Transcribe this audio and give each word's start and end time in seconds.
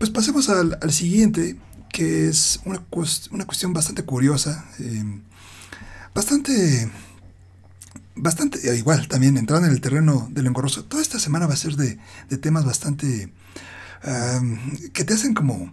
Pues 0.00 0.08
pasemos 0.08 0.48
al, 0.48 0.92
siguiente, 0.92 1.58
que 1.92 2.26
es 2.26 2.60
una, 2.64 2.82
una 3.32 3.44
cuestión 3.44 3.74
bastante 3.74 4.02
curiosa, 4.02 4.64
eh, 4.78 5.04
bastante, 6.14 6.90
bastante, 8.14 8.66
eh, 8.66 8.78
igual 8.78 9.08
también 9.08 9.36
entrando 9.36 9.66
en 9.66 9.74
el 9.74 9.82
terreno 9.82 10.26
del 10.30 10.46
engorroso. 10.46 10.86
Toda 10.86 11.02
esta 11.02 11.18
semana 11.18 11.46
va 11.46 11.52
a 11.52 11.58
ser 11.58 11.76
de, 11.76 11.98
temas 12.38 12.64
bastante 12.64 13.30
que 14.94 15.04
te 15.04 15.12
hacen 15.12 15.34
como 15.34 15.70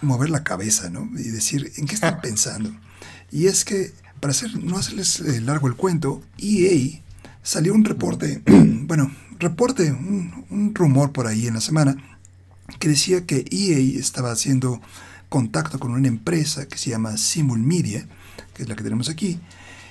mover 0.00 0.30
la 0.30 0.44
cabeza, 0.44 0.88
¿no? 0.88 1.10
Y 1.18 1.24
decir, 1.24 1.72
¿en 1.78 1.86
qué 1.86 1.96
están 1.96 2.20
pensando? 2.22 2.72
Y 3.32 3.48
es 3.48 3.64
que, 3.64 3.92
para 4.20 4.30
hacer, 4.30 4.62
no 4.62 4.78
hacerles 4.78 5.18
eh, 5.18 5.40
largo 5.40 5.66
el 5.66 5.74
cuento, 5.74 6.22
EA 6.38 7.00
salió 7.42 7.74
un 7.74 7.84
reporte, 7.84 8.44
bueno, 8.46 9.10
reporte, 9.40 9.90
un, 9.90 10.72
rumor 10.72 11.12
por 11.12 11.26
ahí 11.26 11.48
en 11.48 11.54
la 11.54 11.60
semana, 11.60 11.96
que 12.78 12.88
decía 12.88 13.26
que 13.26 13.44
EA 13.50 13.98
estaba 13.98 14.32
haciendo 14.32 14.80
contacto 15.28 15.78
con 15.78 15.92
una 15.92 16.08
empresa 16.08 16.66
que 16.68 16.78
se 16.78 16.90
llama 16.90 17.16
Simul 17.16 17.60
Media, 17.60 18.06
que 18.54 18.62
es 18.62 18.68
la 18.68 18.76
que 18.76 18.82
tenemos 18.82 19.08
aquí, 19.08 19.40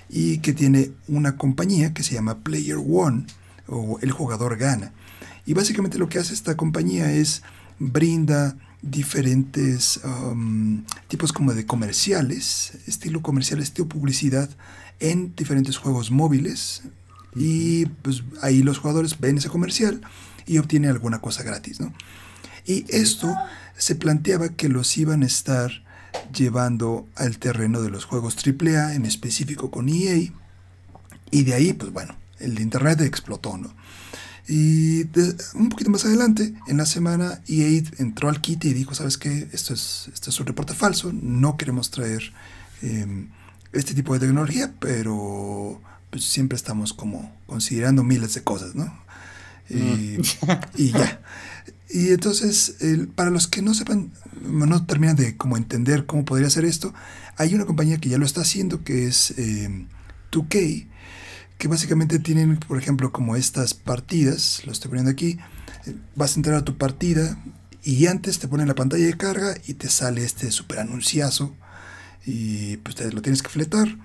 y 0.09 0.39
que 0.39 0.53
tiene 0.53 0.91
una 1.07 1.37
compañía 1.37 1.93
que 1.93 2.03
se 2.03 2.13
llama 2.13 2.39
Player 2.39 2.77
One, 2.77 3.25
o 3.67 3.97
El 4.01 4.11
Jugador 4.11 4.57
Gana. 4.57 4.91
Y 5.45 5.53
básicamente 5.53 5.97
lo 5.97 6.09
que 6.09 6.19
hace 6.19 6.33
esta 6.33 6.55
compañía 6.55 7.11
es 7.11 7.41
brinda 7.79 8.55
diferentes 8.81 9.99
um, 10.03 10.83
tipos 11.07 11.33
como 11.33 11.53
de 11.53 11.65
comerciales, 11.65 12.73
estilo 12.87 13.21
comercial, 13.21 13.59
estilo 13.61 13.87
publicidad 13.87 14.49
en 14.99 15.35
diferentes 15.35 15.77
juegos 15.77 16.11
móviles 16.11 16.83
y 17.35 17.85
pues 17.85 18.23
ahí 18.41 18.61
los 18.63 18.79
jugadores 18.79 19.19
ven 19.19 19.37
ese 19.37 19.49
comercial 19.49 20.01
y 20.45 20.57
obtienen 20.57 20.91
alguna 20.91 21.21
cosa 21.21 21.43
gratis, 21.43 21.79
¿no? 21.79 21.93
Y 22.65 22.85
esto 22.89 23.35
se 23.77 23.95
planteaba 23.95 24.49
que 24.49 24.69
los 24.69 24.97
iban 24.97 25.23
a 25.23 25.25
estar 25.25 25.71
llevando 26.33 27.07
al 27.15 27.37
terreno 27.37 27.81
de 27.81 27.89
los 27.89 28.05
juegos 28.05 28.35
AAA, 28.37 28.95
en 28.95 29.05
específico 29.05 29.71
con 29.71 29.89
EA, 29.89 30.31
y 31.31 31.43
de 31.43 31.53
ahí, 31.53 31.73
pues 31.73 31.91
bueno, 31.91 32.15
el 32.39 32.59
internet 32.59 33.01
explotó, 33.01 33.57
¿no? 33.57 33.73
Y 34.47 35.03
un 35.53 35.69
poquito 35.69 35.89
más 35.89 36.03
adelante, 36.05 36.53
en 36.67 36.77
la 36.77 36.85
semana, 36.85 37.41
EA 37.47 37.83
entró 37.99 38.27
al 38.27 38.41
kit 38.41 38.65
y 38.65 38.73
dijo, 38.73 38.93
¿sabes 38.93 39.17
qué? 39.17 39.47
Esto 39.53 39.73
es, 39.73 40.09
esto 40.13 40.29
es 40.29 40.39
un 40.39 40.47
reporte 40.47 40.73
falso, 40.73 41.11
no 41.13 41.57
queremos 41.57 41.89
traer 41.89 42.33
em, 42.81 43.29
este 43.71 43.93
tipo 43.93 44.13
de 44.13 44.19
tecnología, 44.19 44.73
pero 44.79 45.81
pues, 46.09 46.25
siempre 46.25 46.57
estamos 46.57 46.93
como 46.93 47.33
considerando 47.45 48.03
miles 48.03 48.33
de 48.33 48.43
cosas, 48.43 48.75
¿no? 48.75 48.93
Y, 49.69 50.17
mm. 50.17 50.21
ya. 50.75 51.21
Y 51.89 52.09
entonces, 52.09 52.75
para 53.15 53.29
los 53.29 53.47
que 53.47 53.61
no 53.61 53.73
sepan, 53.73 54.11
no 54.41 54.85
terminan 54.85 55.15
de 55.15 55.35
como 55.35 55.57
entender 55.57 56.05
cómo 56.05 56.23
podría 56.23 56.49
ser 56.49 56.65
esto, 56.65 56.93
hay 57.37 57.53
una 57.53 57.65
compañía 57.65 57.97
que 57.97 58.09
ya 58.09 58.17
lo 58.17 58.25
está 58.25 58.41
haciendo, 58.41 58.83
que 58.83 59.07
es 59.07 59.33
2K, 60.31 60.59
em, 60.59 60.87
que 61.57 61.67
básicamente 61.67 62.19
tienen, 62.19 62.57
por 62.57 62.77
ejemplo, 62.77 63.11
como 63.11 63.35
estas 63.35 63.73
partidas, 63.73 64.61
lo 64.65 64.71
estoy 64.71 64.89
poniendo 64.89 65.11
aquí, 65.11 65.37
eh, 65.85 65.95
vas 66.15 66.33
a 66.33 66.39
entrar 66.39 66.55
a 66.55 66.65
tu 66.65 66.77
partida 66.77 67.37
y 67.83 68.07
antes 68.07 68.39
te 68.39 68.47
ponen 68.47 68.67
la 68.67 68.75
pantalla 68.75 69.05
de 69.05 69.17
carga 69.17 69.55
y 69.67 69.73
te 69.75 69.89
sale 69.89 70.23
este 70.23 70.51
super 70.51 70.79
anunciazo 70.79 71.55
y 72.25 72.77
pues 72.77 72.95
te 72.95 73.11
lo 73.11 73.21
tienes 73.21 73.41
que 73.41 73.49
fletar 73.49 73.97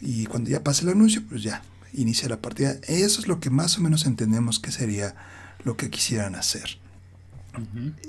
y 0.00 0.26
cuando 0.26 0.50
ya 0.50 0.62
pase 0.62 0.82
el 0.82 0.90
anuncio, 0.90 1.22
pues 1.28 1.42
ya, 1.42 1.62
inicia 1.92 2.28
la 2.28 2.40
partida. 2.40 2.76
Eso 2.86 3.20
es 3.20 3.28
lo 3.28 3.40
que 3.40 3.50
más 3.50 3.78
o 3.78 3.80
menos 3.80 4.06
entendemos 4.06 4.58
que 4.58 4.72
sería 4.72 5.14
lo 5.64 5.76
que 5.76 5.90
quisieran 5.90 6.34
hacer. 6.34 6.78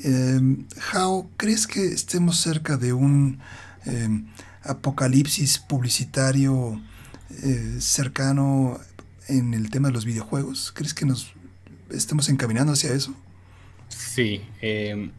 Em, 0.03 0.67
How, 0.93 1.29
¿crees 1.37 1.67
que 1.67 1.85
estemos 1.85 2.37
cerca 2.37 2.77
de 2.77 2.93
un 2.93 3.39
em, 3.85 4.27
apocalipsis 4.63 5.59
publicitario 5.59 6.79
eh, 7.43 7.77
cercano 7.79 8.79
en 9.27 9.53
el 9.53 9.69
tema 9.69 9.87
de 9.87 9.93
los 9.93 10.05
videojuegos? 10.05 10.71
¿Crees 10.71 10.93
que 10.93 11.05
nos 11.05 11.33
estemos 11.89 12.29
encaminando 12.29 12.73
hacia 12.73 12.93
eso? 12.93 13.13
Sí, 13.87 14.41
em, 14.61 15.11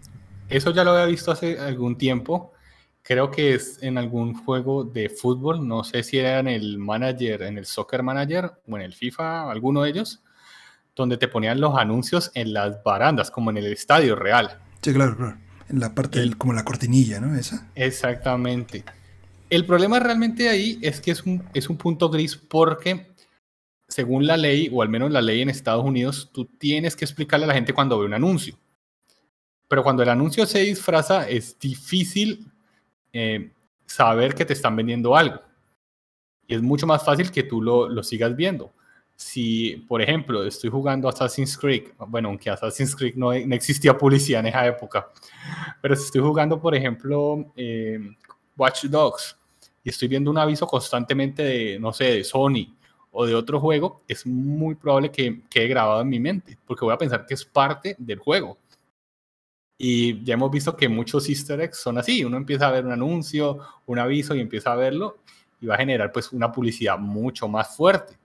eso 0.48 0.70
ya 0.70 0.84
lo 0.84 0.92
había 0.92 1.06
visto 1.06 1.32
hace 1.32 1.58
algún 1.58 1.96
tiempo. 1.96 2.52
Creo 3.02 3.30
que 3.30 3.54
es 3.54 3.82
en 3.82 3.98
algún 3.98 4.34
juego 4.34 4.84
de 4.84 5.08
fútbol, 5.08 5.66
no 5.66 5.82
sé 5.82 6.02
si 6.02 6.18
era 6.18 6.38
en 6.38 6.48
el 6.48 6.78
manager, 6.78 7.42
en 7.42 7.58
el 7.58 7.66
soccer 7.66 8.02
manager 8.02 8.52
o 8.68 8.76
en 8.76 8.82
el 8.82 8.94
FIFA, 8.94 9.50
alguno 9.50 9.82
de 9.82 9.90
ellos, 9.90 10.22
donde 10.94 11.16
te 11.16 11.28
ponían 11.28 11.60
los 11.60 11.76
anuncios 11.76 12.30
en 12.34 12.52
las 12.52 12.82
barandas, 12.82 13.30
como 13.30 13.50
en 13.50 13.58
el 13.58 13.72
estadio 13.72 14.16
real. 14.16 14.58
Sí, 14.82 14.92
claro, 14.92 15.16
claro. 15.16 15.38
En 15.68 15.80
la 15.80 15.94
parte, 15.94 16.20
del, 16.20 16.36
como 16.36 16.52
la 16.52 16.64
cortinilla, 16.64 17.20
¿no? 17.20 17.34
Esa. 17.34 17.70
Exactamente. 17.74 18.84
El 19.48 19.64
problema 19.64 20.00
realmente 20.00 20.48
ahí 20.48 20.78
es 20.82 21.00
que 21.00 21.10
es 21.10 21.22
un, 21.22 21.42
es 21.54 21.68
un 21.68 21.76
punto 21.76 22.10
gris 22.10 22.36
porque 22.36 23.12
según 23.92 24.26
la 24.26 24.36
ley, 24.36 24.70
o 24.72 24.82
al 24.82 24.88
menos 24.88 25.10
la 25.10 25.20
ley 25.20 25.42
en 25.42 25.50
Estados 25.50 25.84
Unidos, 25.84 26.30
tú 26.32 26.46
tienes 26.46 26.96
que 26.96 27.04
explicarle 27.04 27.44
a 27.44 27.48
la 27.48 27.54
gente 27.54 27.74
cuando 27.74 27.98
ve 27.98 28.06
un 28.06 28.14
anuncio. 28.14 28.58
Pero 29.68 29.82
cuando 29.82 30.02
el 30.02 30.08
anuncio 30.08 30.46
se 30.46 30.60
disfraza, 30.60 31.28
es 31.28 31.58
difícil 31.58 32.50
eh, 33.12 33.52
saber 33.86 34.34
que 34.34 34.44
te 34.44 34.54
están 34.54 34.76
vendiendo 34.76 35.14
algo. 35.14 35.40
Y 36.46 36.54
es 36.54 36.62
mucho 36.62 36.86
más 36.86 37.04
fácil 37.04 37.30
que 37.30 37.42
tú 37.42 37.62
lo, 37.62 37.88
lo 37.88 38.02
sigas 38.02 38.34
viendo. 38.34 38.72
Si, 39.16 39.84
por 39.88 40.02
ejemplo, 40.02 40.44
estoy 40.44 40.70
jugando 40.70 41.08
Assassin's 41.08 41.56
Creed, 41.56 41.90
bueno, 42.08 42.28
aunque 42.28 42.50
Assassin's 42.50 42.96
Creed 42.96 43.14
no, 43.14 43.32
existía 43.32 43.96
publicidad 43.96 44.40
en 44.40 44.46
esa 44.46 44.66
época, 44.66 45.08
pero 45.80 45.94
si 45.94 46.04
estoy 46.04 46.20
jugando, 46.20 46.60
por 46.60 46.74
ejemplo, 46.74 47.52
eh, 47.56 48.00
Watch 48.56 48.84
Dogs 48.84 49.36
y 49.84 49.90
estoy 49.90 50.08
viendo 50.08 50.30
un 50.30 50.38
aviso 50.38 50.66
constantemente 50.66 51.42
de, 51.42 51.78
no 51.78 51.92
sé, 51.92 52.04
de 52.04 52.24
Sony 52.24 52.76
o 53.10 53.26
de 53.26 53.34
otro 53.34 53.60
juego, 53.60 54.02
es 54.08 54.26
muy 54.26 54.74
probable 54.74 55.10
que 55.10 55.42
quede 55.50 55.68
grabado 55.68 56.00
en 56.00 56.08
mi 56.08 56.18
mente, 56.18 56.58
porque 56.66 56.84
voy 56.84 56.94
a 56.94 56.98
pensar 56.98 57.26
que 57.26 57.34
es 57.34 57.44
parte 57.44 57.94
del 57.98 58.18
juego. 58.18 58.58
Y 59.78 60.22
ya 60.24 60.34
hemos 60.34 60.50
visto 60.50 60.76
que 60.76 60.88
muchos 60.88 61.28
easter 61.28 61.60
eggs 61.60 61.78
son 61.78 61.98
así, 61.98 62.24
uno 62.24 62.36
empieza 62.36 62.68
a 62.68 62.70
ver 62.70 62.86
un 62.86 62.92
anuncio, 62.92 63.58
un 63.86 63.98
aviso 63.98 64.34
y 64.34 64.40
empieza 64.40 64.72
a 64.72 64.76
verlo 64.76 65.18
y 65.60 65.66
va 65.66 65.74
a 65.74 65.78
generar 65.78 66.12
pues 66.12 66.32
una 66.32 66.52
publicidad 66.52 66.98
mucho 66.98 67.48
más 67.48 67.76
fuerte. 67.76 68.16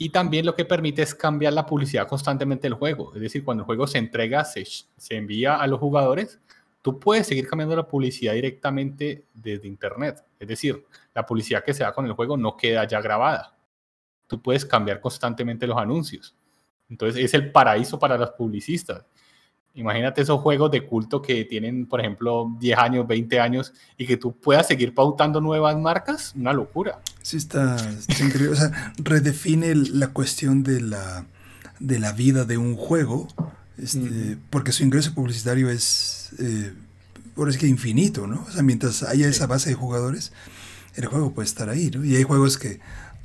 Y 0.00 0.08
también 0.08 0.46
lo 0.46 0.54
que 0.54 0.64
permite 0.64 1.02
es 1.02 1.14
cambiar 1.14 1.52
la 1.52 1.66
publicidad 1.66 2.08
constantemente 2.08 2.66
del 2.66 2.74
juego. 2.74 3.14
Es 3.14 3.20
decir, 3.20 3.44
cuando 3.44 3.62
el 3.62 3.66
juego 3.66 3.86
se 3.86 3.98
entrega, 3.98 4.44
se, 4.44 4.64
se 4.64 5.16
envía 5.16 5.56
a 5.56 5.66
los 5.66 5.78
jugadores, 5.78 6.40
tú 6.80 6.98
puedes 6.98 7.26
seguir 7.26 7.46
cambiando 7.46 7.76
la 7.76 7.86
publicidad 7.86 8.32
directamente 8.32 9.26
desde 9.34 9.68
Internet. 9.68 10.24
Es 10.38 10.48
decir, 10.48 10.84
la 11.14 11.26
publicidad 11.26 11.62
que 11.62 11.74
se 11.74 11.84
da 11.84 11.92
con 11.92 12.06
el 12.06 12.12
juego 12.12 12.36
no 12.36 12.56
queda 12.56 12.84
ya 12.88 13.00
grabada 13.00 13.60
tú 14.30 14.40
puedes 14.40 14.64
cambiar 14.64 15.00
constantemente 15.00 15.66
los 15.66 15.76
anuncios. 15.76 16.36
Entonces 16.88 17.22
es 17.22 17.34
el 17.34 17.50
paraíso 17.50 17.98
para 17.98 18.16
los 18.16 18.30
publicistas. 18.30 19.04
Imagínate 19.74 20.22
esos 20.22 20.40
juegos 20.40 20.70
de 20.72 20.84
culto 20.84 21.22
que 21.22 21.44
tienen, 21.44 21.86
por 21.86 22.00
ejemplo, 22.00 22.50
10 22.58 22.78
años, 22.78 23.06
20 23.06 23.38
años 23.38 23.72
y 23.96 24.06
que 24.06 24.16
tú 24.16 24.32
puedas 24.32 24.66
seguir 24.66 24.94
pautando 24.94 25.40
nuevas 25.40 25.76
marcas, 25.78 26.34
una 26.34 26.52
locura. 26.52 26.98
Sí, 27.22 27.36
está, 27.36 27.76
increíble. 28.20 28.48
O 28.48 28.56
sea, 28.56 28.92
redefine 28.98 29.74
la 29.76 30.08
cuestión 30.08 30.64
de 30.64 30.80
la, 30.80 31.26
de 31.78 32.00
la 32.00 32.12
vida 32.12 32.44
de 32.44 32.58
un 32.58 32.74
juego, 32.74 33.28
este, 33.78 34.36
porque 34.50 34.72
su 34.72 34.82
ingreso 34.82 35.14
publicitario 35.14 35.70
es, 35.70 36.30
eh, 36.40 36.74
por 37.34 37.48
es 37.48 37.56
que 37.56 37.68
infinito, 37.68 38.26
¿no? 38.26 38.44
O 38.48 38.50
sea, 38.50 38.64
mientras 38.64 39.04
haya 39.04 39.28
esa 39.28 39.46
base 39.46 39.70
de 39.70 39.76
jugadores, 39.76 40.32
el 40.96 41.06
juego 41.06 41.32
puede 41.32 41.46
estar 41.46 41.68
ahí, 41.68 41.90
¿no? 41.90 42.04
Y 42.04 42.16
hay 42.16 42.24
juegos 42.24 42.58
que 42.58 42.80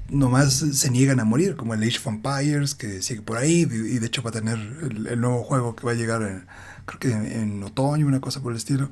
nomás 0.10 0.54
se 0.54 0.90
niegan 0.92 1.20
a 1.20 1.26
morir, 1.26 1.56
como 1.56 1.74
el 1.74 1.84
Age 1.84 1.98
of 1.98 2.08
Empires, 2.08 2.76
que 2.76 3.02
sigue 3.02 3.22
por 3.22 3.38
ahí, 3.38 3.62
y 3.62 4.00
de 4.00 4.06
hecho 4.06 4.22
va 4.22 4.30
a 4.30 4.34
tener 4.34 4.58
el, 4.58 5.20
nuevo 5.20 5.44
juego 5.44 5.76
que 5.76 5.86
va 5.86 5.92
a 5.92 5.96
llegar, 5.96 6.46
creo 6.86 7.00
que 7.00 7.12
en, 7.12 7.64
otoño, 7.64 8.08
una 8.08 8.22
cosa 8.22 8.42
por 8.42 8.52
el 8.52 8.58
estilo. 8.58 8.90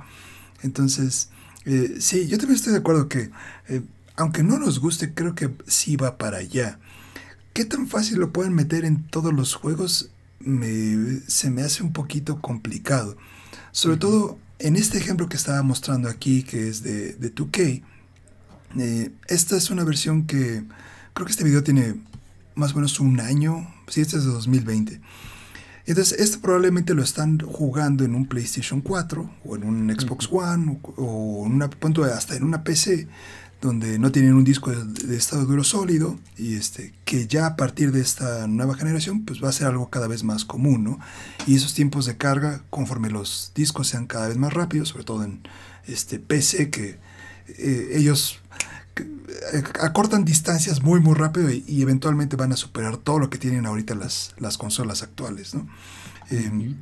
Entonces, 0.62 1.30
eh, 1.66 1.98
sí, 2.00 2.28
yo 2.28 2.38
también 2.38 2.56
estoy 2.56 2.74
de 2.74 2.80
acuerdo 2.80 3.08
que, 3.10 3.32
eh, 3.68 3.82
aunque 4.16 4.44
no 4.44 4.58
nos 4.58 4.80
guste, 4.80 5.14
creo 5.14 5.36
que 5.36 5.52
sí 5.68 5.96
va 5.96 6.18
para 6.18 6.38
allá. 6.38 6.80
¿Qué 7.54 7.66
tan 7.66 7.88
fácil 7.88 8.20
lo 8.20 8.32
pueden 8.32 8.54
meter 8.54 8.86
en 8.86 9.04
todos 9.08 9.34
los 9.34 9.56
juegos? 9.56 10.10
se 11.28 11.50
me 11.50 11.62
hace 11.62 11.84
un 11.84 11.94
poquito 11.94 12.42
complicado. 12.42 13.16
Sobre 13.72 13.96
todo 13.96 14.38
en 14.60 14.76
este 14.76 14.98
ejemplo 14.98 15.30
que 15.30 15.38
estaba 15.38 15.64
mostrando 15.64 16.10
aquí, 16.10 16.44
que 16.44 16.68
es 16.68 16.84
de, 16.84 17.14
de 17.14 17.34
2K. 17.34 17.84
Eh, 18.78 19.12
esta 19.28 19.56
es 19.56 19.70
una 19.70 19.84
versión 19.84 20.26
que 20.26 20.64
Creo 21.14 21.26
que 21.26 21.32
este 21.32 21.44
video 21.44 21.64
tiene 21.64 21.96
más 22.56 22.74
o 22.74 22.76
menos 22.76 23.00
un 23.00 23.20
año. 23.20 23.68
Sí, 23.88 24.02
este 24.02 24.18
es 24.18 24.26
de 24.26 24.32
2020. 24.32 25.00
Entonces, 25.86 26.20
este 26.20 26.38
probablemente 26.38 26.94
lo 26.94 27.04
están 27.04 27.40
jugando 27.40 28.06
en 28.06 28.16
un 28.16 28.26
PlayStation 28.26 28.82
4 28.82 29.30
o 29.44 29.56
en 29.56 29.64
un 29.64 29.90
Xbox 29.90 30.30
One 30.32 30.80
o, 30.96 31.44
en 31.46 31.54
una, 31.54 31.70
punto 31.70 32.04
hasta 32.06 32.36
en 32.36 32.44
una 32.44 32.64
PC 32.64 33.08
donde 33.62 34.00
no 34.00 34.12
tienen 34.12 34.34
un 34.34 34.44
disco 34.44 34.72
de, 34.72 35.16
estado 35.16 35.46
duro 35.46 35.64
sólido 35.64 36.20
y 36.38 36.56
este 36.56 36.94
que 37.06 37.28
ya 37.28 37.46
a 37.46 37.56
partir 37.56 37.92
de 37.92 38.02
esta 38.02 38.46
nueva 38.48 38.76
generación 38.76 39.24
pues 39.24 39.42
va 39.42 39.50
a 39.50 39.54
ser 39.54 39.68
algo 39.68 39.90
cada 39.90 40.08
vez 40.08 40.24
más 40.24 40.46
común, 40.46 40.84
¿no? 40.84 41.00
Y 41.48 41.56
esos 41.56 41.74
tiempos 41.74 42.06
de 42.06 42.18
carga 42.18 42.64
conforme 42.70 43.10
los 43.10 43.52
discos 43.56 43.88
sean 43.88 44.08
cada 44.08 44.28
vez 44.30 44.38
más 44.38 44.54
rápidos, 44.54 44.90
sobre 44.90 45.06
todo 45.06 45.24
en 45.24 45.42
este 45.86 46.20
PC 46.20 46.70
que 46.70 46.98
eh, 47.48 47.92
ellos 47.94 48.40
acortan 49.82 50.26
distancias 50.26 50.84
muy 50.84 51.00
muy 51.00 51.16
rápido 51.16 51.50
y, 51.52 51.82
eventualmente 51.82 52.36
van 52.36 52.52
a 52.52 52.58
superar 52.58 52.98
todo 52.98 53.20
lo 53.20 53.30
que 53.30 53.38
tienen 53.38 53.66
ahorita 53.66 53.96
las, 53.96 54.34
las 54.38 54.58
consolas 54.58 55.04
actuales, 55.04 55.54
¿no? 55.54 55.68
Em, 56.30 56.76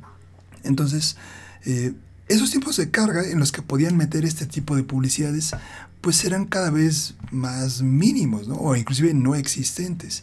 entonces, 0.64 1.16
eh, 1.64 1.92
esos 2.28 2.50
tiempos 2.50 2.76
de 2.76 2.90
carga 2.90 3.28
en 3.28 3.38
los 3.38 3.52
que 3.52 3.62
podían 3.62 3.96
meter 3.96 4.24
este 4.24 4.46
tipo 4.46 4.76
de 4.76 4.84
publicidades, 4.84 5.52
pues 6.00 6.24
eran 6.24 6.46
cada 6.46 6.70
vez 6.70 7.14
más 7.30 7.82
mínimos, 7.82 8.48
¿no? 8.48 8.56
o 8.56 8.76
inclusive 8.76 9.14
no 9.14 9.34
existentes. 9.34 10.22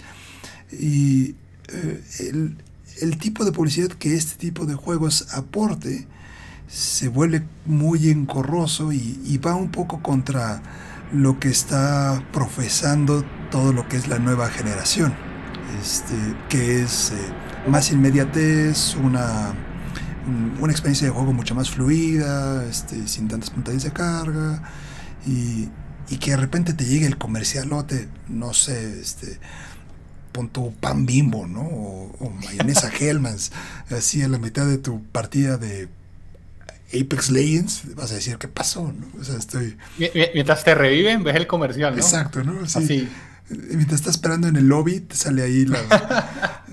Y 0.71 1.35
eh, 1.67 2.03
el, 3.01 3.17
tipo 3.17 3.45
de 3.45 3.51
publicidad 3.51 3.89
que 3.89 4.15
este 4.15 4.37
tipo 4.37 4.65
de 4.65 4.75
juegos 4.75 5.33
aporte 5.33 6.07
se 6.67 7.07
vuelve 7.07 7.43
muy 7.65 8.09
encorroso 8.09 8.91
y, 8.91 9.37
va 9.37 9.55
un 9.55 9.71
poco 9.71 10.01
contra 10.01 10.61
lo 11.11 11.39
que 11.39 11.49
está 11.49 12.23
profesando 12.31 13.23
todo 13.51 13.73
lo 13.73 13.87
que 13.87 13.97
es 13.97 14.07
la 14.07 14.19
nueva 14.19 14.49
generación, 14.49 15.13
este, 15.81 16.15
que 16.49 16.81
es 16.81 17.11
eh, 17.11 17.69
más 17.69 17.91
inmediatez, 17.91 18.95
una 18.95 19.53
una 20.59 20.71
experiencia 20.71 21.07
de 21.07 21.13
juego 21.13 21.33
mucho 21.33 21.55
más 21.55 21.69
fluida, 21.69 22.65
este, 22.65 23.07
sin 23.07 23.27
tantas 23.27 23.49
pantallas 23.49 23.83
de 23.83 23.91
carga, 23.91 24.61
y, 25.25 25.69
que 26.19 26.31
de 26.31 26.37
repente 26.37 26.73
te 26.73 26.85
llegue 26.85 27.05
el 27.05 27.17
comercialote, 27.17 28.09
no 28.27 28.53
sé, 28.53 28.99
este, 28.99 29.39
pon 30.31 30.49
tu 30.49 30.73
pan 30.73 31.05
bimbo, 31.05 31.47
¿no? 31.47 31.61
O, 31.61 32.33
mayonesa 32.45 32.91
Hellmans, 32.99 33.51
así 33.91 34.21
a 34.21 34.27
la 34.27 34.39
mitad 34.39 34.65
de 34.65 34.77
tu 34.77 35.03
partida 35.03 35.57
de 35.57 35.87
Apex 36.93 37.29
Legends, 37.29 37.95
vas 37.95 38.11
a 38.11 38.15
decir, 38.15 38.37
¿qué 38.37 38.47
pasó? 38.47 38.91
¿no? 38.91 39.19
O 39.19 39.23
sea, 39.23 39.37
estoy... 39.37 39.77
Mientras 40.33 40.63
te 40.63 40.73
reviven, 40.73 41.23
ves 41.23 41.35
el 41.35 41.47
comercial, 41.47 41.95
¿no? 41.95 42.01
Exacto, 42.01 42.43
¿no? 42.43 42.65
Sí. 42.67 43.07
Mientras 43.49 43.99
estás 43.99 44.15
esperando 44.15 44.47
en 44.47 44.55
el 44.55 44.67
lobby, 44.67 44.99
te 45.01 45.15
sale 45.15 45.43
ahí 45.43 45.65
la... 45.65 45.79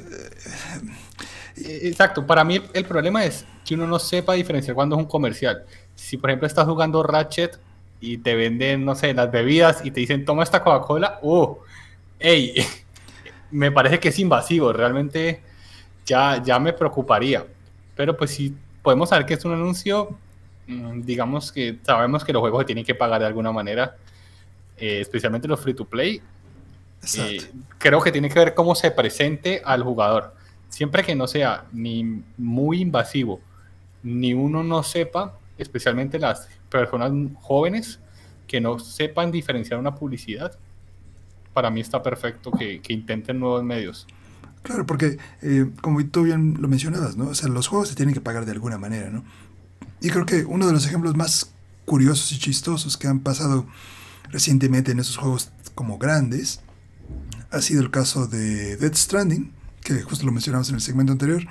Exacto, 1.56 2.26
para 2.26 2.44
mí 2.44 2.60
el 2.74 2.84
problema 2.84 3.24
es 3.24 3.44
que 3.64 3.74
uno 3.74 3.86
no 3.86 3.98
sepa 3.98 4.34
diferenciar 4.34 4.74
cuando 4.74 4.96
es 4.96 5.02
un 5.02 5.08
comercial. 5.08 5.64
Si 5.94 6.16
por 6.16 6.30
ejemplo 6.30 6.46
estás 6.46 6.66
jugando 6.66 7.02
Ratchet 7.02 7.58
y 8.00 8.18
te 8.18 8.34
venden, 8.34 8.84
no 8.84 8.94
sé, 8.94 9.14
las 9.14 9.30
bebidas 9.30 9.84
y 9.84 9.90
te 9.90 10.00
dicen, 10.00 10.24
toma 10.24 10.42
esta 10.42 10.62
Coca-Cola, 10.62 11.18
¡oh! 11.22 11.60
¡Ey! 12.18 12.54
me 13.50 13.72
parece 13.72 14.00
que 14.00 14.08
es 14.08 14.18
invasivo, 14.18 14.72
realmente 14.72 15.42
ya, 16.04 16.42
ya 16.42 16.58
me 16.58 16.72
preocuparía. 16.72 17.46
Pero 17.94 18.16
pues 18.16 18.32
si 18.32 18.54
podemos 18.86 19.08
saber 19.08 19.26
que 19.26 19.34
es 19.34 19.44
un 19.44 19.52
anuncio, 19.52 20.16
mm, 20.68 21.00
digamos 21.00 21.50
que 21.50 21.80
sabemos 21.82 22.24
que 22.24 22.32
los 22.32 22.38
juegos 22.38 22.60
se 22.60 22.66
tienen 22.66 22.84
que 22.84 22.94
pagar 22.94 23.20
de 23.20 23.26
alguna 23.26 23.50
manera, 23.50 23.96
eh, 24.76 25.00
especialmente 25.00 25.48
los 25.48 25.58
free 25.58 25.74
to 25.74 25.84
play. 25.84 26.22
Eh, 27.18 27.50
creo 27.78 28.00
que 28.00 28.12
tiene 28.12 28.28
que 28.28 28.38
ver 28.38 28.54
cómo 28.54 28.76
se 28.76 28.92
presente 28.92 29.60
al 29.64 29.82
jugador 29.82 30.36
siempre 30.68 31.02
que 31.02 31.16
no 31.16 31.26
sea 31.26 31.64
ni 31.72 32.22
muy 32.36 32.80
invasivo, 32.80 33.40
ni 34.04 34.34
uno 34.34 34.62
no 34.62 34.84
sepa, 34.84 35.36
especialmente 35.58 36.18
las 36.18 36.48
personas 36.70 37.10
jóvenes, 37.40 37.98
que 38.46 38.60
no 38.60 38.78
sepan 38.78 39.32
diferenciar 39.32 39.80
una 39.80 39.94
publicidad, 39.94 40.56
para 41.52 41.70
mí 41.70 41.80
está 41.80 42.02
perfecto 42.02 42.52
que, 42.52 42.80
intenten 42.88 43.40
nuevos 43.40 43.64
medios. 43.64 44.06
Claro, 44.66 44.84
porque 44.84 45.16
eh, 45.42 45.70
como 45.80 46.04
tú 46.06 46.24
bien 46.24 46.56
lo 46.60 46.66
mencionabas, 46.66 47.16
¿no? 47.16 47.28
O 47.28 47.34
sea, 47.36 47.48
los 47.48 47.68
juegos 47.68 47.88
se 47.88 47.94
tienen 47.94 48.14
que 48.14 48.20
pagar 48.20 48.46
de 48.46 48.50
alguna 48.50 48.78
manera, 48.78 49.10
¿no? 49.10 49.22
Y 50.00 50.10
creo 50.10 50.26
que 50.26 50.44
uno 50.44 50.66
de 50.66 50.72
los 50.72 50.84
ejemplos 50.86 51.16
más 51.16 51.52
curiosos 51.84 52.32
y 52.32 52.38
chistosos 52.40 52.96
que 52.96 53.06
han 53.06 53.20
pasado 53.20 53.64
recientemente 54.28 54.90
en 54.90 54.98
esos 54.98 55.18
juegos 55.18 55.52
como 55.76 55.98
grandes 55.98 56.62
ha 57.52 57.62
sido 57.62 57.80
el 57.80 57.92
caso 57.92 58.26
de 58.26 58.76
Dead 58.76 58.92
Stranding, 58.92 59.52
que 59.84 60.02
justo 60.02 60.26
lo 60.26 60.32
mencionamos 60.32 60.68
en 60.70 60.74
el 60.74 60.80
segmento 60.80 61.12
anterior, 61.12 61.46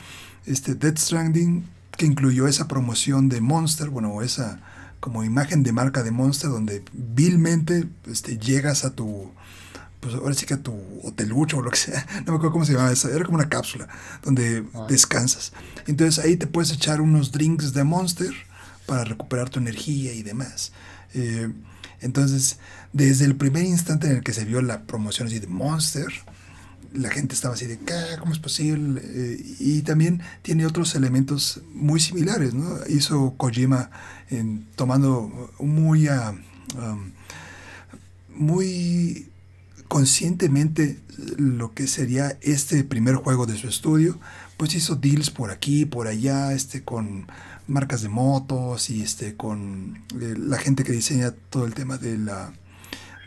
este 0.45 0.75
Dead 0.75 0.97
Stranding, 0.97 1.65
que 1.95 2.05
incluyó 2.05 2.49
esa 2.49 2.67
promoción 2.67 3.29
de 3.29 3.39
Monster, 3.39 3.89
bueno, 3.89 4.21
esa 4.23 4.59
como 4.99 5.23
imagen 5.23 5.63
de 5.63 5.71
marca 5.71 6.03
de 6.03 6.11
Monster, 6.11 6.49
donde 6.49 6.83
vilmente 6.91 7.87
este, 8.07 8.37
llegas 8.37 8.83
a 8.83 8.93
tu, 8.93 9.31
pues 10.05 10.17
ahora 10.17 10.35
sí 10.35 10.45
que 10.45 10.53
a 10.53 10.61
tu 10.61 10.79
hotelucho 11.01 11.57
o 11.57 11.61
lo 11.63 11.71
que 11.71 11.77
sea, 11.77 12.05
no 12.25 12.33
me 12.33 12.37
acuerdo 12.37 12.51
cómo 12.51 12.63
se 12.65 12.73
llamaba 12.73 12.91
esa, 12.91 13.09
era 13.09 13.25
como 13.25 13.37
una 13.37 13.49
cápsula 13.49 13.87
donde 14.23 14.63
ah. 14.75 14.85
descansas. 14.87 15.51
Entonces 15.87 16.23
ahí 16.23 16.37
te 16.37 16.45
puedes 16.45 16.71
echar 16.71 17.01
unos 17.01 17.31
drinks 17.31 17.73
de 17.73 17.83
Monster 17.83 18.31
para 18.85 19.03
recuperar 19.03 19.49
tu 19.49 19.59
energía 19.59 20.13
y 20.13 20.21
demás. 20.21 20.73
Eh, 21.15 21.51
entonces, 22.01 22.59
desde 22.93 23.25
el 23.25 23.35
primer 23.35 23.63
instante 23.63 24.05
en 24.05 24.17
el 24.17 24.23
que 24.23 24.31
se 24.31 24.45
vio 24.45 24.61
la 24.61 24.83
promoción 24.83 25.27
así 25.27 25.39
de 25.39 25.47
Monster, 25.47 26.05
la 26.93 27.09
gente 27.09 27.33
estaba 27.33 27.55
así 27.55 27.65
de, 27.65 27.79
¿cómo 28.19 28.31
es 28.31 28.37
posible? 28.37 29.01
Eh, 29.03 29.55
y 29.59 29.81
también 29.81 30.21
tiene 30.43 30.67
otros 30.67 30.93
elementos 30.93 31.61
muy 31.73 31.99
similares, 31.99 32.53
¿no? 32.53 32.77
Hizo 32.89 33.33
Kojima 33.37 33.89
en, 34.29 34.67
tomando 34.75 35.51
muy, 35.57 36.07
ah, 36.09 36.35
muy 38.29 39.29
conscientemente 39.87 40.99
lo 41.37 41.73
que 41.73 41.87
sería 41.87 42.37
este 42.41 42.83
primer 42.83 43.15
juego 43.15 43.45
de 43.45 43.57
su 43.57 43.67
estudio, 43.67 44.19
pues 44.57 44.75
hizo 44.75 44.95
deals 44.95 45.29
por 45.29 45.51
aquí, 45.51 45.85
por 45.85 46.07
allá, 46.07 46.53
este, 46.53 46.83
con 46.83 47.27
marcas 47.67 48.01
de 48.01 48.09
motos 48.09 48.89
y 48.89 49.01
este, 49.01 49.35
con 49.35 50.03
eh, 50.19 50.35
la 50.37 50.57
gente 50.57 50.83
que 50.83 50.91
diseña 50.91 51.31
todo 51.49 51.65
el 51.65 51.73
tema 51.73 51.97
de 51.97 52.17
la 52.17 52.53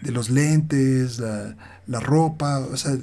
de 0.02 0.12
los 0.12 0.30
lentes, 0.30 1.18
la, 1.18 1.56
ropa. 2.00 2.58
O 2.60 2.76
sea, 2.76 2.96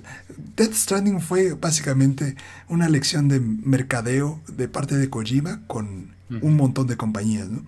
Death 0.56 0.74
Stranding 0.74 1.22
fue 1.22 1.54
básicamente 1.54 2.36
una 2.70 2.88
lección 2.90 3.28
de 3.28 3.40
mercadeo 3.40 4.40
de 4.48 4.68
parte 4.68 4.96
de 4.96 5.10
Kojima 5.10 5.62
con 5.68 6.14
un 6.42 6.56
montón 6.56 6.88
de 6.88 6.98
compañías, 6.98 7.50
¿no? 7.50 7.64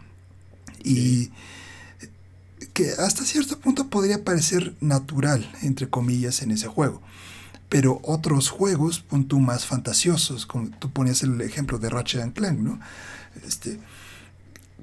Y 0.84 1.32
que 2.78 2.92
hasta 2.92 3.26
cierto 3.26 3.60
punto 3.60 3.90
podría 3.90 4.24
parecer 4.24 4.76
natural, 4.82 5.52
entre 5.64 5.90
comillas, 5.90 6.44
en 6.44 6.52
ese 6.52 6.68
juego. 6.68 7.02
Pero 7.70 8.00
otros 8.04 8.50
juegos, 8.50 9.00
punto 9.00 9.40
más 9.40 9.66
fantasiosos, 9.66 10.46
como 10.46 10.70
tú 10.78 10.92
ponías 10.92 11.24
el 11.24 11.42
ejemplo 11.42 11.80
de 11.80 11.90
Ratchet 11.90 12.34
Clank, 12.34 12.60
¿no? 12.60 12.80
Este, 13.48 13.80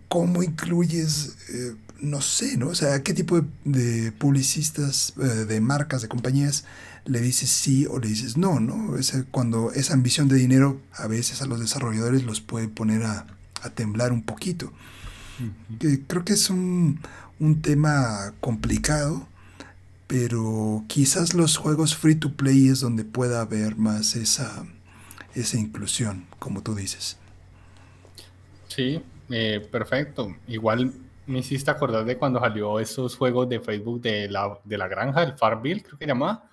¿Cómo 0.08 0.42
incluyes 0.42 1.36
eh, 1.50 1.76
no 2.00 2.20
sé, 2.20 2.56
¿no? 2.56 2.70
O 2.70 2.74
sea, 2.74 3.00
¿qué 3.04 3.14
tipo 3.14 3.40
de, 3.64 4.10
publicistas, 4.10 5.14
eh, 5.22 5.44
de 5.44 5.60
marcas, 5.60 6.02
de 6.02 6.08
compañías 6.08 6.64
le 7.04 7.20
dices 7.20 7.48
sí 7.48 7.86
o 7.86 8.00
le 8.00 8.08
dices 8.08 8.36
no, 8.36 8.58
¿no? 8.58 8.96
cuando 9.30 9.70
esa 9.70 9.92
ambición 9.92 10.26
de 10.26 10.36
dinero 10.36 10.80
a 10.94 11.06
veces 11.06 11.42
a 11.42 11.46
los 11.46 11.60
desarrolladores 11.60 12.24
los 12.24 12.40
puede 12.40 12.66
poner 12.66 13.04
a, 13.04 13.26
temblar 13.76 14.12
un 14.12 14.22
poquito. 14.22 14.72
creo 16.08 16.24
que 16.24 16.32
es 16.32 16.50
un, 16.50 17.00
tema 17.62 18.34
complicado, 18.40 19.26
pero 20.06 20.84
quizás 20.86 21.34
los 21.34 21.56
juegos 21.56 21.96
free 21.96 22.14
to 22.14 22.32
play 22.32 22.68
es 22.68 22.80
donde 22.80 23.04
pueda 23.04 23.40
haber 23.40 23.76
más 23.76 24.16
esa, 24.16 24.64
esa 25.34 25.58
inclusión, 25.58 26.26
como 26.38 26.62
tú 26.62 26.74
dices. 26.74 27.18
Sí, 28.68 29.02
eh, 29.30 29.66
perfecto. 29.70 30.36
Igual 30.46 30.92
me 31.26 31.38
hiciste 31.38 31.70
acordar 31.70 32.04
de 32.04 32.16
cuando 32.16 32.40
salió 32.40 32.78
esos 32.80 33.16
juegos 33.16 33.48
de 33.48 33.60
Facebook 33.60 34.00
de 34.02 34.28
la, 34.28 34.58
de 34.64 34.78
la 34.78 34.88
granja, 34.88 35.22
el 35.22 35.34
Farmville, 35.34 35.82
creo 35.82 35.98
que 35.98 36.06
llamaba. 36.06 36.48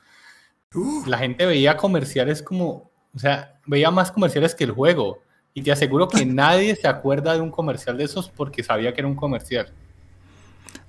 La 1.05 1.17
gente 1.17 1.45
veía 1.45 1.75
comerciales 1.75 2.41
como, 2.41 2.91
o 3.13 3.19
sea, 3.19 3.59
veía 3.65 3.91
más 3.91 4.11
comerciales 4.11 4.55
que 4.55 4.63
el 4.63 4.71
juego. 4.71 5.19
Y 5.53 5.63
te 5.63 5.71
aseguro 5.71 6.07
que 6.07 6.25
nadie 6.27 6.75
se 6.75 6.87
acuerda 6.87 7.33
de 7.33 7.41
un 7.41 7.51
comercial 7.51 7.97
de 7.97 8.05
esos 8.05 8.29
porque 8.29 8.63
sabía 8.63 8.93
que 8.93 9.01
era 9.01 9.07
un 9.07 9.15
comercial. 9.15 9.67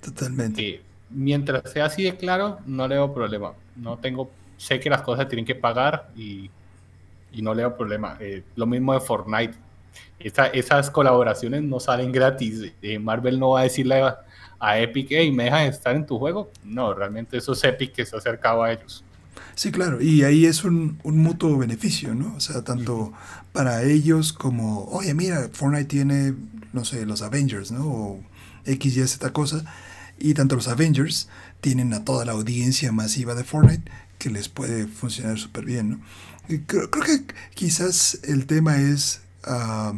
Totalmente. 0.02 0.82
mientras 1.10 1.70
sea 1.70 1.86
así 1.86 2.02
de 2.02 2.16
claro, 2.16 2.58
no 2.66 2.88
le 2.88 2.96
veo 2.96 3.14
problema. 3.14 3.52
No 3.76 3.98
tengo, 3.98 4.30
sé 4.56 4.80
que 4.80 4.90
las 4.90 5.02
cosas 5.02 5.28
tienen 5.28 5.44
que 5.44 5.54
pagar 5.54 6.10
y, 6.16 6.50
y 7.32 7.42
no 7.42 7.54
le 7.54 7.62
veo 7.62 7.76
problema. 7.76 8.16
Eh, 8.20 8.42
lo 8.56 8.66
mismo 8.66 8.92
de 8.92 9.00
Fortnite 9.00 9.54
esas 10.18 10.90
colaboraciones 10.90 11.62
no 11.62 11.80
salen 11.80 12.12
gratis. 12.12 12.72
Eh, 12.80 12.98
Marvel 12.98 13.38
no 13.38 13.50
va 13.50 13.60
a 13.60 13.62
decirle 13.64 14.02
a, 14.60 14.78
Epic, 14.78 15.08
hey, 15.10 15.32
¿me 15.32 15.44
dejas 15.44 15.74
estar 15.74 15.96
en 15.96 16.06
tu 16.06 16.18
juego? 16.20 16.50
No, 16.64 16.94
realmente 16.94 17.36
eso 17.36 17.52
es 17.52 17.64
Epic 17.64 17.92
que 17.92 18.06
se 18.06 18.14
ha 18.14 18.20
acercado 18.20 18.62
a 18.62 18.72
ellos. 18.72 19.02
Sí, 19.56 19.72
claro, 19.72 20.00
y 20.00 20.22
ahí 20.22 20.46
es 20.46 20.62
un, 20.62 21.00
mutuo 21.02 21.58
beneficio, 21.58 22.14
¿no? 22.14 22.36
O 22.36 22.40
sea, 22.40 22.62
tanto 22.62 23.12
para 23.52 23.82
ellos 23.82 24.32
como, 24.32 24.84
oye, 24.84 25.14
mira, 25.14 25.48
Fortnite 25.52 25.86
tiene, 25.86 26.34
no 26.72 26.84
sé, 26.84 27.04
los 27.06 27.22
Avengers, 27.22 27.72
¿no? 27.72 27.86
O 27.86 28.20
X, 28.64 28.96
Y, 28.96 29.06
Z 29.08 29.32
cosa. 29.32 29.64
Y 30.24 30.34
tanto 30.34 30.54
los 30.54 30.68
Avengers 30.68 31.28
tienen 31.60 31.92
a 31.94 32.04
toda 32.04 32.24
la 32.24 32.30
audiencia 32.30 32.92
masiva 32.92 33.34
de 33.34 33.42
Fortnite 33.42 33.90
que 34.18 34.30
les 34.30 34.48
puede 34.48 34.86
funcionar 34.86 35.36
súper 35.36 35.64
bien, 35.64 35.90
¿no? 35.90 36.00
creo, 36.66 36.88
que 36.90 37.24
quizás 37.54 38.20
el 38.22 38.46
tema 38.46 38.80
es 38.80 39.22
ah, 39.42 39.94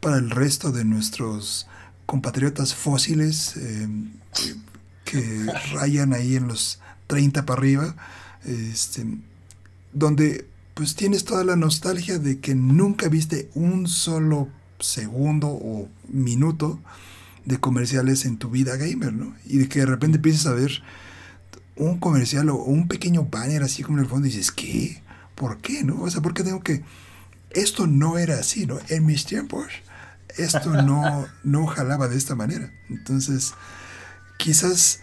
para 0.00 0.16
el 0.16 0.30
resto 0.30 0.72
de 0.72 0.84
nuestros 0.84 1.68
compatriotas 2.04 2.74
fósiles 2.74 3.56
eh, 3.58 3.88
que 5.04 5.46
rayan 5.72 6.14
ahí 6.14 6.34
en 6.34 6.48
los 6.48 6.80
30 7.06 7.46
para 7.46 7.60
arriba, 7.60 7.94
este, 8.44 9.06
donde 9.92 10.48
pues 10.74 10.96
tienes 10.96 11.24
toda 11.24 11.44
la 11.44 11.54
nostalgia 11.54 12.18
de 12.18 12.40
que 12.40 12.56
nunca 12.56 13.08
viste 13.08 13.48
un 13.54 13.86
solo 13.86 14.48
segundo 14.80 15.46
o 15.46 15.88
minuto 16.08 16.80
de 17.44 17.58
comerciales 17.58 18.24
en 18.24 18.36
tu 18.36 18.50
vida 18.50 18.76
gamer, 18.76 19.12
¿no? 19.12 19.34
Y 19.44 19.58
de 19.58 19.68
que 19.68 19.80
de 19.80 19.86
repente 19.86 20.16
empieces 20.16 20.46
a 20.46 20.54
ver 20.54 20.82
un 21.76 21.98
comercial 21.98 22.50
o 22.50 22.56
un 22.56 22.88
pequeño 22.88 23.24
banner 23.24 23.62
así 23.62 23.82
como 23.82 23.98
en 23.98 24.04
el 24.04 24.10
fondo 24.10 24.26
y 24.26 24.30
dices, 24.30 24.52
¿qué? 24.52 25.02
¿Por 25.34 25.58
qué, 25.58 25.82
no? 25.84 26.02
O 26.02 26.10
sea, 26.10 26.20
¿por 26.20 26.34
qué 26.34 26.42
tengo 26.42 26.62
que...? 26.62 26.84
Esto 27.50 27.86
no 27.86 28.18
era 28.18 28.38
así, 28.38 28.66
¿no? 28.66 28.78
En 28.88 29.06
mis 29.06 29.24
tiempos, 29.24 29.66
esto 30.36 30.82
no, 30.82 31.26
no 31.42 31.66
jalaba 31.66 32.06
de 32.06 32.16
esta 32.16 32.36
manera. 32.36 32.72
Entonces, 32.88 33.54
quizás 34.38 35.00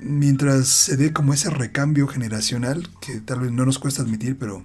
mientras 0.00 0.68
se 0.68 0.96
dé 0.96 1.12
como 1.12 1.34
ese 1.34 1.50
recambio 1.50 2.06
generacional, 2.06 2.88
que 3.00 3.20
tal 3.20 3.40
vez 3.40 3.50
no 3.50 3.64
nos 3.64 3.78
cuesta 3.78 4.02
admitir, 4.02 4.38
pero 4.38 4.64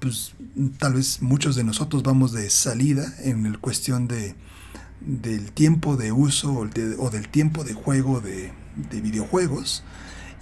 pues 0.00 0.34
tal 0.78 0.94
vez 0.94 1.22
muchos 1.22 1.54
de 1.54 1.64
nosotros 1.64 2.02
vamos 2.02 2.32
de 2.32 2.50
salida 2.50 3.14
en 3.20 3.46
el 3.46 3.58
cuestión 3.58 4.08
de, 4.08 4.34
del 5.06 5.52
tiempo 5.52 5.96
de 5.96 6.12
uso 6.12 6.52
o, 6.52 7.10
del 7.10 7.28
tiempo 7.28 7.64
de 7.64 7.74
juego 7.74 8.20
de, 8.20 8.52
de 8.90 9.00
videojuegos. 9.00 9.82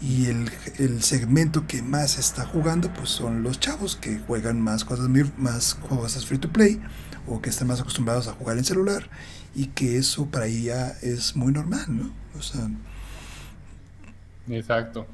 Y 0.00 0.26
el, 0.26 0.50
el, 0.78 1.02
segmento 1.02 1.66
que 1.66 1.82
más 1.82 2.18
está 2.18 2.46
jugando 2.46 2.90
pues 2.94 3.10
son 3.10 3.42
los 3.42 3.60
chavos 3.60 3.96
que 3.96 4.18
juegan 4.18 4.58
más 4.58 4.86
cosas, 4.86 5.10
más 5.36 5.74
cosas 5.74 6.24
free 6.24 6.38
to 6.38 6.50
play 6.50 6.80
o 7.26 7.42
que 7.42 7.50
están 7.50 7.68
más 7.68 7.80
acostumbrados 7.80 8.26
a 8.26 8.32
jugar 8.32 8.56
en 8.56 8.64
celular 8.64 9.10
y 9.54 9.66
que 9.66 9.98
eso 9.98 10.26
para 10.26 10.46
ella 10.46 10.96
es 11.02 11.36
muy 11.36 11.52
normal, 11.52 11.84
¿no? 11.88 12.10
O 12.38 12.42
sea, 12.42 12.70
Exacto. 14.48 15.06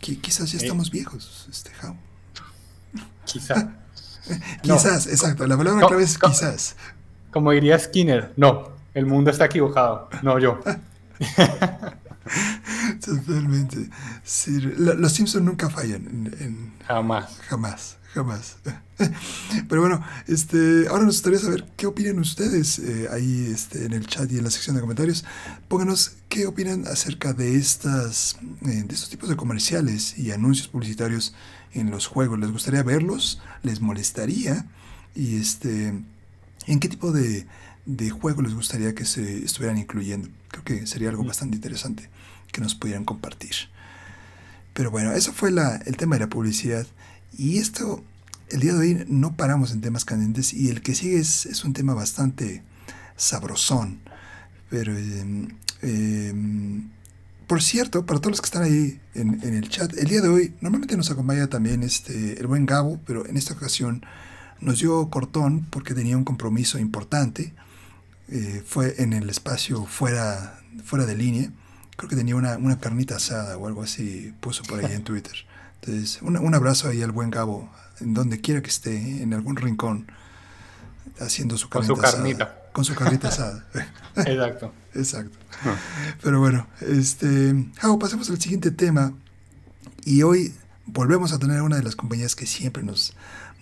quizás 0.00 0.50
ya 0.52 0.58
eh. 0.58 0.62
estamos 0.62 0.90
viejos, 0.90 1.48
este 1.50 1.70
How. 1.82 1.96
Quizás. 3.24 3.66
quizás, 4.62 5.06
exacto. 5.06 5.46
La 5.46 5.56
palabra 5.56 5.86
clave 5.86 6.02
es 6.02 6.18
quizás. 6.18 6.76
Como 7.34 7.50
diría 7.50 7.76
Skinner, 7.76 8.32
no, 8.36 8.68
el 8.94 9.06
mundo 9.06 9.32
está 9.32 9.46
equivocado, 9.46 10.08
no 10.22 10.38
yo. 10.38 10.60
Totalmente. 13.04 13.90
los 14.76 15.12
Simpsons 15.12 15.44
nunca 15.44 15.68
fallan. 15.68 16.72
jamás. 16.86 17.40
Jamás, 17.48 17.96
jamás. 18.14 18.56
Pero 19.68 19.80
bueno, 19.80 20.00
este, 20.28 20.86
ahora 20.88 21.02
nos 21.02 21.16
gustaría 21.16 21.40
saber 21.40 21.66
qué 21.76 21.88
opinan 21.88 22.20
ustedes 22.20 22.78
eh, 22.78 23.08
ahí 23.10 23.50
este, 23.52 23.84
en 23.84 23.94
el 23.94 24.06
chat 24.06 24.30
y 24.30 24.38
en 24.38 24.44
la 24.44 24.50
sección 24.50 24.76
de 24.76 24.82
comentarios. 24.82 25.24
Pónganos 25.66 26.12
qué 26.28 26.46
opinan 26.46 26.86
acerca 26.86 27.32
de 27.32 27.56
estas, 27.56 28.36
eh, 28.62 28.84
de 28.86 28.94
estos 28.94 29.10
tipos 29.10 29.28
de 29.28 29.34
comerciales 29.34 30.16
y 30.16 30.30
anuncios 30.30 30.68
publicitarios 30.68 31.34
en 31.72 31.90
los 31.90 32.06
juegos. 32.06 32.38
¿Les 32.38 32.52
gustaría 32.52 32.84
verlos? 32.84 33.42
¿Les 33.64 33.80
molestaría? 33.80 34.66
Y 35.16 35.40
este, 35.40 35.94
¿en 36.66 36.80
qué 36.80 36.88
tipo 36.88 37.12
de, 37.12 37.46
de 37.86 38.10
juego 38.10 38.42
les 38.42 38.54
gustaría 38.54 38.94
que 38.94 39.04
se 39.04 39.44
estuvieran 39.44 39.78
incluyendo? 39.78 40.28
Creo 40.48 40.64
que 40.64 40.86
sería 40.86 41.08
algo 41.08 41.24
bastante 41.24 41.56
interesante 41.56 42.08
que 42.52 42.60
nos 42.60 42.74
pudieran 42.74 43.04
compartir. 43.04 43.54
Pero 44.74 44.90
bueno, 44.90 45.12
eso 45.12 45.32
fue 45.32 45.50
la, 45.50 45.76
el 45.86 45.96
tema 45.96 46.16
de 46.16 46.20
la 46.20 46.28
publicidad. 46.28 46.86
Y 47.38 47.58
esto, 47.58 48.04
el 48.50 48.60
día 48.60 48.72
de 48.72 48.78
hoy 48.78 49.04
no 49.08 49.36
paramos 49.36 49.72
en 49.72 49.80
temas 49.80 50.04
candentes 50.04 50.52
y 50.52 50.68
el 50.68 50.82
que 50.82 50.94
sigue 50.94 51.18
es, 51.18 51.64
un 51.64 51.72
tema 51.72 51.94
bastante 51.94 52.62
sabrosón. 53.16 54.00
Pero, 54.68 54.96
em, 54.96 55.48
em, 55.82 56.90
por 57.46 57.62
cierto, 57.62 58.04
para 58.04 58.20
todos 58.20 58.32
los 58.32 58.40
que 58.40 58.46
están 58.46 58.64
ahí 58.64 59.00
en, 59.14 59.42
el 59.42 59.68
chat, 59.68 59.92
el 59.96 60.08
día 60.08 60.20
de 60.20 60.28
hoy 60.28 60.54
normalmente 60.60 60.96
nos 60.96 61.10
acompaña 61.10 61.46
también 61.46 61.82
este, 61.82 62.38
el 62.40 62.46
buen 62.48 62.66
Gabo, 62.66 63.00
pero 63.06 63.26
en 63.26 63.36
esta 63.36 63.54
ocasión 63.54 64.04
nos 64.60 64.80
dio 64.80 65.08
cortón 65.10 65.66
porque 65.70 65.94
tenía 65.94 66.16
un 66.16 66.24
compromiso 66.24 66.78
importante. 66.78 67.52
Eh, 68.28 68.62
fue 68.66 68.94
en 69.02 69.12
el 69.12 69.28
espacio 69.28 69.84
fuera, 69.84 70.60
fuera 70.84 71.04
de 71.04 71.14
línea 71.14 71.50
creo 71.96 72.08
que 72.08 72.16
tenía 72.16 72.36
una, 72.36 72.56
una, 72.56 72.78
carnita 72.78 73.16
asada 73.16 73.56
o 73.56 73.66
algo 73.66 73.82
así, 73.82 74.34
puso 74.40 74.62
por 74.64 74.84
ahí 74.84 74.92
en 74.92 75.04
Twitter. 75.04 75.34
Entonces, 75.80 76.20
un, 76.22 76.36
un 76.36 76.54
abrazo 76.54 76.88
ahí 76.88 77.02
al 77.02 77.12
buen 77.12 77.30
Gabo, 77.30 77.70
en 78.00 78.14
donde 78.14 78.40
quiera 78.40 78.62
que 78.62 78.70
esté, 78.70 79.22
en 79.22 79.34
algún 79.34 79.56
rincón, 79.56 80.06
haciendo 81.20 81.56
su 81.56 81.68
carnita. 81.68 81.94
Con 81.94 81.96
su 81.96 82.02
carnita. 82.02 82.58
con 82.72 82.84
su 82.84 82.94
carnita 82.94 83.28
asada. 83.28 83.66
Exacto. 84.16 84.72
Exacto. 84.94 85.38
Ah. 85.64 85.76
Pero 86.22 86.40
bueno, 86.40 86.66
este, 86.80 87.70
Javo, 87.78 87.98
pasemos 87.98 88.30
al 88.30 88.40
siguiente 88.40 88.70
tema. 88.70 89.12
Y 90.04 90.22
hoy 90.22 90.54
volvemos 90.86 91.32
a 91.32 91.38
tener 91.38 91.62
una 91.62 91.76
de 91.76 91.82
las 91.82 91.96
compañías 91.96 92.36
que 92.36 92.46
siempre 92.46 92.82
nos, 92.82 93.14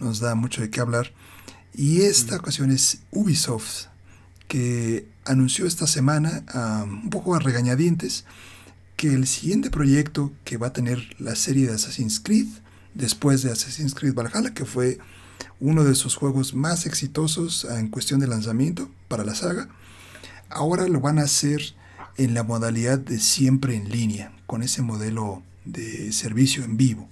nos 0.03 0.21
da 0.21 0.35
mucho 0.35 0.61
de 0.61 0.71
qué 0.71 0.81
hablar. 0.81 1.13
Y 1.75 2.03
esta 2.03 2.37
ocasión 2.37 2.71
es 2.71 2.99
Ubisoft, 3.11 3.87
que 4.49 5.07
anunció 5.25 5.67
esta 5.67 5.87
semana, 5.87 6.45
un 6.85 7.09
poco 7.11 7.35
a 7.35 7.39
regañadientes, 7.39 8.25
que 8.97 9.15
el 9.15 9.27
siguiente 9.27 9.71
proyecto 9.71 10.33
que 10.45 10.59
va 10.59 10.69
a 10.69 10.73
tener 10.73 11.17
la 11.19 11.35
serie 11.35 11.67
de 11.67 11.75
Assassin's 11.75 12.21
Creed, 12.21 12.47
después 12.95 13.43
de 13.43 13.51
Assassin's 13.51 13.95
Creed 13.95 14.15
Valhalla, 14.15 14.53
que 14.53 14.65
fue 14.65 14.99
uno 15.61 15.85
de 15.85 15.95
sus 15.95 16.15
juegos 16.15 16.55
más 16.55 16.87
exitosos 16.87 17.65
en 17.65 17.89
cuestión 17.89 18.21
de 18.21 18.27
lanzamiento 18.27 18.91
para 19.09 19.25
la 19.25 19.35
saga, 19.35 19.69
ahora 20.51 20.87
lo 20.89 21.01
van 21.01 21.19
a 21.19 21.23
hacer 21.23 21.75
en 22.19 22.35
la 22.35 22.43
modalidad 22.43 22.99
de 22.99 23.19
siempre 23.19 23.75
en 23.75 23.89
línea, 23.89 24.33
con 24.47 24.63
ese 24.63 24.83
modelo 24.83 25.43
de 25.65 26.13
servicio 26.13 26.63
en 26.65 26.77
vivo. 26.77 27.09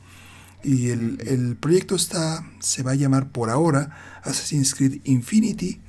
Y 0.63 0.91
el, 0.91 1.21
el 1.27 1.57
proyecto 1.57 1.95
está, 1.95 2.45
se 2.61 2.83
va 2.83 2.93
a 2.93 2.95
llamar 2.95 3.31
por 3.31 3.51
ahora 3.51 4.21
Assassin's 4.23 4.75
Creed 4.75 5.01
Infinity 5.05 5.81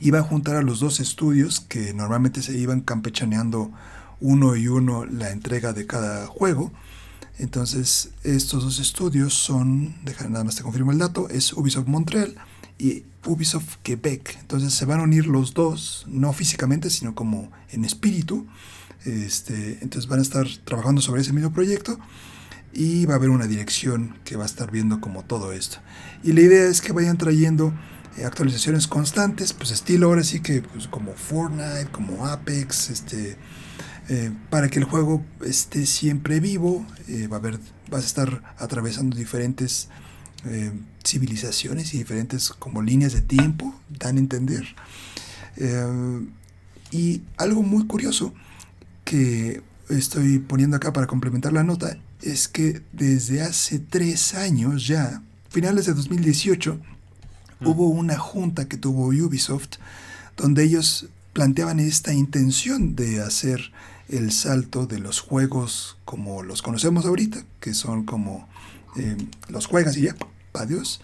iba 0.00 0.18
a 0.18 0.22
juntar 0.22 0.56
a 0.56 0.62
los 0.62 0.80
dos 0.80 1.00
estudios 1.00 1.60
que 1.60 1.92
normalmente 1.92 2.42
se 2.42 2.56
iban 2.56 2.80
campechaneando 2.80 3.72
uno 4.20 4.56
y 4.56 4.68
uno 4.68 5.04
la 5.04 5.30
entrega 5.30 5.72
de 5.72 5.86
cada 5.86 6.26
juego. 6.26 6.72
Entonces, 7.38 8.10
estos 8.24 8.64
dos 8.64 8.78
estudios 8.80 9.34
son, 9.34 9.96
dejar 10.04 10.30
nada 10.30 10.44
más 10.44 10.56
te 10.56 10.62
confirmo 10.62 10.92
el 10.92 10.98
dato, 10.98 11.28
es 11.28 11.52
Ubisoft 11.52 11.86
Montreal 11.86 12.34
y 12.78 13.04
Ubisoft 13.24 13.76
Quebec. 13.82 14.38
Entonces 14.40 14.74
se 14.74 14.84
van 14.84 15.00
a 15.00 15.04
unir 15.04 15.26
los 15.26 15.54
dos, 15.54 16.04
no 16.08 16.32
físicamente, 16.32 16.90
sino 16.90 17.14
como 17.14 17.50
en 17.70 17.84
espíritu. 17.84 18.46
Este, 19.04 19.78
entonces 19.82 20.08
van 20.08 20.18
a 20.18 20.22
estar 20.22 20.46
trabajando 20.64 21.00
sobre 21.00 21.22
ese 21.22 21.32
mismo 21.32 21.52
proyecto 21.52 21.98
y 22.78 23.06
va 23.06 23.14
a 23.14 23.16
haber 23.16 23.30
una 23.30 23.48
dirección 23.48 24.14
que 24.22 24.36
va 24.36 24.44
a 24.44 24.46
estar 24.46 24.70
viendo 24.70 25.00
como 25.00 25.24
todo 25.24 25.52
esto. 25.52 25.78
Y 26.22 26.32
la 26.32 26.42
idea 26.42 26.68
es 26.68 26.80
que 26.80 26.92
vayan 26.92 27.18
trayendo 27.18 27.74
eh, 28.16 28.24
actualizaciones 28.24 28.86
constantes, 28.86 29.52
pues 29.52 29.72
estilo 29.72 30.06
ahora 30.06 30.22
sí 30.22 30.38
que 30.38 30.62
pues, 30.62 30.86
como 30.86 31.12
Fortnite, 31.14 31.88
como 31.90 32.24
Apex, 32.26 32.90
este, 32.90 33.36
eh, 34.08 34.30
para 34.48 34.68
que 34.68 34.78
el 34.78 34.84
juego 34.84 35.24
esté 35.44 35.86
siempre 35.86 36.38
vivo, 36.38 36.86
eh, 37.08 37.26
va 37.26 37.38
a 37.38 37.40
haber, 37.40 37.58
vas 37.90 38.04
a 38.04 38.06
estar 38.06 38.54
atravesando 38.58 39.16
diferentes 39.16 39.88
civilizaciones 41.04 41.92
y 41.94 41.98
diferentes 41.98 42.50
como 42.50 42.80
líneas 42.80 43.12
de 43.12 43.22
tiempo, 43.22 43.74
dan 43.88 44.16
a 44.16 44.20
entender. 44.20 44.76
y 46.92 47.22
algo 47.36 47.64
muy 47.64 47.88
curioso 47.88 48.32
que 49.04 49.62
estoy 49.88 50.38
poniendo 50.38 50.76
acá 50.76 50.92
para 50.92 51.08
complementar 51.08 51.52
la 51.52 51.64
nota 51.64 51.98
es 52.32 52.48
que 52.48 52.82
desde 52.92 53.42
hace 53.42 53.78
tres 53.78 54.34
años 54.34 54.86
ya, 54.86 55.22
finales 55.48 55.86
de 55.86 55.94
2018, 55.94 56.78
hubo 57.64 57.88
una 57.88 58.18
junta 58.18 58.68
que 58.68 58.76
tuvo 58.76 59.06
Ubisoft 59.08 59.78
donde 60.36 60.62
ellos 60.64 61.06
planteaban 61.32 61.80
esta 61.80 62.12
intención 62.12 62.94
de 62.94 63.22
hacer 63.22 63.72
el 64.08 64.30
salto 64.32 64.86
de 64.86 64.98
los 64.98 65.20
juegos 65.20 65.96
como 66.04 66.42
los 66.42 66.62
conocemos 66.62 67.06
ahorita, 67.06 67.42
que 67.60 67.74
son 67.74 68.04
como 68.04 68.48
eh, 68.96 69.16
los 69.48 69.66
juegas 69.66 69.96
y 69.96 70.02
ya, 70.02 70.16
adiós, 70.54 71.00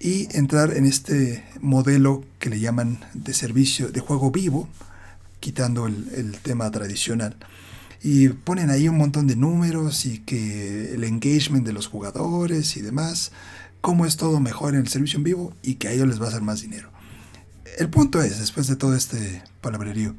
y 0.00 0.34
entrar 0.36 0.76
en 0.76 0.86
este 0.86 1.44
modelo 1.60 2.24
que 2.38 2.50
le 2.50 2.60
llaman 2.60 2.98
de 3.14 3.32
servicio 3.34 3.88
de 3.88 4.00
juego 4.00 4.30
vivo, 4.30 4.68
quitando 5.40 5.86
el, 5.86 6.08
el 6.14 6.38
tema 6.38 6.70
tradicional. 6.70 7.36
Y 8.02 8.28
ponen 8.28 8.70
ahí 8.70 8.88
un 8.88 8.96
montón 8.96 9.26
de 9.26 9.36
números 9.36 10.06
y 10.06 10.20
que 10.20 10.94
el 10.94 11.04
engagement 11.04 11.66
de 11.66 11.72
los 11.72 11.88
jugadores 11.88 12.76
y 12.76 12.80
demás 12.80 13.32
cómo 13.80 14.06
es 14.06 14.16
todo 14.16 14.40
mejor 14.40 14.74
en 14.74 14.80
el 14.80 14.88
servicio 14.88 15.18
en 15.18 15.24
vivo 15.24 15.54
y 15.62 15.74
que 15.74 15.88
a 15.88 15.92
ellos 15.92 16.08
les 16.08 16.20
va 16.20 16.26
a 16.26 16.28
hacer 16.28 16.42
más 16.42 16.60
dinero. 16.60 16.90
El 17.78 17.90
punto 17.90 18.22
es, 18.22 18.38
después 18.38 18.66
de 18.66 18.76
todo 18.76 18.94
este 18.94 19.42
palabrerío, 19.60 20.14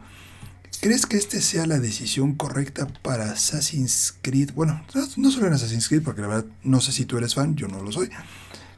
¿Crees 0.82 1.06
que 1.06 1.18
este 1.18 1.42
sea 1.42 1.66
la 1.66 1.78
decisión 1.78 2.36
correcta 2.36 2.88
para 2.88 3.32
Assassin's 3.32 4.16
Creed? 4.22 4.54
Bueno, 4.54 4.82
no 5.18 5.30
solo 5.30 5.48
en 5.48 5.54
Assassin's 5.54 5.90
Creed, 5.90 6.04
porque 6.04 6.22
la 6.22 6.28
verdad 6.28 6.46
no 6.64 6.80
sé 6.80 6.94
si 6.94 7.04
tú 7.04 7.18
eres 7.18 7.36
fan, 7.36 7.56
yo 7.56 7.68
no 7.68 7.84
lo 7.84 7.92
soy. 7.92 8.10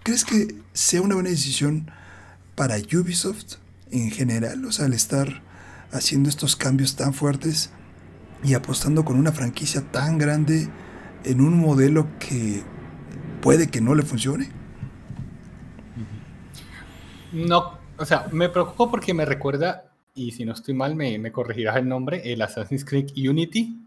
¿Crees 0.01 0.25
que 0.25 0.55
sea 0.73 1.03
una 1.03 1.13
buena 1.13 1.29
decisión 1.29 1.91
para 2.55 2.77
Ubisoft 2.77 3.57
en 3.91 4.09
general? 4.09 4.65
O 4.65 4.71
sea, 4.71 4.85
al 4.85 4.93
estar 4.93 5.43
haciendo 5.91 6.27
estos 6.27 6.55
cambios 6.55 6.95
tan 6.95 7.13
fuertes 7.13 7.69
y 8.43 8.53
apostando 8.53 9.05
con 9.05 9.17
una 9.17 9.31
franquicia 9.31 9.81
tan 9.91 10.17
grande 10.17 10.67
en 11.23 11.41
un 11.41 11.59
modelo 11.59 12.07
que 12.19 12.63
puede 13.41 13.69
que 13.69 13.81
no 13.81 13.95
le 13.95 14.03
funcione. 14.03 14.49
No, 17.31 17.77
o 17.97 18.05
sea, 18.05 18.27
me 18.31 18.49
preocupo 18.49 18.89
porque 18.89 19.13
me 19.13 19.25
recuerda 19.25 19.91
y 20.13 20.31
si 20.31 20.43
no 20.43 20.53
estoy 20.53 20.73
mal, 20.73 20.95
me, 20.95 21.17
me 21.17 21.31
corregirás 21.31 21.77
el 21.77 21.87
nombre, 21.87 22.33
el 22.33 22.41
Assassin's 22.41 22.83
Creed 22.83 23.11
Unity, 23.15 23.79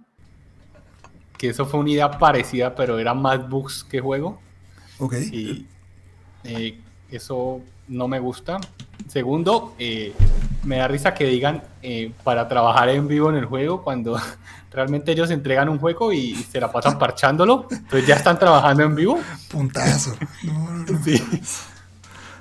que 1.36 1.50
eso 1.50 1.66
fue 1.66 1.80
una 1.80 1.90
idea 1.90 2.10
parecida, 2.10 2.74
pero 2.74 2.98
era 2.98 3.12
más 3.12 3.48
bugs 3.48 3.84
que 3.84 4.00
juego. 4.00 4.40
Ok. 4.98 5.14
Y 5.32 5.66
eh, 6.44 6.80
eso 7.10 7.60
no 7.88 8.08
me 8.08 8.18
gusta. 8.18 8.58
Segundo, 9.08 9.74
eh, 9.78 10.12
me 10.64 10.78
da 10.78 10.88
risa 10.88 11.14
que 11.14 11.24
digan 11.26 11.62
eh, 11.82 12.12
para 12.22 12.48
trabajar 12.48 12.88
en 12.88 13.06
vivo 13.06 13.30
en 13.30 13.36
el 13.36 13.44
juego 13.44 13.82
cuando 13.82 14.18
realmente 14.72 15.12
ellos 15.12 15.30
entregan 15.30 15.68
un 15.68 15.78
juego 15.78 16.12
y 16.12 16.34
se 16.34 16.60
la 16.60 16.72
pasan 16.72 16.98
parchándolo. 16.98 17.66
Entonces 17.70 18.06
ya 18.06 18.16
están 18.16 18.38
trabajando 18.38 18.82
en 18.82 18.94
vivo. 18.94 19.20
Puntazo. 19.50 20.14
No, 20.42 20.70
no, 20.70 20.84
no. 20.84 21.04
Sí. 21.04 21.22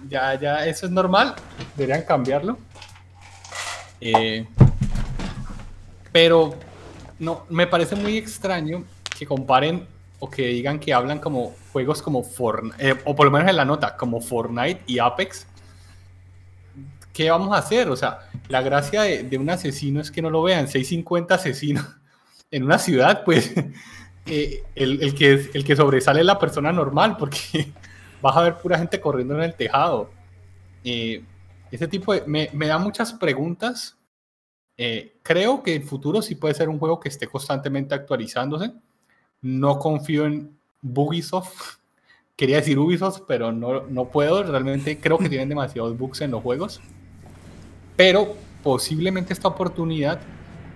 Ya, 0.10 0.39
ya, 0.39 0.65
eso 0.65 0.86
es 0.86 0.91
normal. 0.91 1.36
Deberían 1.75 2.05
cambiarlo. 2.05 2.58
Eh, 4.01 4.46
pero 6.12 6.55
no, 7.20 7.46
me 7.50 7.67
parece 7.67 7.96
muy 7.96 8.17
extraño 8.17 8.84
que 9.17 9.25
comparen 9.25 9.88
o 10.24 10.30
que 10.30 10.48
digan 10.48 10.80
que 10.80 10.94
hablan 10.94 11.20
como 11.20 11.53
juegos 11.74 12.01
como 12.01 12.24
Fortnite, 12.24 12.92
eh, 12.92 12.96
o 13.03 13.13
por 13.13 13.25
lo 13.25 13.32
menos 13.32 13.50
en 13.50 13.58
la 13.58 13.65
nota, 13.65 13.98
como 13.98 14.22
Fortnite 14.22 14.82
y 14.88 14.98
Apex. 14.98 15.46
¿Qué 17.12 17.30
vamos 17.30 17.53
a 17.53 17.58
hacer? 17.58 17.89
O 17.89 17.98
sea, 17.98 18.20
la 18.48 18.62
gracia 18.62 19.01
de, 19.01 19.38
un 19.38 19.50
asesino 19.50 20.00
es 20.00 20.12
que 20.12 20.22
no 20.22 20.30
lo 20.30 20.42
vean 20.42 20.70
650 20.70 21.36
asesinos 21.36 21.86
en 22.51 22.63
una 22.63 22.80
ciudad, 22.80 23.25
pues 23.25 23.53
eh, 24.25 24.63
el, 24.75 25.13
que, 25.13 25.50
el 25.53 25.65
que 25.65 25.75
sobresale 25.75 26.22
es 26.22 26.25
la 26.25 26.39
persona 26.39 26.72
normal, 26.72 27.18
porque 27.18 27.74
vas 28.22 28.38
a 28.38 28.44
ver 28.44 28.60
pura 28.60 28.77
gente 28.77 29.01
corriendo 29.01 29.36
en 29.36 29.44
el 29.44 29.56
tejado. 29.56 30.10
Ese 30.86 31.88
tipo 31.89 32.13
de, 32.13 32.24
me, 32.27 32.50
me 32.53 32.68
da 32.68 32.77
muchas 32.77 33.12
preguntas. 33.12 33.98
Eh, 34.77 35.20
creo 35.22 35.62
que 35.62 35.75
el 35.75 35.84
futuro 35.84 36.22
sí 36.22 36.36
puede 36.36 36.53
ser 36.53 36.70
un 36.70 36.80
juego 36.80 37.01
que 37.01 37.10
esté 37.10 37.27
constantemente 37.27 37.94
actualizándose. 37.94 38.72
No 39.44 39.78
confío 39.78 40.26
en 40.26 40.58
Bugisoft. 40.82 41.78
Quería 42.36 42.56
decir 42.56 42.80
Ubisoft, 42.80 43.22
pero 43.28 43.52
no, 43.52 43.82
no 43.82 44.10
puedo. 44.10 44.42
Realmente 44.42 45.00
creo 45.00 45.20
que 45.20 45.30
tienen 45.30 45.50
demasiados 45.50 45.96
bugs 45.96 46.22
en 46.22 46.32
los 46.32 46.42
juegos. 46.42 46.82
Pero 47.96 48.36
posiblemente 48.64 49.34
esta 49.34 49.50
oportunidad 49.50 50.20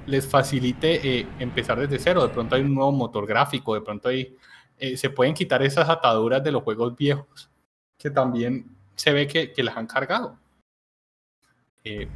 les 0.06 0.28
facilite 0.28 1.20
eh, 1.20 1.28
empezar 1.40 1.80
desde 1.80 1.98
cero. 1.98 2.22
De 2.22 2.30
pronto 2.30 2.56
hay 2.56 2.62
un 2.62 2.76
nuevo 2.76 2.92
motor 2.92 3.26
gráfico, 3.26 3.74
de 3.74 3.82
pronto 3.82 4.10
hay, 4.10 4.38
eh, 4.78 4.96
se 4.96 5.10
pueden 5.10 5.34
quitar 5.34 5.64
esas 5.64 5.90
ataduras 5.90 6.44
de 6.44 6.52
los 6.52 6.62
juegos 6.62 6.96
viejos 6.96 7.50
que 7.98 8.12
también 8.12 8.78
se 8.96 9.12
ve 9.12 9.28
que, 9.28 9.52
que 9.52 9.64
las 9.64 9.76
han 9.76 9.88
cargado. 9.88 10.38
Eh, 11.84 12.08